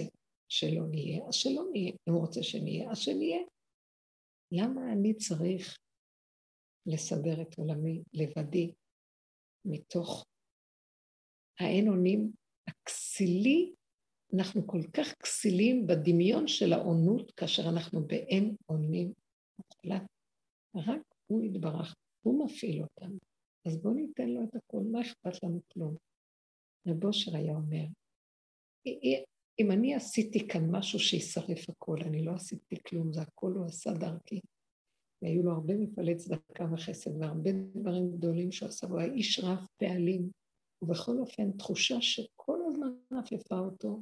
שלא 0.49 0.87
נהיה, 0.91 1.29
אז 1.29 1.35
שלא 1.35 1.63
נהיה. 1.73 1.93
אם 2.09 2.13
הוא 2.13 2.21
רוצה 2.21 2.43
שנהיה, 2.43 2.91
אז 2.91 2.99
שנהיה. 2.99 3.39
למה 4.53 4.93
אני 4.93 5.15
צריך 5.15 5.79
לסדר 6.87 7.43
את 7.43 7.59
עולמי 7.59 8.03
לבדי, 8.13 8.73
מתוך 9.65 10.25
האין 11.61 11.89
אונים 11.89 12.33
הכסילי? 12.69 13.73
אנחנו 14.35 14.67
כל 14.67 14.81
כך 14.93 15.15
כסילים 15.23 15.87
בדמיון 15.87 16.49
של 16.49 16.73
האונות, 16.73 17.31
כאשר 17.31 17.63
אנחנו 17.69 18.07
באין 18.07 18.57
אונים 18.69 19.13
מוחלט. 19.59 20.03
רק 20.77 21.03
הוא 21.27 21.43
יתברך, 21.43 21.95
הוא 22.23 22.45
מפעיל 22.45 22.83
אותנו. 22.83 23.19
אז 23.67 23.77
בואו 23.83 23.95
ניתן 23.95 24.29
לו 24.29 24.45
את 24.45 24.55
הכול, 24.55 24.83
מה 24.93 25.01
אכפת 25.01 25.43
לנו 25.43 25.61
כלום? 25.73 25.97
רב 26.89 27.05
אושר 27.05 27.37
היה 27.37 27.55
אומר, 27.55 27.85
אם 29.59 29.71
אני 29.71 29.95
עשיתי 29.95 30.49
כאן 30.49 30.71
משהו 30.71 30.99
שישרף 30.99 31.71
הכל, 31.71 31.97
אני 32.03 32.25
לא 32.25 32.33
עשיתי 32.33 32.77
כלום, 32.89 33.13
זה 33.13 33.23
הכל 33.23 33.53
הוא 33.53 33.67
עשה 33.67 33.93
דרכי. 33.93 34.41
והיו 35.23 35.43
לו 35.43 35.53
הרבה 35.53 35.75
מפעלי 35.75 36.17
צדקה 36.17 36.65
וחסד 36.73 37.21
והרבה 37.21 37.51
דברים 37.53 38.11
גדולים 38.17 38.53
שהוא 38.53 38.69
עשה, 38.69 38.87
הוא 38.87 38.99
היה 38.99 39.13
איש 39.13 39.39
רב 39.39 39.67
פעלים, 39.77 40.31
ובכל 40.83 41.19
אופן 41.19 41.53
תחושה 41.53 42.01
שכל 42.01 42.59
הזמן 42.69 43.19
עפפה 43.19 43.59
אותו, 43.59 44.01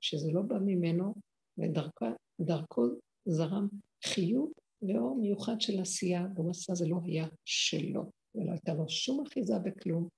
שזה 0.00 0.32
לא 0.32 0.42
בא 0.42 0.56
ממנו, 0.58 1.14
ודרכו 1.58 2.84
זרם 3.24 3.68
חיוב 4.04 4.52
ואור 4.82 5.16
מיוחד 5.20 5.60
של 5.60 5.80
עשייה, 5.80 6.26
במסע 6.34 6.74
זה 6.74 6.88
לא 6.88 6.96
היה 7.04 7.26
שלו, 7.44 8.10
ולא 8.34 8.50
הייתה 8.50 8.74
לו 8.74 8.88
שום 8.88 9.26
אחיזה 9.26 9.58
בכלום. 9.58 10.08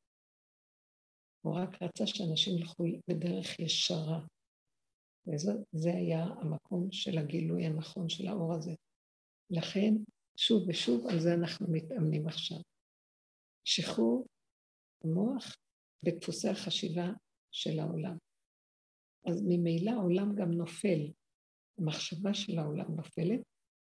הוא 1.42 1.54
רק 1.54 1.82
רצה 1.82 2.06
שאנשים 2.06 2.58
ילכו 2.58 2.84
בדרך 3.08 3.58
ישרה. 3.58 4.20
וזה 5.26 5.90
היה 5.94 6.24
המקום 6.24 6.92
של 6.92 7.18
הגילוי 7.18 7.66
הנכון 7.66 8.08
של 8.08 8.28
האור 8.28 8.54
הזה. 8.54 8.74
לכן, 9.50 9.94
שוב 10.36 10.68
ושוב, 10.68 11.06
על 11.06 11.20
זה 11.20 11.34
אנחנו 11.34 11.66
מתאמנים 11.70 12.26
עכשיו. 12.26 12.58
שחרור 13.64 14.26
המוח 15.04 15.56
בדפוסי 16.02 16.48
החשיבה 16.48 17.08
של 17.52 17.78
העולם. 17.78 18.16
אז 19.26 19.42
ממילא 19.48 19.90
העולם 19.90 20.34
גם 20.34 20.50
נופל, 20.50 21.10
המחשבה 21.78 22.34
של 22.34 22.58
העולם 22.58 22.96
נופלת, 22.96 23.40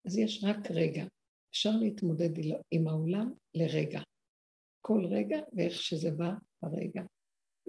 אז 0.05 0.17
יש 0.17 0.43
רק 0.43 0.71
רגע. 0.71 1.05
אפשר 1.51 1.71
להתמודד 1.79 2.29
עם 2.71 2.87
העולם 2.87 3.31
לרגע. 3.53 4.01
כל 4.81 5.05
רגע 5.05 5.37
ואיך 5.53 5.73
שזה 5.73 6.11
בא 6.11 6.31
ברגע. 6.61 7.01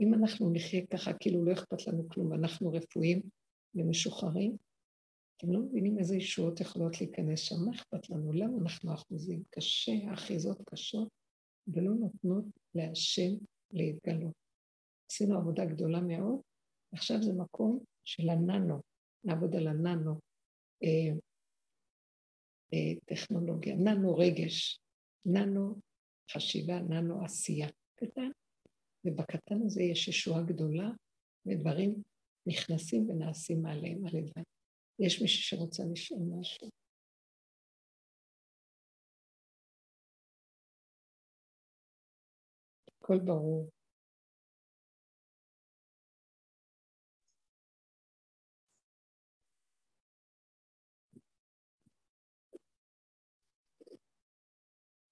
אם 0.00 0.14
אנחנו 0.14 0.52
נחיה 0.52 0.86
ככה, 0.86 1.12
כאילו 1.20 1.44
לא 1.44 1.52
אכפת 1.52 1.86
לנו 1.86 2.08
כלום, 2.08 2.32
אנחנו 2.34 2.72
רפואיים 2.72 3.22
ומשוחררים, 3.74 4.56
אתם 5.36 5.52
לא 5.52 5.60
מבינים 5.60 5.98
איזה 5.98 6.16
ישועות 6.16 6.60
יכולות 6.60 7.00
להיכנס 7.00 7.40
שם, 7.40 7.56
מה 7.66 7.76
אכפת 7.76 8.10
לנו? 8.10 8.32
למה 8.32 8.58
אנחנו 8.62 8.94
אחוזים? 8.94 9.42
קשה, 9.50 9.92
האחיזות 10.10 10.62
קשות, 10.66 11.08
ולא 11.68 11.94
נותנות 11.94 12.44
להשם 12.74 13.34
להתגלות. 13.70 14.34
עשינו 15.10 15.38
עבודה 15.38 15.64
גדולה 15.64 16.00
מאוד, 16.00 16.40
עכשיו 16.92 17.22
זה 17.22 17.32
מקום 17.32 17.84
של 18.04 18.28
הננו, 18.28 18.82
נעבוד 19.24 19.56
על 19.56 19.66
הננו 19.66 20.20
אה, 20.82 21.14
אה, 22.74 23.00
טכנולוגיה, 23.04 23.76
ננו 23.76 24.16
רגש, 24.16 24.80
ננו 25.26 25.74
חשיבה, 26.32 26.80
ננו 26.80 27.24
עשייה. 27.24 27.68
קטן, 27.94 28.30
ובקטן 29.04 29.62
הזה 29.66 29.82
יש 29.82 30.08
ישועה 30.08 30.42
גדולה, 30.42 30.90
ודברים 31.46 32.02
נכנסים 32.46 33.10
ונעשים 33.10 33.62
מעליהם 33.62 34.06
הלוואי. 34.06 34.44
יש 34.98 35.22
מישהו 35.22 35.42
שרוצה 35.42 35.82
לשאול 35.92 36.20
משהו? 36.40 36.68
הכל 43.08 43.18
ברור. 43.18 43.70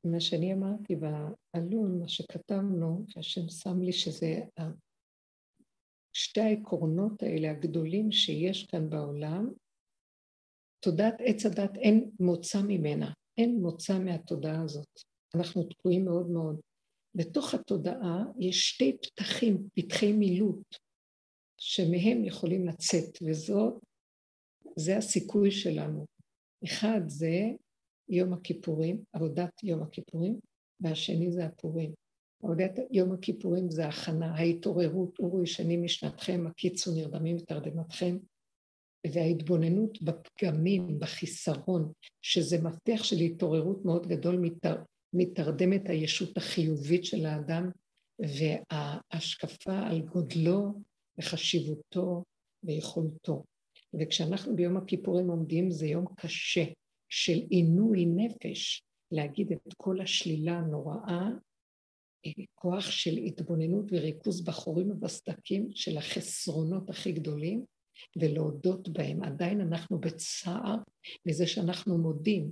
מה 0.05 0.21
שאני 0.21 0.53
אמרתי 0.53 0.97
בעלון, 0.97 1.99
מה 2.01 2.09
שכתבנו, 2.09 3.05
שהשם 3.09 3.49
שם 3.49 3.81
לי 3.83 3.93
שזה 3.93 4.41
שתי 6.13 6.41
העקרונות 6.41 7.23
האלה 7.23 7.51
הגדולים 7.51 8.13
שיש 8.13 8.67
כאן 8.67 8.91
בעולם, 8.91 9.53
תודעת 10.81 11.15
עץ 11.19 11.47
הדת 11.47 11.77
אין 11.77 12.11
מוצא 12.21 12.59
ממנה, 12.63 13.13
אין 13.39 13.61
מוצא 13.63 13.99
מהתודעה 13.99 14.63
הזאת. 14.63 15.01
אנחנו 15.35 15.63
תקועים 15.63 16.05
מאוד 16.05 16.31
מאוד. 16.31 16.61
בתוך 17.17 17.55
התודעה 17.55 18.25
יש 18.39 18.69
שתי 18.69 18.97
פתחים, 19.03 19.69
פתחי 19.75 20.13
מילוט, 20.13 20.77
שמהם 21.61 22.25
יכולים 22.25 22.67
לצאת, 22.69 23.19
וזאת, 23.23 23.75
זה 24.77 24.97
הסיכוי 24.97 25.51
שלנו. 25.51 26.07
אחד 26.65 27.01
זה 27.07 27.41
יום 28.09 28.33
הכיפורים, 28.33 29.05
עבודת 29.13 29.51
יום 29.63 29.83
הכיפורים, 29.83 30.41
והשני 30.81 31.33
זה 31.33 31.47
הפורים. 31.47 31.93
עבודת 32.43 32.73
יום 32.91 33.13
הכיפורים 33.13 33.71
זה 33.71 33.87
הכנה, 33.89 34.35
ההתעוררות, 34.35 35.19
אורו 35.19 35.43
ישנים 35.43 35.85
משנתכם, 35.85 36.45
הקיצו 36.47 36.95
נרדמים 36.95 37.37
בתרדמתכם, 37.37 38.19
וההתבוננות 39.13 40.03
בפגמים, 40.03 40.99
בחיסרון, 40.99 41.93
שזה 42.23 42.63
מפתח 42.63 43.05
של 43.05 43.17
התעוררות 43.17 43.85
מאוד 43.85 44.07
גדול 44.07 44.37
מתר, 44.37 44.77
מתרדמת 45.13 45.89
הישות 45.89 46.37
החיובית 46.37 47.05
של 47.05 47.27
האדם, 47.27 47.71
וההשקפה 48.19 49.79
על 49.79 50.01
גודלו 50.01 50.83
וחשיבותו 51.19 52.25
ויכולתו. 52.63 53.45
וכשאנחנו 54.01 54.57
ביום 54.57 54.77
הכיפורים 54.77 55.29
עומדים, 55.29 55.71
זה 55.71 55.87
יום 55.87 56.07
קשה, 56.17 56.65
של 57.09 57.39
עינוי 57.51 58.07
נפש, 58.07 58.83
להגיד 59.13 59.53
את 59.53 59.75
כל 59.77 60.01
השלילה 60.01 60.59
הנוראה, 60.59 61.29
אה, 62.27 62.45
כוח 62.55 62.91
של 62.91 63.17
התבוננות 63.17 63.85
וריכוז 63.93 64.45
בחורים 64.45 64.91
ובסדקים 64.91 65.69
של 65.75 65.99
החסרונות 65.99 66.91
הכי 66.91 67.13
גדולים, 67.13 67.65
ולהודות 68.17 68.89
בהם. 68.89 69.23
עדיין 69.23 69.61
אנחנו 69.61 69.99
בצער 69.99 70.77
מזה 71.27 71.47
שאנחנו 71.47 71.99
מודים. 71.99 72.51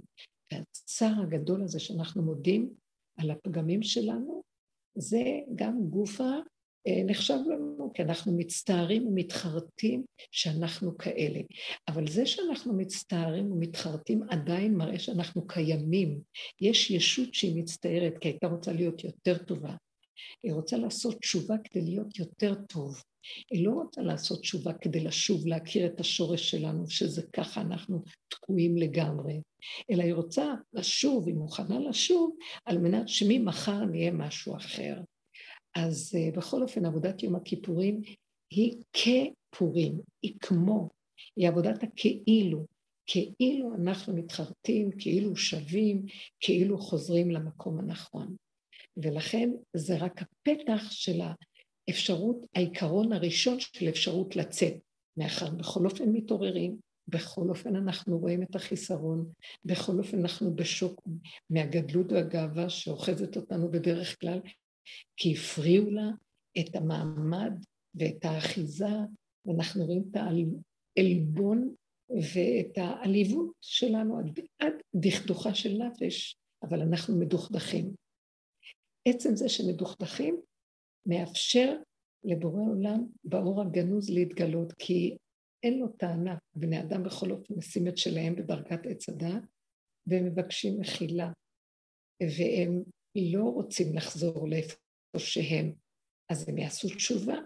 והצער 0.55 1.23
הגדול 1.23 1.63
הזה 1.63 1.81
שאנחנו 1.81 2.23
מודים 2.23 2.75
על 3.17 3.31
הפגמים 3.31 3.83
שלנו, 3.83 4.43
זה 4.95 5.23
גם 5.55 5.79
גופה 5.91 6.31
אה, 6.87 7.03
נחשב 7.07 7.39
לנו, 7.47 7.91
כי 7.95 8.03
אנחנו 8.03 8.33
מצטערים 8.37 9.07
ומתחרטים 9.07 10.05
שאנחנו 10.31 10.99
כאלה. 10.99 11.41
אבל 11.89 12.07
זה 12.07 12.27
שאנחנו 12.27 12.75
מצטערים 12.75 13.53
ומתחרטים 13.53 14.23
עדיין 14.31 14.75
מראה 14.75 14.99
שאנחנו 14.99 15.47
קיימים. 15.47 16.21
יש 16.61 16.91
ישות 16.91 17.35
שהיא 17.35 17.63
מצטערת, 17.63 18.19
כי 18.21 18.29
הייתה 18.29 18.47
רוצה 18.47 18.73
להיות 18.73 19.05
יותר 19.05 19.39
טובה. 19.39 19.75
היא 20.43 20.53
רוצה 20.53 20.77
לעשות 20.77 21.19
תשובה 21.19 21.55
כדי 21.65 21.81
להיות 21.81 22.19
יותר 22.19 22.55
טוב. 22.55 23.03
היא 23.51 23.67
לא 23.67 23.71
רוצה 23.71 24.03
לעשות 24.03 24.41
תשובה 24.41 24.73
כדי 24.73 25.01
לשוב, 25.01 25.47
להכיר 25.47 25.87
את 25.87 26.01
השורש 26.01 26.51
שלנו, 26.51 26.91
שזה 26.91 27.23
ככה 27.33 27.61
אנחנו 27.61 28.03
תקועים 28.29 28.77
לגמרי, 28.77 29.41
אלא 29.91 30.03
היא 30.03 30.15
רוצה 30.15 30.55
לשוב, 30.73 31.27
היא 31.27 31.35
מוכנה 31.35 31.79
לשוב, 31.79 32.37
על 32.65 32.79
מנת 32.79 33.09
שממחר 33.09 33.85
נהיה 33.85 34.11
משהו 34.11 34.57
אחר. 34.57 35.01
אז 35.75 36.17
uh, 36.17 36.37
בכל 36.37 36.63
אופן, 36.63 36.85
עבודת 36.85 37.23
יום 37.23 37.35
הכיפורים 37.37 38.01
היא 38.51 38.83
כפורים, 38.93 40.01
היא 40.23 40.35
כמו, 40.41 40.89
היא 41.37 41.49
עבודת 41.49 41.83
הכאילו, 41.83 42.67
כאילו 43.07 43.75
אנחנו 43.75 44.17
מתחרטים, 44.17 44.91
כאילו 44.99 45.37
שווים, 45.37 46.03
כאילו 46.41 46.79
חוזרים 46.79 47.31
למקום 47.31 47.79
הנכון. 47.79 48.37
ולכן 48.97 49.51
זה 49.77 49.97
רק 49.97 50.23
הפתח 50.23 50.91
של 50.91 51.21
האפשרות, 51.89 52.47
העיקרון 52.55 53.13
הראשון 53.13 53.61
של 53.61 53.89
אפשרות 53.89 54.37
לצאת, 54.37 54.75
מאחר 55.17 55.51
בכל 55.51 55.85
אופן 55.85 56.09
מתעוררים, 56.09 56.77
בכל 57.09 57.49
אופן 57.49 57.77
אנחנו 57.77 58.19
רואים 58.19 58.43
את 58.43 58.55
החיסרון, 58.55 59.33
בכל 59.65 59.99
אופן 59.99 60.19
אנחנו 60.19 60.55
בשוק 60.55 61.03
מהגדלות 61.51 62.13
והגאווה 62.13 62.71
שאוחזת 62.71 63.37
אותנו 63.37 63.71
בדרך 63.71 64.21
כלל, 64.21 64.41
כי 65.17 65.35
הפריעו 65.35 65.91
לה 65.91 66.11
את 66.59 66.77
המעמד 66.77 67.53
ואת 67.95 68.25
האחיזה, 68.25 68.95
ואנחנו 69.47 69.85
רואים 69.85 70.05
את 70.11 70.17
העלבון 70.97 71.75
ואת 72.11 72.79
העליבות 72.79 73.53
שלנו 73.61 74.19
עד, 74.19 74.41
עד 74.59 74.75
דכדוכה 74.95 75.55
של 75.55 75.73
נפש, 75.73 76.37
אבל 76.63 76.81
אנחנו 76.81 77.17
מדוכדכים. 77.17 78.04
עצם 79.09 79.37
זה 79.37 79.49
שמדוכדכים 79.49 80.41
מאפשר 81.07 81.77
לבורא 82.25 82.63
עולם 82.71 83.07
באור 83.25 83.63
הגנוז 83.63 84.11
להתגלות, 84.11 84.73
כי 84.73 85.17
אין 85.63 85.79
לו 85.79 85.89
טענה. 85.89 86.37
בני 86.55 86.81
אדם 86.81 87.03
בכל 87.03 87.31
אופן 87.31 87.55
עושים 87.55 87.89
את 87.89 87.99
שלהם 87.99 88.37
בדרגת 88.37 88.87
עץ 88.87 89.09
הדעת, 89.09 89.43
והם 90.07 90.25
מבקשים 90.25 90.81
מחילה, 90.81 91.33
והם 92.23 92.83
לא 93.33 93.45
רוצים 93.45 93.97
לחזור 93.97 94.49
לאיפה 94.49 94.77
שהם, 95.19 95.73
אז 96.31 96.49
הם 96.49 96.59
יעשו 96.59 96.89
תשובה. 96.89 97.37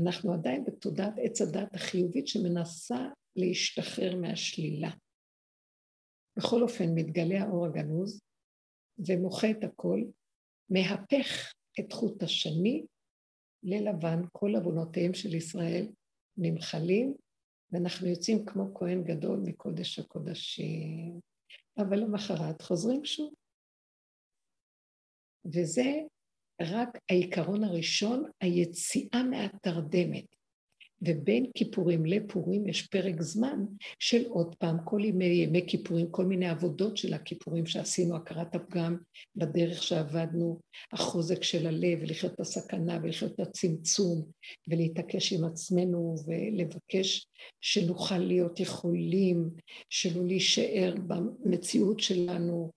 אנחנו 0.00 0.32
עדיין 0.32 0.64
בתודעת 0.64 1.14
עץ 1.22 1.40
הדת 1.40 1.74
החיובית 1.74 2.26
שמנסה 2.26 3.08
להשתחרר 3.36 4.16
מהשלילה. 4.16 4.90
בכל 6.38 6.62
אופן, 6.62 6.84
מתגלה 6.94 7.42
האור 7.42 7.66
הגנוז 7.66 8.20
ומוחה 9.08 9.50
את 9.50 9.64
הכל, 9.64 10.00
מהפך 10.70 11.52
את 11.80 11.92
חוט 11.92 12.22
השני 12.22 12.84
ללבן, 13.62 14.22
כל 14.32 14.54
עוונותיהם 14.56 15.14
של 15.14 15.34
ישראל 15.34 15.86
נמחלים, 16.36 17.14
ואנחנו 17.72 18.06
יוצאים 18.06 18.44
כמו 18.46 18.74
כהן 18.74 19.04
גדול 19.04 19.40
מקודש 19.44 19.98
הקודשים. 19.98 21.20
אבל 21.78 21.96
למחרת 21.96 22.62
חוזרים 22.62 23.04
שוב. 23.04 23.34
וזה 25.54 25.92
רק 26.62 26.98
העיקרון 27.10 27.64
הראשון, 27.64 28.30
היציאה 28.40 29.22
מהתרדמת. 29.30 30.35
ובין 31.02 31.50
כיפורים 31.54 32.06
לפורים 32.06 32.68
יש 32.68 32.86
פרק 32.86 33.22
זמן 33.22 33.64
של 33.98 34.26
עוד 34.26 34.54
פעם, 34.54 34.76
כל 34.84 35.04
ימי, 35.04 35.24
ימי 35.24 35.64
כיפורים, 35.66 36.10
כל 36.10 36.24
מיני 36.24 36.48
עבודות 36.48 36.96
של 36.96 37.14
הכיפורים 37.14 37.66
שעשינו, 37.66 38.16
הכרת 38.16 38.54
הפגם 38.54 38.96
בדרך 39.36 39.82
שעבדנו, 39.82 40.60
החוזק 40.92 41.42
של 41.42 41.66
הלב, 41.66 41.98
ולחיות 42.02 42.34
את 42.34 42.40
הסכנה, 42.40 42.98
ולחיות 43.02 43.32
את 43.32 43.40
הצמצום, 43.40 44.30
ולהתעקש 44.68 45.32
עם 45.32 45.44
עצמנו, 45.44 46.14
ולבקש 46.26 47.28
שנוכל 47.60 48.18
להיות 48.18 48.60
יכולים, 48.60 49.50
שלא 49.90 50.26
להישאר 50.26 50.94
במציאות 51.06 52.00
שלנו. 52.00 52.72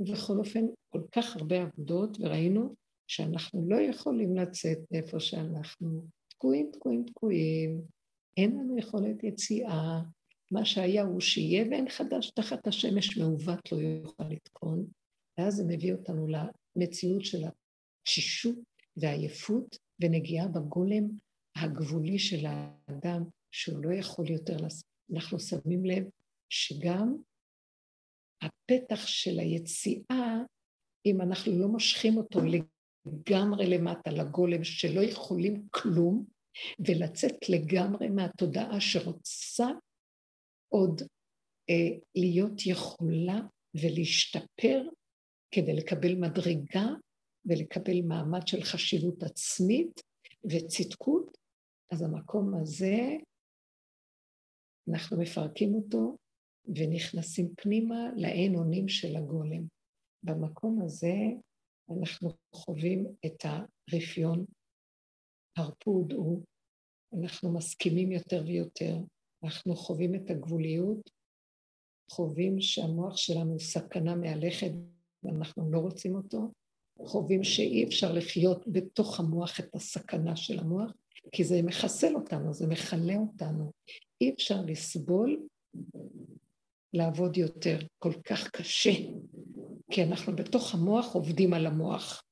ובכל 0.00 0.38
אופן, 0.38 0.64
כל 0.90 1.02
כך 1.12 1.36
הרבה 1.36 1.62
עבודות, 1.62 2.16
וראינו 2.20 2.74
שאנחנו 3.06 3.68
לא 3.68 3.76
יכולים 3.76 4.36
לצאת 4.36 4.78
מאיפה 4.90 5.20
שאנחנו. 5.20 6.02
תקועים, 6.42 6.70
תקועים, 6.72 7.04
תקועים, 7.04 7.82
אין 8.36 8.50
לנו 8.50 8.78
יכולת 8.78 9.24
יציאה, 9.24 10.00
מה 10.50 10.64
שהיה 10.64 11.02
הוא 11.02 11.20
שיהיה 11.20 11.64
ואין 11.70 11.88
חדש 11.88 12.30
תחת 12.30 12.66
השמש 12.66 13.16
מעוות 13.16 13.72
לא 13.72 13.76
יוכל 13.78 14.24
לתקון, 14.24 14.86
ואז 15.38 15.54
זה 15.54 15.64
מביא 15.68 15.92
אותנו 15.92 16.26
למציאות 16.26 17.24
של 17.24 17.38
התשישות 17.44 18.58
והעייפות 18.96 19.78
ונגיעה 20.00 20.48
בגולם 20.48 21.04
הגבולי 21.56 22.18
של 22.18 22.46
האדם, 22.46 23.22
שהוא 23.50 23.84
לא 23.84 23.92
יכול 23.94 24.30
יותר, 24.30 24.56
לס... 24.56 24.82
אנחנו 25.12 25.40
שמים 25.40 25.84
לב 25.84 26.04
שגם 26.48 27.16
הפתח 28.42 29.06
של 29.06 29.38
היציאה, 29.38 30.38
אם 31.06 31.20
אנחנו 31.20 31.58
לא 31.58 31.68
מושכים 31.68 32.16
אותו 32.16 32.40
לגמרי 33.06 33.66
למטה 33.66 34.10
לגולם, 34.10 34.64
שלא 34.64 35.00
יכולים 35.00 35.66
כלום, 35.70 36.31
ולצאת 36.86 37.48
לגמרי 37.48 38.08
מהתודעה 38.08 38.80
שרוצה 38.80 39.66
עוד 40.68 41.02
אה, 41.70 41.98
להיות 42.14 42.66
יכולה 42.66 43.40
ולהשתפר 43.74 44.82
כדי 45.50 45.72
לקבל 45.72 46.14
מדרגה 46.14 46.86
ולקבל 47.44 48.02
מעמד 48.02 48.46
של 48.46 48.62
חשיבות 48.62 49.22
עצמית 49.22 50.00
וצדקות, 50.44 51.38
אז 51.92 52.02
המקום 52.02 52.54
הזה, 52.54 52.96
אנחנו 54.88 55.20
מפרקים 55.20 55.74
אותו 55.74 56.16
ונכנסים 56.66 57.54
פנימה 57.56 58.10
לאין 58.16 58.54
אונים 58.54 58.88
של 58.88 59.16
הגולם. 59.16 59.66
במקום 60.22 60.82
הזה 60.82 61.14
אנחנו 61.90 62.30
חווים 62.54 63.06
את 63.26 63.44
הרפיון 63.44 64.44
הרפוד 65.56 66.12
הוא, 66.12 66.42
אנחנו 67.20 67.52
מסכימים 67.52 68.12
יותר 68.12 68.42
ויותר, 68.46 68.96
אנחנו 69.44 69.76
חווים 69.76 70.14
את 70.14 70.30
הגבוליות, 70.30 71.10
חווים 72.10 72.60
שהמוח 72.60 73.16
שלנו 73.16 73.60
סכנה 73.60 74.14
מהלכת 74.14 74.70
ואנחנו 75.22 75.72
לא 75.72 75.78
רוצים 75.78 76.14
אותו, 76.14 76.52
חווים 77.06 77.44
שאי 77.44 77.84
אפשר 77.84 78.12
לחיות 78.12 78.64
בתוך 78.68 79.20
המוח 79.20 79.60
את 79.60 79.74
הסכנה 79.74 80.36
של 80.36 80.58
המוח, 80.58 80.92
כי 81.32 81.44
זה 81.44 81.62
מחסל 81.62 82.14
אותנו, 82.14 82.54
זה 82.54 82.66
מכלה 82.66 83.16
אותנו. 83.16 83.72
אי 84.20 84.34
אפשר 84.34 84.60
לסבול 84.66 85.46
לעבוד 86.92 87.36
יותר, 87.36 87.78
כל 87.98 88.12
כך 88.24 88.50
קשה, 88.50 88.90
כי 89.90 90.02
אנחנו 90.02 90.36
בתוך 90.36 90.74
המוח 90.74 91.14
עובדים 91.14 91.54
על 91.54 91.66
המוח, 91.66 92.24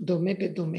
דומה 0.00 0.30
בדומה. 0.40 0.78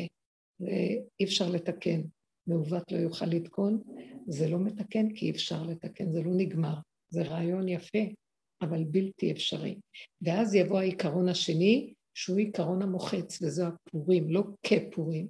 ואי 0.60 1.24
אפשר 1.24 1.50
לתקן. 1.50 2.02
מעוות 2.48 2.92
לא 2.92 2.98
יוכל 2.98 3.26
לתקון, 3.26 3.82
זה 4.28 4.48
לא 4.48 4.60
מתקן 4.60 5.14
כי 5.14 5.26
אי 5.26 5.32
אפשר 5.32 5.64
לתקן, 5.64 6.12
זה 6.12 6.24
לא 6.24 6.32
נגמר. 6.34 6.76
זה 7.10 7.24
רעיון 7.24 7.70
יפה, 7.70 8.00
אבל 8.62 8.84
בלתי 8.84 9.32
אפשרי. 9.32 9.80
ואז 10.22 10.56
יבוא 10.56 10.80
העיקרון 10.80 11.30
השני, 11.30 11.94
שהוא 12.14 12.38
עיקרון 12.38 12.82
המוחץ, 12.82 13.42
וזה 13.42 13.68
הפורים, 13.68 14.30
לא 14.30 14.44
כפורים. 14.64 15.28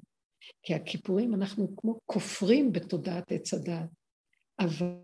כי 0.64 0.74
הכיפורים 0.74 1.34
אנחנו 1.34 1.76
כמו 1.76 2.00
כופרים 2.06 2.72
בתודעת 2.72 3.32
עץ 3.32 3.54
הדעת. 3.54 3.90
אבל 4.60 4.96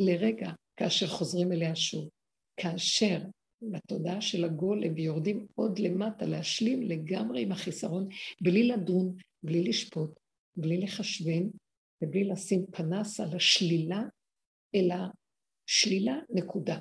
לרגע, 0.00 0.52
כאשר 0.76 1.06
חוזרים 1.06 1.52
אליה 1.52 1.76
שוב, 1.76 2.08
כאשר 2.56 3.18
לתודעה 3.62 4.20
של 4.20 4.44
הגולם 4.44 4.94
ויורדים 4.94 5.46
עוד 5.54 5.78
למטה, 5.78 6.26
להשלים 6.26 6.82
לגמרי 6.82 7.42
עם 7.42 7.52
החיסרון, 7.52 8.08
בלי 8.40 8.68
לדון, 8.68 9.16
בלי 9.46 9.62
לשפוט, 9.62 10.20
בלי 10.56 10.80
לחשבן 10.80 11.48
ובלי 12.02 12.24
לשים 12.24 12.66
פנס 12.66 13.20
על 13.20 13.36
השלילה, 13.36 14.02
אלא 14.74 14.96
שלילה 15.66 16.14
נקודה. 16.30 16.78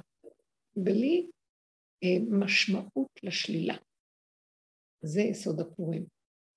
בלי 0.76 1.28
אה, 2.04 2.40
משמעות 2.40 3.10
לשלילה. 3.24 3.76
זה 5.02 5.22
יסוד 5.22 5.60
הפורים. 5.60 6.06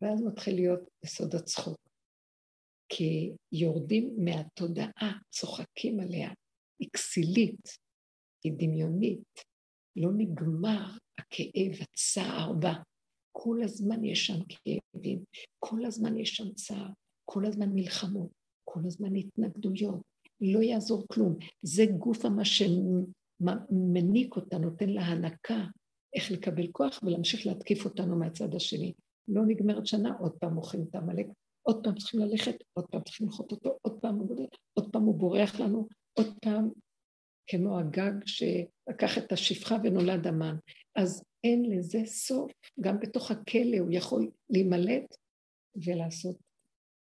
ואז 0.02 0.22
מתחיל 0.22 0.54
להיות 0.54 0.80
יסוד 1.04 1.34
הצחוק. 1.34 1.78
כי 2.88 3.32
יורדים 3.52 4.16
מהתודעה, 4.24 5.18
צוחקים 5.30 6.00
עליה, 6.00 6.30
היא 6.78 6.88
כסילית, 6.92 7.68
היא 8.44 8.52
דמיונית, 8.56 9.44
לא 9.96 10.11
נגמר 10.16 10.86
הכאב, 11.18 11.72
הצער 11.80 12.52
בה. 12.52 12.72
כל 13.41 13.62
הזמן 13.62 14.05
יש 14.05 14.26
שם 14.26 14.39
כאבים, 14.49 15.24
כל 15.59 15.84
הזמן 15.84 16.16
יש 16.16 16.36
שם 16.36 16.53
צער, 16.53 16.89
כל 17.24 17.47
הזמן 17.47 17.68
מלחמות, 17.74 18.30
כל 18.64 18.80
הזמן 18.86 19.16
התנגדויות, 19.16 20.01
לא 20.41 20.62
יעזור 20.62 21.04
כלום. 21.08 21.37
זה 21.62 21.87
גוף 21.99 22.25
מה 22.25 22.42
שמניק 22.45 24.37
אותה, 24.37 24.58
נותן 24.58 24.88
לה 24.88 25.03
הנקה 25.03 25.64
איך 26.17 26.30
לקבל 26.30 26.67
כוח 26.72 27.00
ולהמשיך 27.03 27.46
להתקיף 27.46 27.84
אותנו 27.84 28.17
מהצד 28.17 28.54
השני. 28.54 28.92
לא 29.29 29.42
נגמרת 29.46 29.87
שנה, 29.87 30.17
עוד 30.21 30.33
פעם 30.33 30.54
מוכרים 30.54 30.84
את 30.91 30.95
העמלק, 30.95 31.26
עוד 31.62 31.84
פעם 31.84 31.95
צריכים 31.95 32.21
ללכת, 32.21 32.57
עוד 32.72 32.87
פעם 32.91 33.03
צריכים 33.03 33.26
ללכות 33.26 33.53
אותו, 33.53 33.79
עוד 33.83 33.99
פעם 34.00 34.18
עוד 34.75 34.92
פעם 34.92 35.03
הוא 35.03 35.14
בורח 35.14 35.61
לנו, 35.61 35.88
עוד 36.18 36.38
פעם 36.42 36.71
כמו 37.46 37.79
הגג 37.79 38.12
שלקח 38.26 39.18
את 39.18 39.33
השפחה 39.33 39.76
ונולד 39.84 40.26
המן. 40.26 40.57
אז 40.96 41.22
אין 41.44 41.70
לזה 41.70 41.98
סוף. 42.04 42.52
גם 42.80 43.00
בתוך 43.00 43.30
הכלא 43.30 43.78
הוא 43.78 43.90
יכול 43.92 44.30
להימלט 44.50 45.16
ולעשות 45.76 46.36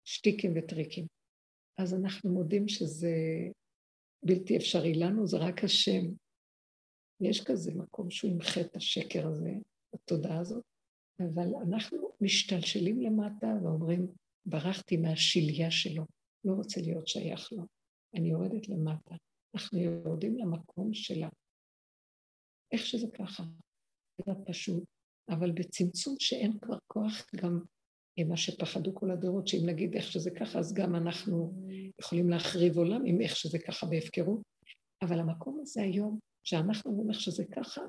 שטיקים 0.03 0.53
וטריקים. 0.55 1.05
אז 1.77 1.93
אנחנו 1.93 2.33
מודים 2.33 2.67
שזה 2.67 3.15
בלתי 4.23 4.57
אפשרי 4.57 4.93
לנו, 4.93 5.27
זה 5.27 5.37
רק 5.37 5.63
השם. 5.63 6.05
יש 7.21 7.43
כזה 7.43 7.71
מקום 7.73 8.11
שהוא 8.11 8.31
ימחה 8.31 8.61
את 8.61 8.75
השקר 8.75 9.27
הזה, 9.27 9.51
התודעה 9.93 10.39
הזאת, 10.39 10.63
אבל 11.19 11.47
אנחנו 11.67 12.11
משתלשלים 12.21 13.01
למטה 13.01 13.47
ואומרים, 13.63 14.07
ברחתי 14.45 14.97
מהשליה 14.97 15.71
שלו, 15.71 16.05
לא 16.45 16.53
רוצה 16.53 16.81
להיות 16.81 17.07
שייך 17.07 17.51
לו, 17.51 17.63
אני 18.15 18.29
יורדת 18.29 18.69
למטה. 18.69 19.15
אנחנו 19.55 19.79
יורדים 19.79 20.37
למקום 20.37 20.93
שלה. 20.93 21.29
איך 22.71 22.85
שזה 22.85 23.07
ככה, 23.13 23.43
זה 24.25 24.31
פשוט, 24.45 24.83
אבל 25.29 25.51
בצמצום 25.51 26.15
שאין 26.19 26.59
כבר 26.61 26.77
כוח 26.87 27.25
גם 27.35 27.59
מה 28.23 28.37
שפחדו 28.37 28.95
כל 28.95 29.11
הדורות, 29.11 29.47
שאם 29.47 29.65
נגיד 29.65 29.95
איך 29.95 30.11
שזה 30.11 30.31
ככה, 30.31 30.59
אז 30.59 30.73
גם 30.73 30.95
אנחנו 30.95 31.53
יכולים 31.99 32.29
להחריב 32.29 32.77
עולם 32.77 33.01
עם 33.05 33.21
איך 33.21 33.35
שזה 33.35 33.59
ככה 33.59 33.85
בהפקרות. 33.85 34.41
אבל 35.01 35.19
המקום 35.19 35.59
הזה 35.61 35.81
היום, 35.81 36.19
שאנחנו 36.43 36.91
אומרים 36.91 37.09
איך 37.09 37.19
שזה 37.19 37.43
ככה, 37.45 37.81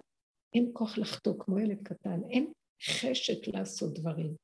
אין 0.54 0.70
כוח 0.72 0.98
לחטוא 0.98 1.34
כמו 1.38 1.58
ילד 1.58 1.82
קטן, 1.82 2.20
אין 2.30 2.52
חשק 2.82 3.48
לעשות 3.54 3.98
דברים. 3.98 4.34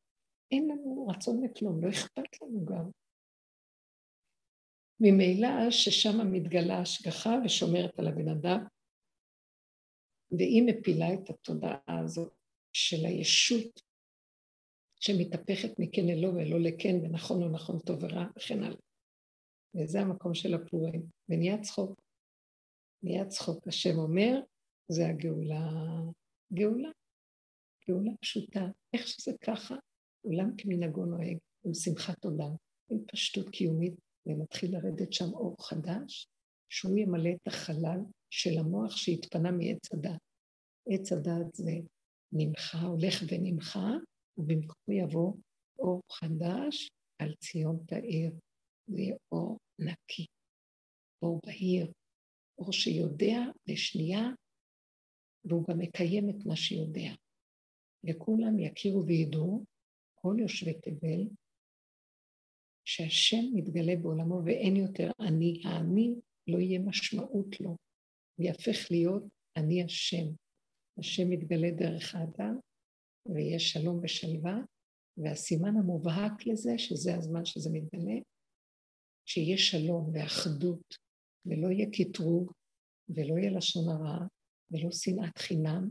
אין 0.52 0.68
לנו 0.68 1.06
רצון 1.06 1.44
לכלום, 1.44 1.84
לא 1.84 1.90
אכפת 1.90 2.42
לנו 2.42 2.64
גם. 2.64 2.90
ממילא 5.00 5.70
ששם 5.70 6.32
מתגלה 6.32 6.78
השגחה 6.78 7.30
ושומרת 7.44 7.98
על 7.98 8.08
הבן 8.08 8.28
אדם, 8.28 8.64
והיא 10.38 10.62
מפילה 10.62 11.14
את 11.14 11.30
התודעה 11.30 12.00
הזאת 12.04 12.32
של 12.72 13.06
הישות 13.06 13.82
שמתהפכת 15.00 15.78
מכן 15.78 16.08
אלו 16.08 16.34
ולא 16.34 16.60
לכן, 16.60 16.96
ונכון 17.02 17.40
לא 17.40 17.50
נכון, 17.50 17.78
טוב 17.78 18.02
ורע, 18.02 18.26
וכן 18.36 18.62
הלאה. 18.62 18.80
וזה 19.74 20.00
המקום 20.00 20.34
של 20.34 20.54
הפורים. 20.54 21.02
ונהיה 21.28 21.60
צחוק. 21.60 22.00
נהיה 23.02 23.26
צחוק. 23.26 23.68
השם 23.68 23.98
אומר, 23.98 24.40
זה 24.88 25.08
הגאולה. 25.08 25.70
גאולה. 26.52 26.90
גאולה 27.88 28.12
פשוטה. 28.20 28.66
איך 28.94 29.08
שזה 29.08 29.32
ככה, 29.40 29.74
עולם 30.22 30.56
כמנהגו 30.58 31.04
נוהג, 31.04 31.38
עם 31.64 31.74
שמחת 31.74 32.24
עולם, 32.24 32.54
עם 32.90 32.98
פשטות 33.12 33.48
קיומית, 33.48 33.94
ומתחיל 34.26 34.76
לרדת 34.76 35.12
שם 35.12 35.34
אור 35.34 35.56
חדש, 35.60 36.28
שהוא 36.68 36.98
ימלא 36.98 37.30
את 37.30 37.46
החלל 37.46 37.98
של 38.32 38.58
המוח 38.58 38.96
שהתפנה 38.96 39.50
מעץ 39.50 39.92
הדת. 39.92 40.20
עץ 40.88 41.12
הדת 41.12 41.54
זה 41.54 41.72
נמחה, 42.32 42.80
הולך 42.80 43.22
ונמחה, 43.28 43.88
ובמקום 44.36 44.92
יבוא 44.92 45.34
אור 45.78 46.02
חדש 46.12 46.90
על 47.18 47.34
ציון 47.34 47.84
תאיר. 47.86 48.32
זה 48.86 49.00
יהיה 49.00 49.16
אור 49.32 49.58
נקי, 49.78 50.26
אור 51.22 51.40
בהיר, 51.46 51.92
אור 52.58 52.72
שיודע 52.72 53.40
לשנייה, 53.66 54.22
והוא 55.44 55.64
גם 55.68 55.78
מקיים 55.78 56.30
את 56.30 56.46
מה 56.46 56.56
שיודע. 56.56 57.10
וכולם 58.04 58.58
יכירו 58.58 59.06
וידעו, 59.06 59.64
כל 60.14 60.36
יושבי 60.38 60.74
תבל, 60.74 61.28
שהשם 62.84 63.44
מתגלה 63.54 63.92
בעולמו 64.02 64.40
ואין 64.44 64.76
יותר 64.76 65.10
אני. 65.20 65.62
האני 65.64 66.14
לא 66.46 66.58
יהיה 66.58 66.78
משמעות 66.78 67.60
לו, 67.60 67.76
ויהפך 68.38 68.90
להיות 68.90 69.22
אני 69.56 69.84
השם. 69.84 70.26
השם 70.98 71.30
מתגלה 71.30 71.70
דרך 71.70 72.14
האדם, 72.14 72.58
ויש 73.26 73.72
שלום 73.72 74.00
ושלווה, 74.02 74.56
והסימן 75.16 75.76
המובהק 75.76 76.46
לזה, 76.46 76.78
שזה 76.78 77.14
הזמן 77.16 77.44
שזה 77.44 77.70
מתגלה, 77.72 78.20
שיהיה 79.26 79.58
שלום 79.58 80.10
ואחדות, 80.14 80.94
ולא 81.46 81.68
יהיה 81.68 81.86
קטרוג, 81.92 82.52
ולא 83.08 83.38
יהיה 83.38 83.50
לשון 83.50 83.88
הרע, 83.88 84.26
ולא 84.70 84.90
שנאת 84.90 85.38
חינם, 85.38 85.90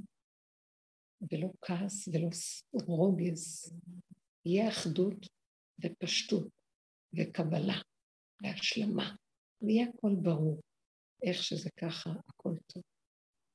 ולא 1.31 1.47
כעס, 1.61 2.07
ולא 2.07 2.29
רוגז. 2.73 3.73
יהיה 4.45 4.69
אחדות 4.69 5.25
ופשטות 5.83 6.47
וקבלה 7.13 7.81
והשלמה, 8.43 9.15
ויהיה 9.61 9.85
הכל 9.89 10.15
ברור. 10.21 10.61
איך 11.23 11.43
שזה 11.43 11.69
ככה, 11.77 12.09
הכל 12.29 12.53
טוב. 12.67 12.83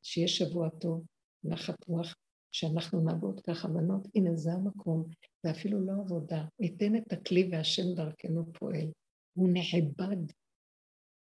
שיהיה 0.03 0.29
שבוע 0.29 0.69
טוב, 0.71 1.07
נחת 1.45 1.85
רוח, 1.87 2.15
שאנחנו 2.53 3.01
נעבוד 3.01 3.41
ככה, 3.41 3.69
בנות, 3.69 4.09
הנה 4.15 4.37
זה 4.37 4.53
המקום, 4.53 5.09
זה 5.43 5.51
אפילו 5.51 5.87
לא 5.87 5.93
עבודה. 5.93 6.45
ניתן 6.59 6.97
את 6.97 7.13
הכלי 7.13 7.49
והשם 7.53 7.95
דרכנו 7.97 8.53
פועל. 8.53 8.93
הוא 9.39 9.49
נעבד 9.53 10.33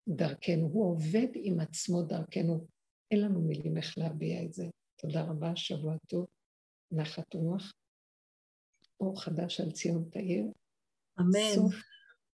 דרכנו, 0.09 0.65
הוא 0.65 0.91
עובד 0.91 1.27
עם 1.35 1.59
עצמו 1.59 2.03
דרכנו. 2.03 2.67
אין 3.11 3.21
לנו 3.21 3.41
מילים 3.41 3.77
איך 3.77 3.97
להביע 3.97 4.43
את 4.43 4.53
זה. 4.53 4.65
תודה 5.01 5.21
רבה, 5.21 5.55
שבוע 5.55 5.97
טוב, 6.07 6.27
נחת 6.91 7.33
רוח, 7.33 7.73
אור 8.99 9.21
חדש 9.21 9.61
על 9.61 9.71
ציון 9.71 10.09
תאיר. 10.09 10.45
אמן. 11.19 11.55
סוף 11.55 11.75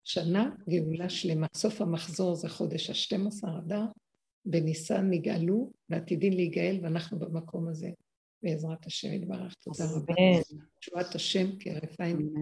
שנה 0.04 0.50
גאולה 0.68 1.08
שלמה. 1.08 1.46
סוף 1.54 1.80
המחזור 1.80 2.34
זה 2.34 2.48
חודש 2.48 2.90
ה-12 2.90 3.48
אדר, 3.58 3.84
בניסן 4.44 5.10
נגאלו 5.10 5.72
ועתידים 5.88 6.32
להיגאל, 6.32 6.78
ואנחנו 6.82 7.18
במקום 7.18 7.68
הזה, 7.68 7.90
בעזרת 8.42 8.86
השם 8.86 9.12
יתברך. 9.12 9.54
תודה 9.54 9.84
רבה. 9.96 10.14
תשועת 10.80 11.14
השם 11.14 11.46
עין. 11.98 12.32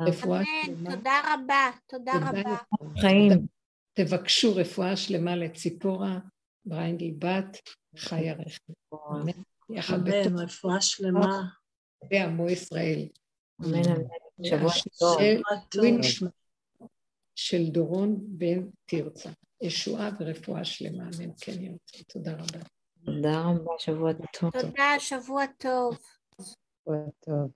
רפואה 0.00 0.42
שלמה. 0.64 0.96
תודה 0.96 1.20
רבה, 1.34 1.70
תודה 1.86 2.12
רבה. 2.12 2.56
חיים. 3.00 3.46
תבקשו 3.92 4.56
רפואה 4.56 4.96
שלמה 4.96 5.36
לציפורה, 5.36 6.18
בריינדל 6.64 7.10
בת, 7.18 7.58
חיה 7.96 8.34
רבקה. 8.34 8.72
יחד 9.70 10.08
אמן, 10.08 10.38
רפואה 10.38 10.80
שלמה. 10.80 11.42
בעמו 12.10 12.48
ישראל. 12.48 13.08
אמן, 13.60 13.74
אמן. 13.74 14.25
שבוע 14.42 14.72
טוב. 14.98 15.18
של- 17.34 17.70
דורון 17.70 18.16
בן 18.20 18.66
תרצה. 18.84 19.30
ישועה 19.62 20.10
ורפואה 20.20 20.64
שלמה, 20.64 21.02
אמן 21.02 21.30
כן 21.40 21.62
ירצה. 21.62 22.04
תודה 22.08 22.32
רבה. 22.32 22.58
תודה 23.04 23.42
רבה, 23.42 23.72
שבוע 23.78 24.12
טוב. 24.12 24.50
תודה, 24.50 24.94
שבוע 24.98 25.44
טוב. 25.58 25.98
שבוע 26.42 26.96
טוב. 27.20 27.50